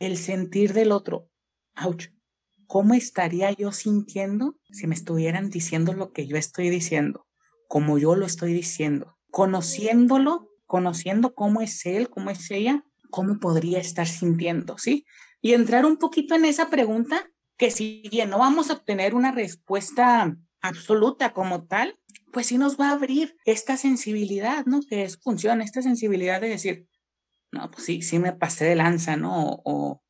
el 0.00 0.16
sentir 0.16 0.72
del 0.72 0.90
otro, 0.90 1.28
ouch, 1.82 2.06
¿cómo 2.66 2.94
estaría 2.94 3.50
yo 3.52 3.72
sintiendo 3.72 4.58
si 4.70 4.86
me 4.86 4.94
estuvieran 4.94 5.50
diciendo 5.50 5.92
lo 5.92 6.12
que 6.12 6.26
yo 6.26 6.36
estoy 6.36 6.70
diciendo, 6.70 7.26
como 7.68 7.98
yo 7.98 8.16
lo 8.16 8.26
estoy 8.26 8.52
diciendo? 8.52 9.16
Conociéndolo, 9.30 10.50
conociendo 10.66 11.34
cómo 11.34 11.60
es 11.60 11.84
él, 11.86 12.08
cómo 12.08 12.30
es 12.30 12.50
ella, 12.50 12.84
cómo 13.10 13.38
podría 13.38 13.78
estar 13.78 14.06
sintiendo, 14.06 14.78
¿sí? 14.78 15.06
Y 15.40 15.52
entrar 15.52 15.84
un 15.84 15.98
poquito 15.98 16.34
en 16.34 16.44
esa 16.44 16.70
pregunta 16.70 17.30
que 17.56 17.70
si 17.70 18.02
bien 18.10 18.30
no 18.30 18.38
vamos 18.38 18.70
a 18.70 18.74
obtener 18.74 19.14
una 19.14 19.30
respuesta 19.30 20.36
absoluta 20.60 21.32
como 21.32 21.66
tal, 21.66 21.98
pues 22.32 22.46
sí 22.46 22.58
nos 22.58 22.78
va 22.80 22.88
a 22.88 22.92
abrir 22.94 23.36
esta 23.44 23.76
sensibilidad, 23.76 24.66
¿no? 24.66 24.80
Que 24.82 25.04
es 25.04 25.18
función, 25.18 25.62
esta 25.62 25.82
sensibilidad 25.82 26.40
de 26.40 26.48
decir, 26.48 26.88
no, 27.52 27.70
pues 27.70 27.84
sí, 27.84 28.02
sí 28.02 28.18
me 28.18 28.32
pasé 28.32 28.64
de 28.64 28.74
lanza, 28.74 29.16
¿no? 29.16 29.60
O, 29.64 30.02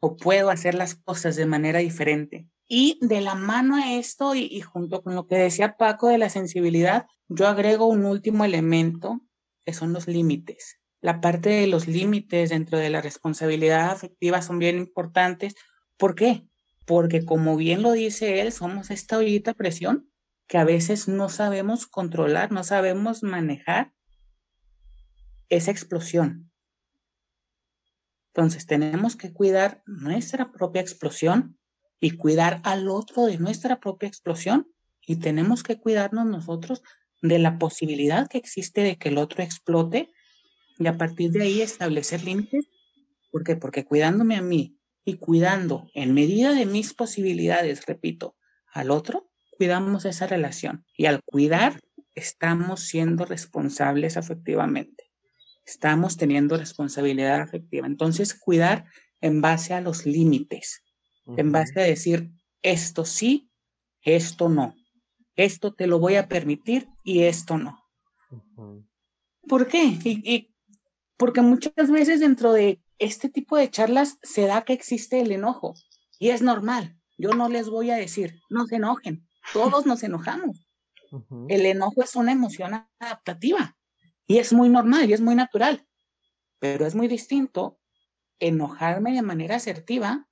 o 0.00 0.16
puedo 0.16 0.50
hacer 0.50 0.74
las 0.74 0.94
cosas 0.94 1.36
de 1.36 1.46
manera 1.46 1.78
diferente. 1.80 2.48
Y 2.68 2.98
de 3.00 3.20
la 3.20 3.34
mano 3.34 3.76
a 3.76 3.94
esto 3.94 4.34
y, 4.34 4.60
junto 4.60 5.02
con 5.02 5.14
lo 5.14 5.26
que 5.26 5.36
decía 5.36 5.76
Paco 5.76 6.08
de 6.08 6.18
la 6.18 6.28
sensibilidad, 6.28 7.06
yo 7.28 7.46
agrego 7.46 7.86
un 7.86 8.04
último 8.04 8.44
elemento 8.44 9.20
que 9.64 9.72
son 9.72 9.92
los 9.92 10.08
límites. 10.08 10.78
La 11.00 11.20
parte 11.20 11.50
de 11.50 11.66
los 11.66 11.86
límites 11.86 12.50
dentro 12.50 12.78
de 12.78 12.90
la 12.90 13.00
responsabilidad 13.00 13.90
afectiva 13.90 14.42
son 14.42 14.58
bien 14.58 14.78
importantes. 14.78 15.54
¿Por 15.96 16.14
qué? 16.14 16.46
Porque 16.86 17.24
como 17.24 17.56
bien 17.56 17.82
lo 17.82 17.92
dice 17.92 18.40
él, 18.40 18.52
somos 18.52 18.90
esta 18.90 19.18
ollita 19.18 19.54
presión 19.54 20.10
que 20.46 20.58
a 20.58 20.64
veces 20.64 21.08
no 21.08 21.28
sabemos 21.28 21.86
controlar, 21.86 22.52
no 22.52 22.64
sabemos 22.64 23.22
manejar 23.22 23.92
esa 25.48 25.70
explosión. 25.70 26.45
Entonces 28.36 28.66
tenemos 28.66 29.16
que 29.16 29.32
cuidar 29.32 29.82
nuestra 29.86 30.52
propia 30.52 30.82
explosión 30.82 31.58
y 32.00 32.18
cuidar 32.18 32.60
al 32.64 32.90
otro 32.90 33.24
de 33.24 33.38
nuestra 33.38 33.80
propia 33.80 34.08
explosión 34.08 34.68
y 35.06 35.16
tenemos 35.16 35.62
que 35.62 35.80
cuidarnos 35.80 36.26
nosotros 36.26 36.82
de 37.22 37.38
la 37.38 37.58
posibilidad 37.58 38.28
que 38.28 38.36
existe 38.36 38.82
de 38.82 38.98
que 38.98 39.08
el 39.08 39.16
otro 39.16 39.42
explote 39.42 40.10
y 40.78 40.86
a 40.86 40.98
partir 40.98 41.30
de 41.30 41.44
ahí 41.44 41.62
establecer 41.62 42.24
límites. 42.24 42.66
¿Por 43.32 43.42
qué? 43.42 43.56
Porque 43.56 43.86
cuidándome 43.86 44.36
a 44.36 44.42
mí 44.42 44.76
y 45.06 45.14
cuidando 45.16 45.88
en 45.94 46.12
medida 46.12 46.52
de 46.52 46.66
mis 46.66 46.92
posibilidades, 46.92 47.86
repito, 47.86 48.36
al 48.70 48.90
otro, 48.90 49.30
cuidamos 49.52 50.04
esa 50.04 50.26
relación. 50.26 50.84
Y 50.94 51.06
al 51.06 51.22
cuidar, 51.24 51.80
estamos 52.14 52.80
siendo 52.80 53.24
responsables 53.24 54.18
afectivamente 54.18 55.05
estamos 55.66 56.16
teniendo 56.16 56.56
responsabilidad 56.56 57.40
afectiva. 57.40 57.86
Entonces, 57.86 58.34
cuidar 58.34 58.86
en 59.20 59.40
base 59.40 59.74
a 59.74 59.80
los 59.80 60.06
límites, 60.06 60.82
en 61.36 61.50
base 61.50 61.80
a 61.80 61.84
decir, 61.84 62.30
esto 62.62 63.04
sí, 63.04 63.50
esto 64.02 64.48
no. 64.48 64.74
Esto 65.34 65.74
te 65.74 65.86
lo 65.86 65.98
voy 65.98 66.14
a 66.14 66.28
permitir 66.28 66.88
y 67.02 67.24
esto 67.24 67.58
no. 67.58 67.82
¿Por 69.48 69.68
qué? 69.68 69.98
Y, 70.04 70.54
porque 71.16 71.42
muchas 71.42 71.90
veces 71.90 72.20
dentro 72.20 72.52
de 72.52 72.80
este 72.98 73.28
tipo 73.28 73.56
de 73.56 73.70
charlas 73.70 74.18
se 74.22 74.46
da 74.46 74.62
que 74.62 74.72
existe 74.72 75.20
el 75.20 75.32
enojo 75.32 75.74
y 76.18 76.30
es 76.30 76.42
normal. 76.42 76.96
Yo 77.18 77.30
no 77.30 77.48
les 77.48 77.68
voy 77.68 77.90
a 77.90 77.96
decir, 77.96 78.40
no 78.50 78.66
se 78.66 78.76
enojen, 78.76 79.26
todos 79.52 79.86
nos 79.86 80.02
enojamos. 80.02 80.66
El 81.48 81.66
enojo 81.66 82.02
es 82.02 82.16
una 82.16 82.32
emoción 82.32 82.86
adaptativa. 82.98 83.75
Y 84.26 84.38
es 84.38 84.52
muy 84.52 84.68
normal 84.68 85.08
y 85.08 85.12
es 85.12 85.20
muy 85.20 85.34
natural, 85.34 85.86
pero 86.58 86.86
es 86.86 86.94
muy 86.94 87.08
distinto 87.08 87.78
enojarme 88.38 89.12
de 89.12 89.22
manera 89.22 89.56
asertiva 89.56 90.28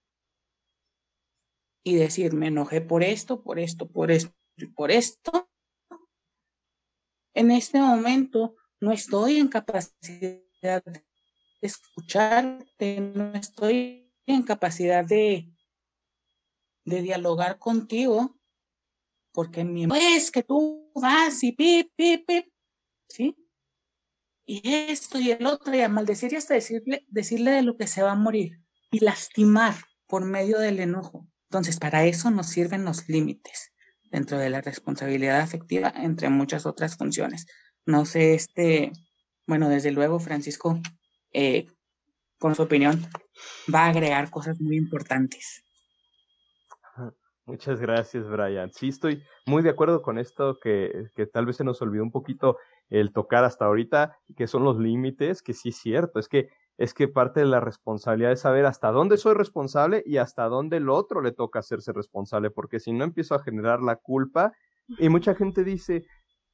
y 1.85 1.97
decir, 1.97 2.33
me 2.33 2.49
enojé 2.49 2.81
por 2.81 3.03
esto, 3.03 3.43
por 3.43 3.59
esto, 3.59 3.89
por 3.89 4.11
esto 4.11 4.35
y 4.57 4.67
por 4.67 4.91
esto. 4.91 5.49
En 7.35 7.51
este 7.51 7.79
momento 7.79 8.57
no 8.81 8.93
estoy 8.93 9.39
en 9.39 9.49
capacidad 9.49 10.83
de 10.85 11.05
escucharte, 11.61 13.01
no 13.01 13.35
estoy 13.35 14.13
en 14.27 14.43
capacidad 14.43 15.05
de, 15.05 15.53
de 16.85 17.03
dialogar 17.03 17.59
contigo, 17.59 18.39
porque 19.33 19.65
mi 19.65 19.87
es 20.17 20.31
que 20.31 20.43
tú 20.43 20.91
vas 20.95 21.43
y 21.43 21.53
pip, 21.53 21.93
pip, 21.97 22.27
pip, 22.27 22.47
¿sí? 23.09 23.44
Y 24.47 24.61
esto 24.65 25.19
y 25.19 25.31
el 25.31 25.47
otro, 25.47 25.75
y 25.75 25.81
a 25.81 25.89
maldecir 25.89 26.33
y 26.33 26.37
hasta 26.37 26.55
decirle, 26.55 27.05
decirle 27.09 27.51
de 27.53 27.63
lo 27.63 27.77
que 27.77 27.87
se 27.87 28.03
va 28.03 28.13
a 28.13 28.17
morir 28.17 28.61
y 28.91 29.01
lastimar 29.01 29.75
por 30.07 30.25
medio 30.25 30.59
del 30.59 30.81
enojo. 30.81 31.27
Entonces, 31.51 31.79
para 31.79 32.05
eso 32.05 32.31
nos 32.31 32.49
sirven 32.49 32.85
los 32.85 33.09
límites 33.09 33.73
dentro 34.11 34.39
de 34.39 34.51
la 34.51 34.61
responsabilidad 34.61 35.41
afectiva, 35.41 35.93
entre 35.97 36.29
muchas 36.29 36.67
otras 36.67 36.97
funciones. 36.97 37.47
No 37.87 38.05
sé, 38.05 38.35
este, 38.35 38.93
bueno, 39.47 39.69
desde 39.69 39.91
luego, 39.91 40.19
Francisco, 40.21 40.79
eh, 41.33 41.67
con 42.39 42.55
su 42.55 42.63
opinión, 42.63 43.07
va 43.73 43.87
a 43.87 43.89
agregar 43.89 44.31
cosas 44.31 44.61
muy 44.61 44.77
importantes. 44.77 45.65
Muchas 47.47 47.79
gracias, 47.79 48.27
Brian. 48.27 48.73
Sí, 48.73 48.89
estoy 48.89 49.23
muy 49.45 49.63
de 49.63 49.71
acuerdo 49.71 50.01
con 50.01 50.19
esto 50.19 50.59
que, 50.63 51.11
que 51.15 51.27
tal 51.27 51.45
vez 51.45 51.57
se 51.57 51.65
nos 51.65 51.83
olvidó 51.83 52.03
un 52.03 52.11
poquito 52.11 52.57
el 52.91 53.13
tocar 53.13 53.45
hasta 53.45 53.65
ahorita, 53.65 54.17
que 54.37 54.47
son 54.47 54.65
los 54.65 54.79
límites, 54.79 55.43
que 55.43 55.55
sí 55.55 55.71
es 55.71 55.77
cierto, 55.77 56.19
es 56.19 56.29
que 56.29 56.49
es 56.77 56.93
que 56.93 57.07
parte 57.07 57.41
de 57.41 57.47
la 57.47 57.61
responsabilidad 57.61 58.33
es 58.33 58.41
saber 58.41 58.67
hasta 58.67 58.91
dónde 58.91 59.17
soy 59.17 59.35
responsable 59.35 60.03
y 60.05 60.17
hasta 60.17 60.49
dónde 60.49 60.79
el 60.79 60.89
otro 60.89 61.21
le 61.21 61.31
toca 61.31 61.61
hacerse 61.61 61.93
responsable, 61.93 62.51
porque 62.51 62.81
si 62.81 62.93
no 62.93 63.05
empiezo 63.05 63.37
a 63.37 63.43
generar 63.43 63.81
la 63.81 63.97
culpa 63.97 64.53
y 64.99 65.09
mucha 65.09 65.35
gente 65.35 65.63
dice, 65.63 66.05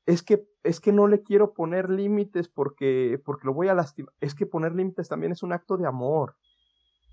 es 0.06 0.22
que 0.22 0.44
es 0.62 0.80
que 0.80 0.92
no 0.92 1.08
le 1.08 1.22
quiero 1.22 1.52
poner 1.54 1.88
límites 1.88 2.48
porque 2.48 3.20
porque 3.24 3.46
lo 3.46 3.54
voy 3.54 3.68
a 3.68 3.74
lastimar. 3.74 4.12
Es 4.20 4.34
que 4.34 4.46
poner 4.46 4.74
límites 4.74 5.08
también 5.08 5.32
es 5.32 5.42
un 5.42 5.52
acto 5.52 5.76
de 5.76 5.86
amor. 5.86 6.36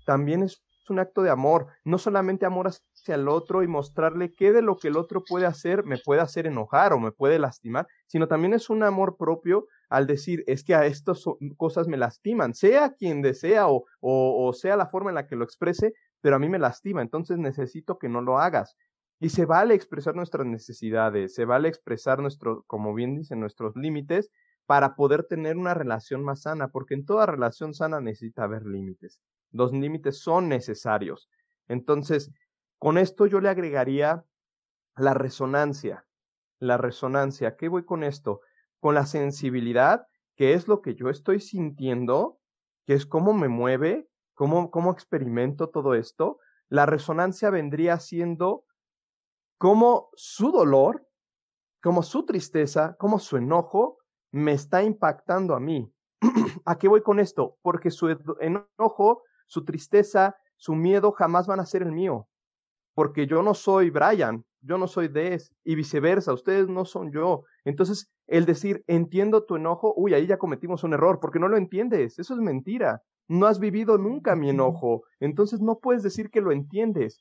También 0.04 0.42
es 0.42 0.62
un 0.90 0.98
acto 0.98 1.22
de 1.22 1.30
amor, 1.30 1.66
no 1.84 1.98
solamente 1.98 2.46
amor 2.46 2.68
hacia 2.68 3.14
el 3.14 3.28
otro 3.28 3.62
y 3.62 3.68
mostrarle 3.68 4.32
qué 4.34 4.52
de 4.52 4.62
lo 4.62 4.76
que 4.76 4.88
el 4.88 4.96
otro 4.96 5.22
puede 5.24 5.46
hacer 5.46 5.84
me 5.84 5.98
puede 5.98 6.20
hacer 6.20 6.46
enojar 6.46 6.92
o 6.92 6.98
me 6.98 7.12
puede 7.12 7.38
lastimar, 7.38 7.86
sino 8.06 8.28
también 8.28 8.54
es 8.54 8.70
un 8.70 8.82
amor 8.82 9.16
propio 9.16 9.66
al 9.88 10.06
decir, 10.06 10.44
es 10.46 10.64
que 10.64 10.74
a 10.74 10.86
estas 10.86 11.24
cosas 11.56 11.88
me 11.88 11.96
lastiman, 11.96 12.54
sea 12.54 12.94
quien 12.94 13.22
desea 13.22 13.68
o, 13.68 13.84
o, 14.00 14.52
sea 14.52 14.76
la 14.76 14.86
forma 14.86 15.10
en 15.10 15.14
la 15.16 15.26
que 15.26 15.36
lo 15.36 15.44
exprese, 15.44 15.94
pero 16.20 16.36
a 16.36 16.38
mí 16.38 16.48
me 16.48 16.58
lastima, 16.58 17.02
entonces 17.02 17.38
necesito 17.38 17.98
que 17.98 18.08
no 18.08 18.20
lo 18.20 18.38
hagas. 18.38 18.76
Y 19.20 19.30
se 19.30 19.46
vale 19.46 19.74
expresar 19.74 20.14
nuestras 20.14 20.46
necesidades, 20.46 21.34
se 21.34 21.44
vale 21.44 21.68
expresar 21.68 22.20
nuestro, 22.20 22.64
como 22.66 22.94
bien 22.94 23.16
dicen, 23.16 23.40
nuestros 23.40 23.74
límites 23.76 24.30
para 24.66 24.94
poder 24.94 25.24
tener 25.24 25.56
una 25.56 25.74
relación 25.74 26.22
más 26.22 26.42
sana, 26.42 26.68
porque 26.68 26.94
en 26.94 27.06
toda 27.06 27.24
relación 27.24 27.72
sana 27.72 28.00
necesita 28.00 28.44
haber 28.44 28.66
límites. 28.66 29.18
Los 29.52 29.72
límites 29.72 30.20
son 30.20 30.48
necesarios. 30.48 31.28
Entonces, 31.68 32.32
con 32.78 32.98
esto 32.98 33.26
yo 33.26 33.40
le 33.40 33.48
agregaría 33.48 34.24
la 34.96 35.14
resonancia. 35.14 36.06
La 36.58 36.76
resonancia. 36.76 37.56
¿Qué 37.56 37.68
voy 37.68 37.84
con 37.84 38.04
esto? 38.04 38.40
Con 38.80 38.94
la 38.94 39.06
sensibilidad, 39.06 40.06
que 40.36 40.54
es 40.54 40.68
lo 40.68 40.82
que 40.82 40.94
yo 40.94 41.10
estoy 41.10 41.40
sintiendo, 41.40 42.38
que 42.86 42.94
es 42.94 43.06
cómo 43.06 43.32
me 43.32 43.48
mueve, 43.48 44.08
cómo, 44.34 44.70
cómo 44.70 44.92
experimento 44.92 45.68
todo 45.68 45.94
esto. 45.94 46.38
La 46.68 46.86
resonancia 46.86 47.50
vendría 47.50 47.98
siendo 47.98 48.64
cómo 49.58 50.10
su 50.14 50.52
dolor, 50.52 51.06
como 51.82 52.02
su 52.02 52.24
tristeza, 52.24 52.96
como 52.98 53.18
su 53.18 53.36
enojo 53.36 53.98
me 54.30 54.52
está 54.52 54.82
impactando 54.82 55.54
a 55.54 55.60
mí. 55.60 55.92
¿A 56.64 56.78
qué 56.78 56.88
voy 56.88 57.02
con 57.02 57.20
esto? 57.20 57.56
Porque 57.62 57.90
su 57.90 58.08
enojo 58.40 59.22
su 59.48 59.64
tristeza, 59.64 60.36
su 60.56 60.74
miedo 60.74 61.12
jamás 61.12 61.46
van 61.46 61.58
a 61.58 61.66
ser 61.66 61.82
el 61.82 61.92
mío, 61.92 62.28
porque 62.94 63.26
yo 63.26 63.42
no 63.42 63.54
soy 63.54 63.90
Brian, 63.90 64.44
yo 64.60 64.78
no 64.78 64.86
soy 64.86 65.08
Des 65.08 65.52
y 65.64 65.74
viceversa, 65.74 66.32
ustedes 66.32 66.68
no 66.68 66.84
son 66.84 67.10
yo. 67.12 67.44
Entonces, 67.64 68.10
el 68.26 68.44
decir, 68.44 68.84
entiendo 68.86 69.44
tu 69.44 69.56
enojo, 69.56 69.94
uy, 69.96 70.14
ahí 70.14 70.26
ya 70.26 70.38
cometimos 70.38 70.84
un 70.84 70.94
error, 70.94 71.18
porque 71.20 71.38
no 71.38 71.48
lo 71.48 71.56
entiendes, 71.56 72.18
eso 72.18 72.34
es 72.34 72.40
mentira. 72.40 73.02
No 73.28 73.46
has 73.46 73.58
vivido 73.58 73.98
nunca 73.98 74.36
mi 74.36 74.50
enojo, 74.50 75.02
entonces 75.20 75.60
no 75.60 75.78
puedes 75.78 76.02
decir 76.02 76.30
que 76.30 76.40
lo 76.40 76.50
entiendes, 76.50 77.20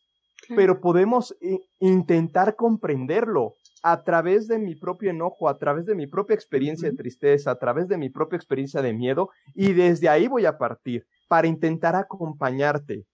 pero 0.55 0.79
podemos 0.79 1.35
intentar 1.79 2.55
comprenderlo 2.55 3.53
a 3.83 4.03
través 4.03 4.47
de 4.47 4.57
mi 4.57 4.75
propio 4.75 5.11
enojo, 5.11 5.49
a 5.49 5.57
través 5.57 5.85
de 5.85 5.95
mi 5.95 6.07
propia 6.07 6.33
experiencia 6.33 6.89
de 6.89 6.95
tristeza, 6.95 7.51
a 7.51 7.59
través 7.59 7.87
de 7.87 7.97
mi 7.97 8.09
propia 8.09 8.37
experiencia 8.37 8.81
de 8.81 8.93
miedo, 8.93 9.29
y 9.53 9.73
desde 9.73 10.09
ahí 10.09 10.27
voy 10.27 10.45
a 10.45 10.57
partir 10.57 11.05
para 11.27 11.47
intentar 11.47 11.95
acompañarte. 11.95 13.05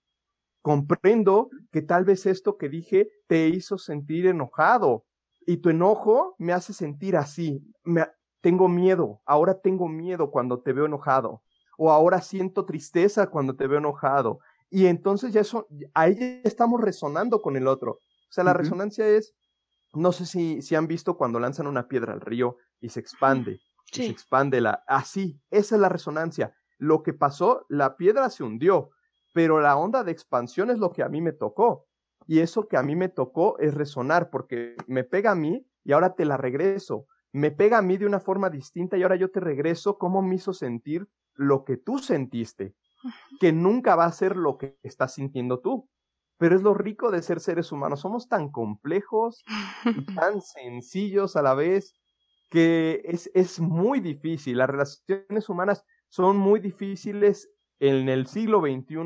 Comprendo 0.62 1.50
que 1.72 1.82
tal 1.82 2.06
vez 2.06 2.26
esto 2.26 2.58
que 2.58 2.70
dije 2.70 3.10
te 3.28 3.50
hizo 3.50 3.78
sentir 3.78 4.28
enojado 4.28 5.06
y 5.46 5.58
tu 5.58 5.70
enojo 5.70 6.36
me 6.38 6.54
hace 6.54 6.74
sentir 6.74 7.18
así. 7.18 7.62
Me, 7.84 8.08
tengo 8.42 8.68
miedo, 8.68 9.22
ahora 9.26 9.60
tengo 9.60 9.88
miedo 9.88 10.32
cuando 10.32 10.62
te 10.62 10.74
veo 10.74 10.86
enojado 10.86 11.42
o 11.78 11.92
ahora 11.92 12.22
siento 12.22 12.66
tristeza 12.66 13.28
cuando 13.28 13.56
te 13.56 13.68
veo 13.68 13.80
enojado. 13.80 14.40
Y 14.70 14.88
entonces 14.88 15.34
ya 15.34 15.42
eso, 15.42 15.68
ahí 15.94 16.42
estamos 16.44 16.82
resonando 16.82 17.42
con 17.42 17.56
el 17.56 17.68
otro. 17.68 17.92
O 17.94 18.32
sea, 18.32 18.44
la 18.44 18.54
resonancia 18.54 19.08
es, 19.08 19.36
no 19.94 20.12
sé 20.12 20.26
si, 20.26 20.62
si 20.62 20.76
han 20.76 20.88
visto 20.88 21.18
cuando 21.18 21.40
lanzan 21.40 21.68
una 21.68 21.88
piedra 21.88 22.14
al 22.14 22.22
río 22.22 22.58
y 22.80 22.90
se 22.90 23.00
expande, 23.00 23.60
se 23.92 24.08
expande 24.08 24.62
la, 24.62 24.84
así, 24.88 25.40
esa 25.52 25.76
es 25.76 25.82
la 25.82 25.90
resonancia 25.90 26.56
lo 26.84 27.02
que 27.02 27.14
pasó, 27.14 27.66
la 27.70 27.96
piedra 27.96 28.30
se 28.30 28.44
hundió, 28.44 28.90
pero 29.34 29.62
la 29.62 29.78
onda 29.78 30.04
de 30.04 30.12
expansión 30.12 30.70
es 30.70 30.80
lo 30.80 30.92
que 30.92 31.02
a 31.02 31.08
mí 31.08 31.22
me 31.22 31.32
tocó. 31.32 31.88
Y 32.28 32.40
eso 32.40 32.68
que 32.68 32.76
a 32.76 32.84
mí 32.84 32.94
me 32.96 33.08
tocó 33.08 33.58
es 33.60 33.74
resonar, 33.74 34.30
porque 34.30 34.76
me 34.88 35.06
pega 35.06 35.32
a 35.32 35.36
mí 35.36 35.66
y 35.86 35.94
ahora 35.94 36.14
te 36.14 36.26
la 36.26 36.36
regreso. 36.36 37.08
Me 37.32 37.52
pega 37.52 37.78
a 37.78 37.82
mí 37.82 37.96
de 37.98 38.06
una 38.06 38.20
forma 38.20 38.50
distinta 38.50 38.98
y 38.98 39.04
ahora 39.04 39.16
yo 39.16 39.32
te 39.32 39.40
regreso 39.40 39.98
cómo 39.98 40.22
me 40.22 40.36
hizo 40.36 40.54
sentir 40.54 41.08
lo 41.36 41.64
que 41.64 41.78
tú 41.78 42.00
sentiste. 42.00 42.76
que 43.40 43.52
nunca 43.52 43.96
va 43.96 44.06
a 44.06 44.12
ser 44.12 44.36
lo 44.36 44.58
que 44.58 44.78
estás 44.84 45.14
sintiendo 45.14 45.60
tú. 45.60 45.90
Pero 46.38 46.56
es 46.56 46.64
lo 46.64 46.74
rico 46.74 47.12
de 47.12 47.22
ser 47.22 47.40
seres 47.40 47.72
humanos. 47.72 48.02
Somos 48.02 48.28
tan 48.28 48.50
complejos 48.50 49.44
y 49.86 50.06
tan 50.16 50.42
sencillos 50.42 51.38
a 51.38 51.42
la 51.42 51.54
vez 51.54 51.96
que 52.50 53.02
es, 53.06 53.32
es 53.34 53.60
muy 53.62 54.02
difícil. 54.02 54.58
Las 54.58 54.70
relaciones 54.70 55.50
humanas 55.50 55.86
son 56.14 56.38
muy 56.38 56.60
difíciles 56.60 57.50
en 57.80 58.08
el 58.08 58.28
siglo 58.28 58.62
XXI 58.62 59.00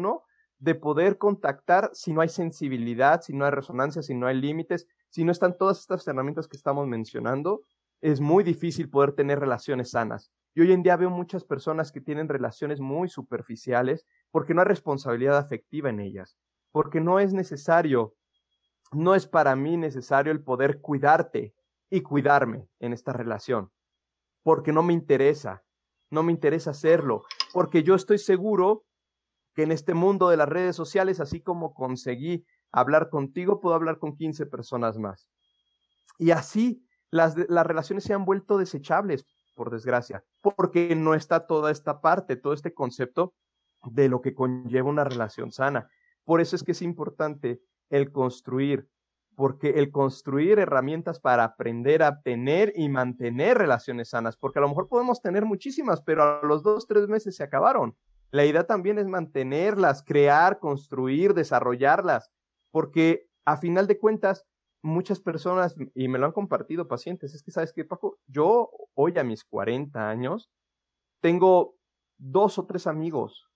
de 0.60 0.76
poder 0.76 1.18
contactar 1.18 1.90
si 1.94 2.12
no 2.12 2.20
hay 2.20 2.28
sensibilidad, 2.28 3.22
si 3.22 3.32
no 3.32 3.46
hay 3.46 3.52
resonancia, 3.52 4.02
si 4.02 4.14
no 4.14 4.28
hay 4.28 4.36
límites, 4.36 4.90
si 5.08 5.24
no 5.24 5.32
están 5.32 5.58
todas 5.58 5.80
estas 5.80 6.06
herramientas 6.06 6.50
que 6.50 6.58
estamos 6.58 6.86
mencionando, 6.86 7.62
es 8.02 8.20
muy 8.20 8.44
difícil 8.44 8.90
poder 8.90 9.14
tener 9.14 9.40
relaciones 9.40 9.92
sanas. 9.92 10.34
Y 10.54 10.60
hoy 10.60 10.74
en 10.74 10.84
día 10.84 10.98
veo 10.98 11.10
muchas 11.10 11.46
personas 11.46 11.94
que 11.94 12.02
tienen 12.02 12.28
relaciones 12.28 12.82
muy 12.82 13.08
superficiales 13.08 14.06
porque 14.30 14.54
no 14.54 14.60
hay 14.60 14.68
responsabilidad 14.68 15.38
afectiva 15.38 15.90
en 15.90 16.02
ellas, 16.02 16.38
porque 16.74 17.00
no 17.00 17.22
es 17.22 17.32
necesario, 17.32 18.16
no 18.92 19.16
es 19.16 19.28
para 19.28 19.56
mí 19.56 19.78
necesario 19.78 20.34
el 20.34 20.44
poder 20.44 20.82
cuidarte 20.82 21.54
y 21.90 22.02
cuidarme 22.02 22.68
en 22.82 22.92
esta 22.92 23.14
relación, 23.14 23.72
porque 24.44 24.74
no 24.74 24.84
me 24.84 24.92
interesa, 24.92 25.64
no 26.10 26.24
me 26.24 26.32
interesa 26.32 26.72
hacerlo, 26.72 27.26
porque 27.54 27.84
yo 27.84 27.96
estoy 27.96 28.18
seguro 28.18 28.86
que 29.54 29.64
en 29.64 29.72
este 29.72 29.94
mundo 29.94 30.30
de 30.30 30.38
las 30.38 30.50
redes 30.50 30.76
sociales, 30.76 31.20
así 31.20 31.42
como 31.42 31.74
conseguí 31.74 32.46
hablar 32.72 33.10
contigo, 33.10 33.60
puedo 33.60 33.76
hablar 33.76 33.98
con 33.98 34.16
15 34.16 34.46
personas 34.46 34.98
más. 34.98 35.30
Y 36.20 36.32
así 36.32 36.86
las, 37.10 37.36
las 37.50 37.66
relaciones 37.66 38.04
se 38.04 38.14
han 38.14 38.26
vuelto 38.26 38.58
desechables, 38.58 39.26
por 39.56 39.72
desgracia, 39.72 40.24
porque 40.42 40.96
no 40.96 41.16
está 41.16 41.48
toda 41.48 41.72
esta 41.72 42.00
parte, 42.00 42.36
todo 42.36 42.54
este 42.54 42.74
concepto 42.74 43.34
de 43.84 44.08
lo 44.08 44.22
que 44.22 44.34
conlleva 44.34 44.90
una 44.90 45.04
relación 45.04 45.52
sana. 45.52 45.90
Por 46.24 46.42
eso 46.42 46.56
es 46.56 46.64
que 46.64 46.74
es 46.74 46.82
importante 46.82 47.62
el 47.90 48.12
construir, 48.12 48.88
porque 49.38 49.70
el 49.70 49.92
construir 49.92 50.58
herramientas 50.58 51.20
para 51.20 51.44
aprender 51.44 52.02
a 52.02 52.22
tener 52.24 52.74
y 52.76 52.90
mantener 52.90 53.60
relaciones 53.60 54.10
sanas, 54.10 54.36
porque 54.36 54.58
a 54.58 54.64
lo 54.64 54.70
mejor 54.70 54.88
podemos 54.88 55.22
tener 55.22 55.46
muchísimas, 55.46 56.02
pero 56.02 56.24
a 56.24 56.44
los 56.44 56.64
dos, 56.64 56.88
tres 56.88 57.08
meses 57.08 57.36
se 57.36 57.44
acabaron. 57.44 57.96
La 58.32 58.46
idea 58.46 58.66
también 58.66 58.98
es 58.98 59.06
mantenerlas, 59.06 60.02
crear, 60.02 60.58
construir, 60.58 61.36
desarrollarlas, 61.36 62.32
porque 62.72 63.28
a 63.46 63.58
final 63.58 63.86
de 63.86 64.00
cuentas, 64.00 64.44
muchas 64.82 65.20
personas, 65.20 65.76
y 65.94 66.08
me 66.08 66.18
lo 66.18 66.26
han 66.26 66.32
compartido 66.32 66.88
pacientes, 66.88 67.36
es 67.36 67.44
que 67.44 67.52
sabes 67.52 67.74
qué, 67.74 67.86
Paco, 67.86 68.18
yo 68.26 68.72
hoy 68.96 69.20
a 69.20 69.24
mis 69.24 69.44
40 69.44 70.10
años 70.10 70.50
tengo 71.22 71.76
dos 72.18 72.58
o 72.58 72.66
tres 72.66 72.88
amigos. 72.88 73.52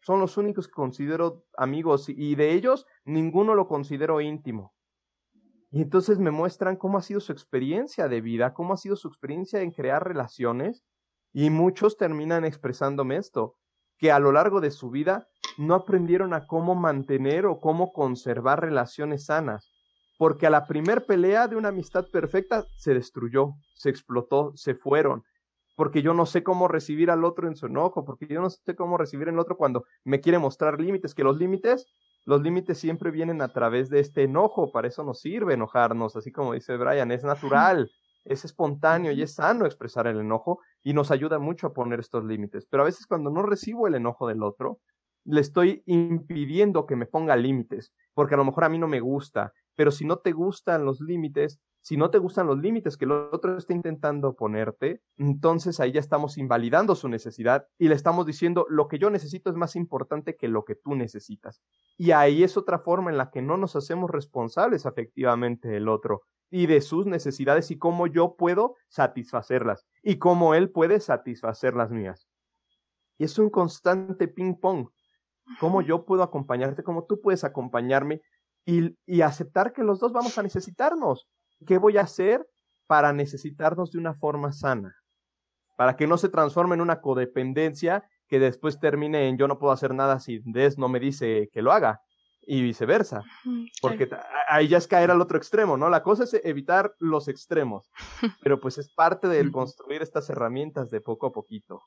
Son 0.00 0.18
los 0.18 0.38
únicos 0.38 0.66
que 0.66 0.72
considero 0.72 1.44
amigos 1.58 2.08
y 2.08 2.36
de 2.36 2.54
ellos 2.54 2.86
ninguno 3.04 3.54
lo 3.54 3.68
considero 3.68 4.22
íntimo. 4.22 4.72
Y 5.70 5.82
entonces 5.82 6.18
me 6.18 6.30
muestran 6.30 6.76
cómo 6.76 6.98
ha 6.98 7.02
sido 7.02 7.20
su 7.20 7.32
experiencia 7.32 8.08
de 8.08 8.20
vida, 8.20 8.54
cómo 8.54 8.74
ha 8.74 8.76
sido 8.76 8.96
su 8.96 9.08
experiencia 9.08 9.62
en 9.62 9.70
crear 9.70 10.06
relaciones 10.06 10.84
y 11.32 11.50
muchos 11.50 11.96
terminan 11.96 12.44
expresándome 12.44 13.16
esto 13.16 13.56
que 13.98 14.10
a 14.10 14.18
lo 14.18 14.32
largo 14.32 14.60
de 14.60 14.70
su 14.70 14.90
vida 14.90 15.28
no 15.58 15.74
aprendieron 15.74 16.32
a 16.32 16.46
cómo 16.46 16.74
mantener 16.74 17.46
o 17.46 17.60
cómo 17.60 17.92
conservar 17.92 18.60
relaciones 18.60 19.26
sanas, 19.26 19.70
porque 20.18 20.46
a 20.46 20.50
la 20.50 20.66
primer 20.66 21.06
pelea 21.06 21.46
de 21.46 21.56
una 21.56 21.68
amistad 21.68 22.06
perfecta 22.10 22.66
se 22.76 22.94
destruyó, 22.94 23.52
se 23.74 23.90
explotó, 23.90 24.52
se 24.56 24.74
fueron, 24.74 25.22
porque 25.76 26.02
yo 26.02 26.14
no 26.14 26.26
sé 26.26 26.42
cómo 26.42 26.66
recibir 26.66 27.10
al 27.10 27.24
otro 27.24 27.46
en 27.46 27.56
su 27.56 27.66
enojo, 27.66 28.04
porque 28.04 28.26
yo 28.26 28.40
no 28.40 28.50
sé 28.50 28.74
cómo 28.74 28.96
recibir 28.96 29.28
al 29.28 29.38
otro 29.38 29.56
cuando 29.56 29.84
me 30.04 30.20
quiere 30.20 30.38
mostrar 30.38 30.80
límites, 30.80 31.14
que 31.14 31.24
los 31.24 31.38
límites, 31.38 31.86
los 32.24 32.42
límites 32.42 32.78
siempre 32.78 33.10
vienen 33.10 33.42
a 33.42 33.52
través 33.52 33.90
de 33.90 34.00
este 34.00 34.24
enojo, 34.24 34.70
para 34.72 34.88
eso 34.88 35.04
nos 35.04 35.20
sirve 35.20 35.54
enojarnos, 35.54 36.16
así 36.16 36.32
como 36.32 36.54
dice 36.54 36.76
Brian, 36.76 37.10
es 37.12 37.24
natural, 37.24 37.90
es 38.24 38.44
espontáneo 38.44 39.12
y 39.12 39.22
es 39.22 39.34
sano 39.34 39.66
expresar 39.66 40.06
el 40.06 40.20
enojo 40.20 40.60
y 40.82 40.92
nos 40.92 41.10
ayuda 41.10 41.38
mucho 41.38 41.66
a 41.66 41.72
poner 41.72 42.00
estos 42.00 42.24
límites. 42.24 42.66
Pero 42.70 42.82
a 42.82 42.86
veces 42.86 43.06
cuando 43.06 43.30
no 43.30 43.42
recibo 43.42 43.86
el 43.86 43.94
enojo 43.94 44.28
del 44.28 44.42
otro, 44.42 44.80
le 45.24 45.40
estoy 45.40 45.82
impidiendo 45.86 46.86
que 46.86 46.96
me 46.96 47.06
ponga 47.06 47.36
límites, 47.36 47.92
porque 48.14 48.34
a 48.34 48.38
lo 48.38 48.44
mejor 48.44 48.64
a 48.64 48.68
mí 48.68 48.78
no 48.78 48.88
me 48.88 49.00
gusta, 49.00 49.52
pero 49.74 49.90
si 49.90 50.04
no 50.04 50.18
te 50.18 50.32
gustan 50.32 50.84
los 50.84 51.00
límites, 51.00 51.60
si 51.82 51.96
no 51.96 52.10
te 52.10 52.18
gustan 52.18 52.46
los 52.46 52.58
límites 52.58 52.96
que 52.96 53.06
el 53.06 53.12
otro 53.12 53.56
está 53.56 53.72
intentando 53.72 54.34
ponerte, 54.34 55.02
entonces 55.16 55.80
ahí 55.80 55.92
ya 55.92 56.00
estamos 56.00 56.36
invalidando 56.36 56.94
su 56.94 57.08
necesidad 57.08 57.66
y 57.78 57.88
le 57.88 57.94
estamos 57.94 58.26
diciendo 58.26 58.66
lo 58.68 58.86
que 58.86 58.98
yo 58.98 59.08
necesito 59.08 59.50
es 59.50 59.56
más 59.56 59.76
importante 59.76 60.36
que 60.36 60.48
lo 60.48 60.64
que 60.64 60.74
tú 60.74 60.94
necesitas. 60.94 61.62
Y 61.96 62.10
ahí 62.10 62.42
es 62.42 62.56
otra 62.56 62.80
forma 62.80 63.10
en 63.10 63.16
la 63.16 63.30
que 63.30 63.40
no 63.40 63.56
nos 63.56 63.76
hacemos 63.76 64.10
responsables 64.10 64.84
afectivamente 64.84 65.68
del 65.68 65.88
otro 65.88 66.22
y 66.50 66.66
de 66.66 66.80
sus 66.80 67.06
necesidades 67.06 67.70
y 67.70 67.78
cómo 67.78 68.06
yo 68.06 68.34
puedo 68.36 68.74
satisfacerlas 68.88 69.86
y 70.02 70.18
cómo 70.18 70.54
él 70.54 70.70
puede 70.70 71.00
satisfacer 71.00 71.74
las 71.74 71.90
mías. 71.90 72.28
Y 73.16 73.24
es 73.24 73.38
un 73.38 73.50
constante 73.50 74.28
ping 74.28 74.54
pong. 74.54 74.88
Cómo 75.58 75.82
yo 75.82 76.04
puedo 76.04 76.22
acompañarte, 76.22 76.82
cómo 76.82 77.04
tú 77.04 77.20
puedes 77.20 77.44
acompañarme 77.44 78.20
y, 78.64 78.96
y 79.06 79.22
aceptar 79.22 79.72
que 79.72 79.82
los 79.82 79.98
dos 79.98 80.12
vamos 80.12 80.38
a 80.38 80.42
necesitarnos. 80.42 81.26
¿Qué 81.66 81.78
voy 81.78 81.98
a 81.98 82.02
hacer 82.02 82.46
para 82.86 83.12
necesitarnos 83.12 83.92
de 83.92 83.98
una 83.98 84.14
forma 84.14 84.52
sana? 84.52 84.96
Para 85.76 85.96
que 85.96 86.06
no 86.06 86.18
se 86.18 86.28
transforme 86.28 86.74
en 86.74 86.80
una 86.80 87.00
codependencia 87.00 88.04
que 88.28 88.38
después 88.38 88.78
termine 88.78 89.28
en 89.28 89.36
yo 89.36 89.48
no 89.48 89.58
puedo 89.58 89.72
hacer 89.72 89.94
nada 89.94 90.20
si 90.20 90.40
Des 90.44 90.78
no 90.78 90.88
me 90.88 91.00
dice 91.00 91.50
que 91.52 91.62
lo 91.62 91.72
haga 91.72 92.00
y 92.42 92.62
viceversa, 92.62 93.22
porque 93.82 94.08
ahí 94.48 94.66
ya 94.68 94.78
es 94.78 94.86
caer 94.86 95.10
al 95.10 95.20
otro 95.20 95.36
extremo, 95.36 95.76
¿no? 95.76 95.90
La 95.90 96.02
cosa 96.02 96.24
es 96.24 96.34
evitar 96.42 96.94
los 96.98 97.28
extremos, 97.28 97.90
pero 98.42 98.60
pues 98.60 98.78
es 98.78 98.92
parte 98.92 99.28
de 99.28 99.50
construir 99.52 100.02
estas 100.02 100.30
herramientas 100.30 100.90
de 100.90 101.00
poco 101.00 101.26
a 101.26 101.32
poquito. 101.32 101.82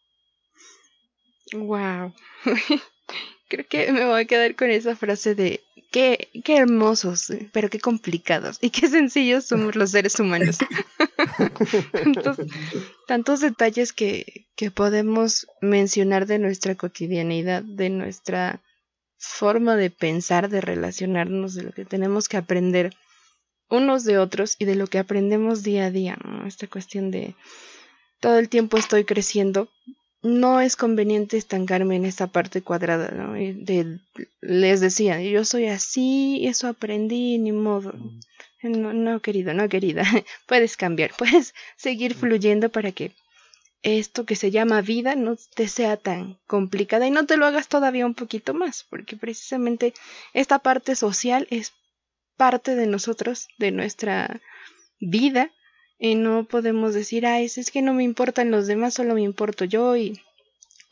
Wow. 1.53 2.13
Creo 3.53 3.67
que 3.67 3.91
me 3.91 4.03
voy 4.03 4.21
a 4.21 4.25
quedar 4.25 4.55
con 4.55 4.71
esa 4.71 4.95
frase 4.95 5.35
de 5.35 5.63
qué, 5.91 6.29
qué 6.43 6.57
hermosos, 6.57 7.31
pero 7.51 7.69
qué 7.69 7.79
complicados 7.79 8.57
y 8.61 8.71
qué 8.71 8.87
sencillos 8.87 9.45
somos 9.45 9.75
los 9.75 9.91
seres 9.91 10.19
humanos. 10.19 10.57
tantos, 13.07 13.41
detalles 13.41 13.93
que, 13.93 14.47
que 14.55 14.71
podemos 14.71 15.45
mencionar 15.61 16.25
de 16.25 16.39
nuestra 16.39 16.73
cotidianidad, 16.73 17.61
de 17.61 17.91
nuestra 17.91 18.63
forma 19.19 19.75
de 19.75 19.91
pensar, 19.91 20.49
de 20.49 20.59
relacionarnos, 20.59 21.53
de 21.53 21.61
lo 21.61 21.73
que 21.73 21.85
tenemos 21.85 22.27
que 22.27 22.37
aprender 22.37 22.95
unos 23.69 24.03
de 24.03 24.17
otros 24.17 24.55
y 24.57 24.65
de 24.65 24.73
lo 24.73 24.87
que 24.87 24.97
aprendemos 24.97 25.61
día 25.61 25.85
a 25.85 25.91
día, 25.91 26.17
Esta 26.47 26.65
cuestión 26.65 27.11
de 27.11 27.35
todo 28.19 28.39
el 28.39 28.49
tiempo 28.49 28.77
estoy 28.77 29.03
creciendo, 29.03 29.69
no 30.23 30.61
es 30.61 30.77
conveniente 30.77 31.37
estancarme 31.37 31.97
en 31.97 32.05
esta 32.05 32.27
parte 32.27 32.61
cuadrada, 32.61 33.11
¿no? 33.11 33.33
De, 33.33 33.99
les 34.41 34.79
decía, 34.79 35.21
yo 35.21 35.43
soy 35.43 35.67
así, 35.67 36.47
eso 36.47 36.67
aprendí, 36.67 37.37
ni 37.37 37.51
modo. 37.51 37.93
No, 38.63 38.93
no, 38.93 39.21
querido, 39.21 39.53
no, 39.53 39.67
querida, 39.67 40.03
puedes 40.47 40.77
cambiar, 40.77 41.11
puedes 41.17 41.53
seguir 41.75 42.15
fluyendo 42.15 42.69
para 42.69 42.93
que 42.93 43.11
esto 43.81 44.25
que 44.25 44.37
se 44.37 44.49
llama 44.49 44.81
vida 44.81 45.15
no 45.15 45.35
te 45.55 45.67
sea 45.67 45.97
tan 45.97 46.39
complicada 46.47 47.05
y 47.05 47.11
no 47.11 47.25
te 47.25 47.35
lo 47.35 47.45
hagas 47.45 47.67
todavía 47.67 48.05
un 48.05 48.13
poquito 48.13 48.53
más, 48.53 48.85
porque 48.89 49.17
precisamente 49.17 49.93
esta 50.33 50.59
parte 50.59 50.95
social 50.95 51.47
es 51.49 51.73
parte 52.37 52.75
de 52.75 52.87
nosotros, 52.87 53.49
de 53.57 53.71
nuestra 53.71 54.39
vida, 55.01 55.51
y 55.97 56.15
no 56.15 56.45
podemos 56.45 56.93
decir, 56.93 57.25
ay, 57.25 57.45
es 57.45 57.71
que 57.71 57.81
no 57.81 57.93
me 57.93 58.03
importan 58.03 58.51
los 58.51 58.67
demás, 58.67 58.93
solo 58.93 59.13
me 59.13 59.21
importo 59.21 59.65
yo 59.65 59.95
y 59.95 60.21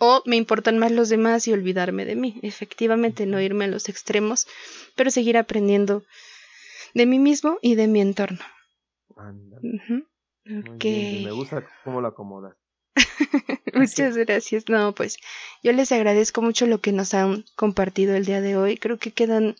o 0.03 0.23
me 0.25 0.35
importan 0.35 0.79
más 0.79 0.91
los 0.91 1.09
demás 1.09 1.47
y 1.47 1.53
olvidarme 1.53 2.05
de 2.05 2.15
mí. 2.15 2.39
Efectivamente, 2.41 3.27
no 3.27 3.39
irme 3.39 3.65
a 3.65 3.67
los 3.67 3.87
extremos, 3.87 4.47
pero 4.95 5.11
seguir 5.11 5.37
aprendiendo 5.37 6.03
de 6.95 7.05
mí 7.05 7.19
mismo 7.19 7.59
y 7.61 7.75
de 7.75 7.87
mi 7.87 8.01
entorno. 8.01 8.39
Me 10.43 11.31
gusta 11.31 11.67
cómo 11.83 12.01
lo 12.01 12.07
acomodas. 12.07 12.55
Muchas 13.73 14.17
gracias. 14.17 14.67
No, 14.69 14.93
pues 14.93 15.17
yo 15.61 15.71
les 15.71 15.91
agradezco 15.91 16.41
mucho 16.41 16.65
lo 16.65 16.81
que 16.81 16.91
nos 16.91 17.13
han 17.13 17.45
compartido 17.55 18.15
el 18.15 18.25
día 18.25 18.41
de 18.41 18.57
hoy. 18.57 18.77
Creo 18.77 18.97
que 18.97 19.11
quedan, 19.11 19.55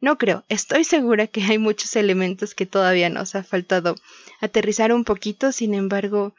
no 0.00 0.18
creo, 0.18 0.44
estoy 0.48 0.84
segura 0.84 1.26
que 1.26 1.42
hay 1.42 1.58
muchos 1.58 1.96
elementos 1.96 2.54
que 2.54 2.66
todavía 2.66 3.08
nos 3.08 3.34
ha 3.34 3.42
faltado 3.42 3.96
aterrizar 4.40 4.92
un 4.92 5.04
poquito. 5.04 5.52
Sin 5.52 5.74
embargo, 5.74 6.34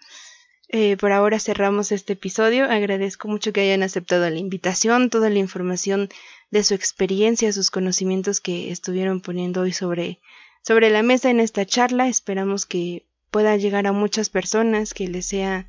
eh, 0.70 0.98
por 0.98 1.12
ahora 1.12 1.40
cerramos 1.40 1.92
este 1.92 2.14
episodio. 2.14 2.66
Agradezco 2.66 3.28
mucho 3.28 3.54
que 3.54 3.62
hayan 3.62 3.84
aceptado 3.84 4.30
la 4.30 4.38
invitación, 4.38 5.10
toda 5.10 5.30
la 5.30 5.40
información 5.40 6.10
de 6.52 6.64
su 6.64 6.74
experiencia, 6.74 7.52
sus 7.52 7.72
conocimientos 7.72 8.42
que 8.42 8.72
estuvieron 8.72 9.22
poniendo 9.22 9.62
hoy 9.62 9.74
sobre, 9.74 10.20
sobre 10.62 10.90
la 10.90 11.04
mesa 11.04 11.30
en 11.30 11.40
esta 11.40 11.66
charla. 11.66 12.08
Esperamos 12.08 12.66
que 12.66 13.06
pueda 13.32 13.58
llegar 13.58 13.88
a 13.88 13.92
muchas 13.92 14.30
personas, 14.30 14.94
que 14.94 15.08
les 15.08 15.26
sea 15.26 15.68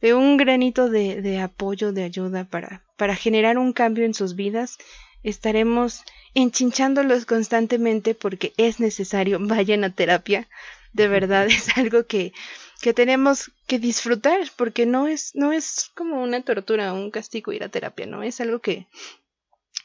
de 0.00 0.14
un 0.14 0.36
granito 0.36 0.88
de, 0.88 1.20
de 1.20 1.40
apoyo, 1.40 1.92
de 1.92 2.04
ayuda 2.04 2.44
para, 2.44 2.82
para 2.96 3.14
generar 3.14 3.58
un 3.58 3.72
cambio 3.72 4.04
en 4.04 4.14
sus 4.14 4.34
vidas, 4.34 4.78
estaremos 5.22 6.02
enchinchándolos 6.34 7.26
constantemente 7.26 8.14
porque 8.14 8.52
es 8.56 8.80
necesario, 8.80 9.38
vayan 9.40 9.84
a 9.84 9.94
terapia, 9.94 10.48
de 10.92 11.08
verdad 11.08 11.46
es 11.46 11.76
algo 11.76 12.06
que, 12.06 12.32
que 12.80 12.94
tenemos 12.94 13.50
que 13.66 13.78
disfrutar 13.78 14.40
porque 14.56 14.86
no 14.86 15.06
es, 15.06 15.34
no 15.34 15.52
es 15.52 15.90
como 15.94 16.22
una 16.22 16.42
tortura, 16.42 16.92
un 16.92 17.10
castigo 17.10 17.52
ir 17.52 17.64
a 17.64 17.68
terapia, 17.68 18.06
no 18.06 18.22
es 18.22 18.40
algo 18.40 18.60
que 18.60 18.86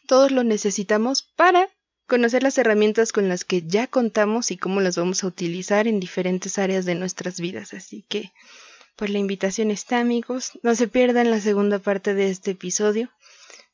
todos 0.07 0.31
lo 0.31 0.43
necesitamos 0.43 1.23
para 1.23 1.69
conocer 2.07 2.43
las 2.43 2.57
herramientas 2.57 3.11
con 3.11 3.29
las 3.29 3.45
que 3.45 3.63
ya 3.63 3.87
contamos 3.87 4.51
y 4.51 4.57
cómo 4.57 4.81
las 4.81 4.97
vamos 4.97 5.23
a 5.23 5.27
utilizar 5.27 5.87
en 5.87 5.99
diferentes 5.99 6.57
áreas 6.59 6.85
de 6.85 6.95
nuestras 6.95 7.39
vidas. 7.39 7.73
Así 7.73 8.05
que, 8.07 8.31
pues 8.95 9.09
la 9.09 9.19
invitación 9.19 9.71
está, 9.71 9.99
amigos. 9.99 10.51
No 10.61 10.75
se 10.75 10.87
pierdan 10.87 11.31
la 11.31 11.39
segunda 11.39 11.79
parte 11.79 12.13
de 12.13 12.29
este 12.29 12.51
episodio, 12.51 13.09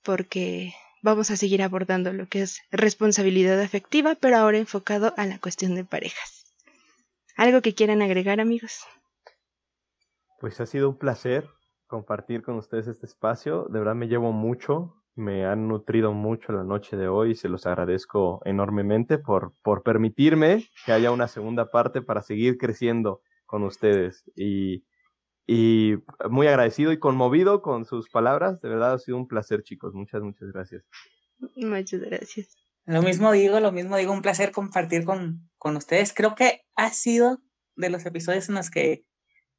porque 0.04 0.74
vamos 1.02 1.32
a 1.32 1.38
seguir 1.38 1.62
abordando 1.62 2.14
lo 2.14 2.28
que 2.28 2.42
es 2.42 2.62
responsabilidad 2.72 3.60
afectiva, 3.62 4.16
pero 4.16 4.38
ahora 4.38 4.58
enfocado 4.58 5.14
a 5.18 5.26
la 5.26 5.40
cuestión 5.40 5.76
de 5.76 5.84
parejas. 5.84 6.46
¿Algo 7.36 7.62
que 7.62 7.74
quieran 7.74 8.02
agregar, 8.02 8.40
amigos? 8.40 8.86
Pues 10.40 10.60
ha 10.60 10.66
sido 10.66 10.90
un 10.90 10.98
placer 10.98 11.48
compartir 11.88 12.42
con 12.42 12.56
ustedes 12.56 12.88
este 12.88 13.06
espacio. 13.06 13.68
De 13.70 13.80
verdad 13.80 13.96
me 13.96 14.08
llevo 14.08 14.32
mucho 14.32 15.02
me 15.16 15.46
han 15.46 15.68
nutrido 15.68 16.14
mucho 16.14 16.54
la 16.54 16.64
noche 16.64 16.96
de 16.96 17.08
hoy 17.08 17.32
y 17.32 17.36
se 17.36 17.50
los 17.50 17.66
agradezco 17.66 18.42
enormemente 18.46 19.18
por, 19.18 19.54
por 19.62 19.84
permitirme 19.84 20.66
que 20.86 20.94
haya 20.94 21.12
una 21.12 21.28
segunda 21.28 21.70
parte 21.70 22.02
para 22.02 22.22
seguir 22.22 22.58
creciendo 22.58 23.22
con 23.46 23.64
ustedes. 23.64 24.24
Y, 24.36 24.86
y 25.48 25.96
muy 26.30 26.48
agradecido 26.48 26.92
y 26.92 27.00
conmovido 27.00 27.62
con 27.62 27.86
sus 27.86 28.10
palabras. 28.10 28.62
De 28.62 28.70
verdad 28.70 28.94
ha 28.94 29.00
sido 29.00 29.18
un 29.18 29.28
placer, 29.28 29.64
chicos. 29.64 29.94
Muchas, 29.94 30.22
muchas 30.22 30.52
gracias. 30.52 30.84
Muchas 31.56 32.00
gracias. 32.00 32.58
Lo 32.86 33.02
mismo 33.02 33.32
digo, 33.32 33.60
lo 33.60 33.72
mismo 33.72 33.98
digo, 33.98 34.12
un 34.12 34.22
placer 34.22 34.52
compartir 34.52 35.06
con, 35.06 35.50
con 35.58 35.78
ustedes. 35.78 36.14
Creo 36.14 36.36
que 36.36 36.62
ha 36.76 36.90
sido 36.92 37.42
de 37.76 37.90
los 37.90 38.06
episodios 38.06 38.50
en 38.50 38.56
los 38.56 38.70
que 38.70 39.06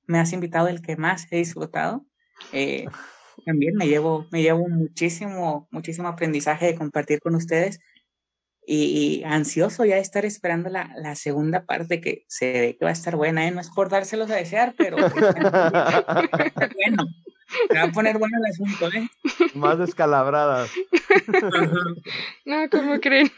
me 0.06 0.18
has 0.18 0.32
invitado 0.32 0.68
el 0.68 0.82
que 0.82 0.96
más 0.96 1.26
he 1.30 1.36
disfrutado. 1.36 2.04
Eh, 2.52 2.86
también 3.46 3.74
me 3.76 3.86
llevo, 3.86 4.26
me 4.30 4.42
llevo 4.42 4.68
muchísimo, 4.68 5.68
muchísimo 5.70 6.08
aprendizaje 6.08 6.66
de 6.66 6.74
compartir 6.74 7.20
con 7.20 7.34
ustedes 7.34 7.80
y, 8.66 9.22
ansioso 9.24 9.84
ya 9.84 9.96
de 9.96 10.00
estar 10.00 10.24
esperando 10.24 10.70
la, 10.70 10.92
la, 10.96 11.16
segunda 11.16 11.64
parte 11.64 12.00
que 12.00 12.24
se 12.28 12.52
ve 12.52 12.76
que 12.78 12.84
va 12.84 12.90
a 12.90 12.94
estar 12.94 13.16
buena, 13.16 13.44
¿eh? 13.46 13.50
no 13.50 13.60
es 13.60 13.70
por 13.70 13.88
dárselos 13.88 14.30
a 14.30 14.36
desear, 14.36 14.74
pero 14.76 14.96
bueno, 16.74 17.08
se 17.68 17.76
va 17.76 17.84
a 17.84 17.92
poner 17.92 18.18
bueno 18.18 18.38
el 18.38 18.46
asunto, 18.50 18.88
¿eh? 18.96 19.08
Más 19.54 19.78
descalabradas. 19.78 20.70
no, 22.44 22.68
¿cómo 22.70 23.00
creen? 23.00 23.30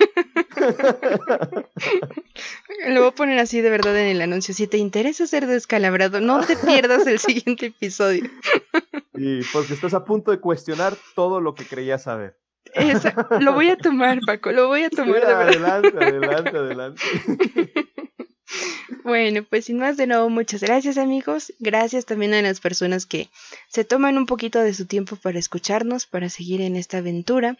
Lo 2.88 3.00
voy 3.00 3.10
a 3.10 3.14
poner 3.14 3.38
así 3.38 3.60
de 3.60 3.70
verdad 3.70 3.96
en 3.98 4.08
el 4.08 4.22
anuncio. 4.22 4.54
Si 4.54 4.66
te 4.66 4.78
interesa 4.78 5.26
ser 5.26 5.46
descalabrado, 5.46 6.20
no 6.20 6.44
te 6.44 6.56
pierdas 6.56 7.06
el 7.06 7.18
siguiente 7.18 7.66
episodio. 7.66 8.30
Y 9.14 9.42
porque 9.44 9.74
estás 9.74 9.94
a 9.94 10.04
punto 10.04 10.30
de 10.30 10.40
cuestionar 10.40 10.94
todo 11.14 11.40
lo 11.40 11.54
que 11.54 11.64
creías 11.64 12.02
saber. 12.02 12.36
Lo 13.40 13.52
voy 13.52 13.70
a 13.70 13.76
tomar, 13.76 14.20
Paco, 14.26 14.52
lo 14.52 14.68
voy 14.68 14.84
a 14.84 14.90
tomar 14.90 15.24
de. 15.24 15.32
Adelante, 15.32 15.92
adelante, 15.98 16.56
adelante. 16.56 17.02
Bueno, 19.02 19.44
pues 19.44 19.66
sin 19.66 19.78
más 19.78 19.98
de 19.98 20.06
nuevo, 20.06 20.30
muchas 20.30 20.62
gracias 20.62 20.96
amigos. 20.96 21.52
Gracias 21.58 22.06
también 22.06 22.32
a 22.32 22.40
las 22.40 22.60
personas 22.60 23.04
que 23.04 23.28
se 23.68 23.84
toman 23.84 24.16
un 24.16 24.24
poquito 24.24 24.60
de 24.60 24.72
su 24.72 24.86
tiempo 24.86 25.16
para 25.16 25.38
escucharnos, 25.38 26.06
para 26.06 26.30
seguir 26.30 26.62
en 26.62 26.74
esta 26.74 26.98
aventura. 26.98 27.58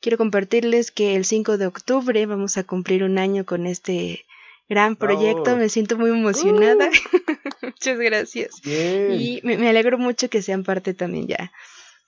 Quiero 0.00 0.18
compartirles 0.18 0.90
que 0.90 1.16
el 1.16 1.24
5 1.24 1.56
de 1.56 1.66
octubre 1.66 2.26
vamos 2.26 2.58
a 2.58 2.64
cumplir 2.64 3.04
un 3.04 3.16
año 3.18 3.46
con 3.46 3.66
este 3.66 4.26
gran 4.68 4.96
proyecto. 4.96 5.56
Me 5.56 5.70
siento 5.70 5.96
muy 5.96 6.10
emocionada. 6.10 6.88
Uh. 6.88 7.26
muchas 7.62 7.98
gracias. 7.98 8.60
Y 8.66 9.40
me, 9.44 9.68
alegro 9.68 9.96
mucho 9.96 10.28
que 10.28 10.42
sean 10.42 10.62
parte 10.62 10.92
también 10.92 11.26
ya, 11.26 11.52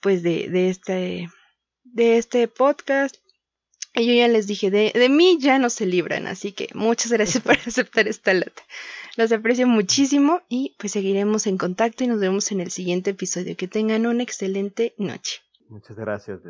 pues 0.01 0.21
de, 0.21 0.47
de 0.49 0.69
este, 0.69 1.29
de 1.95 2.17
este 2.17 2.47
podcast. 2.47 3.15
Y 3.95 4.05
yo 4.05 4.13
ya 4.13 4.27
les 4.27 4.45
dije, 4.45 4.69
de, 4.69 4.91
de 4.93 5.07
mí 5.07 5.37
ya 5.39 5.57
no 5.57 5.69
se 5.69 5.85
libran, 5.85 6.27
así 6.27 6.51
que 6.51 6.67
muchas 6.73 7.13
gracias 7.13 7.41
por 7.41 7.53
aceptar 7.65 8.07
esta 8.07 8.33
lata. 8.33 8.61
Los 9.15 9.31
aprecio 9.31 9.65
muchísimo 9.65 10.41
y 10.49 10.75
pues 10.77 10.91
seguiremos 10.91 11.47
en 11.47 11.57
contacto 11.57 12.03
y 12.03 12.07
nos 12.07 12.19
vemos 12.19 12.51
en 12.51 12.59
el 12.59 12.69
siguiente 12.69 13.11
episodio. 13.11 13.55
Que 13.55 13.69
tengan 13.69 14.05
una 14.05 14.23
excelente 14.23 14.93
noche. 14.97 15.39
Muchas 15.69 15.95
gracias. 15.95 16.41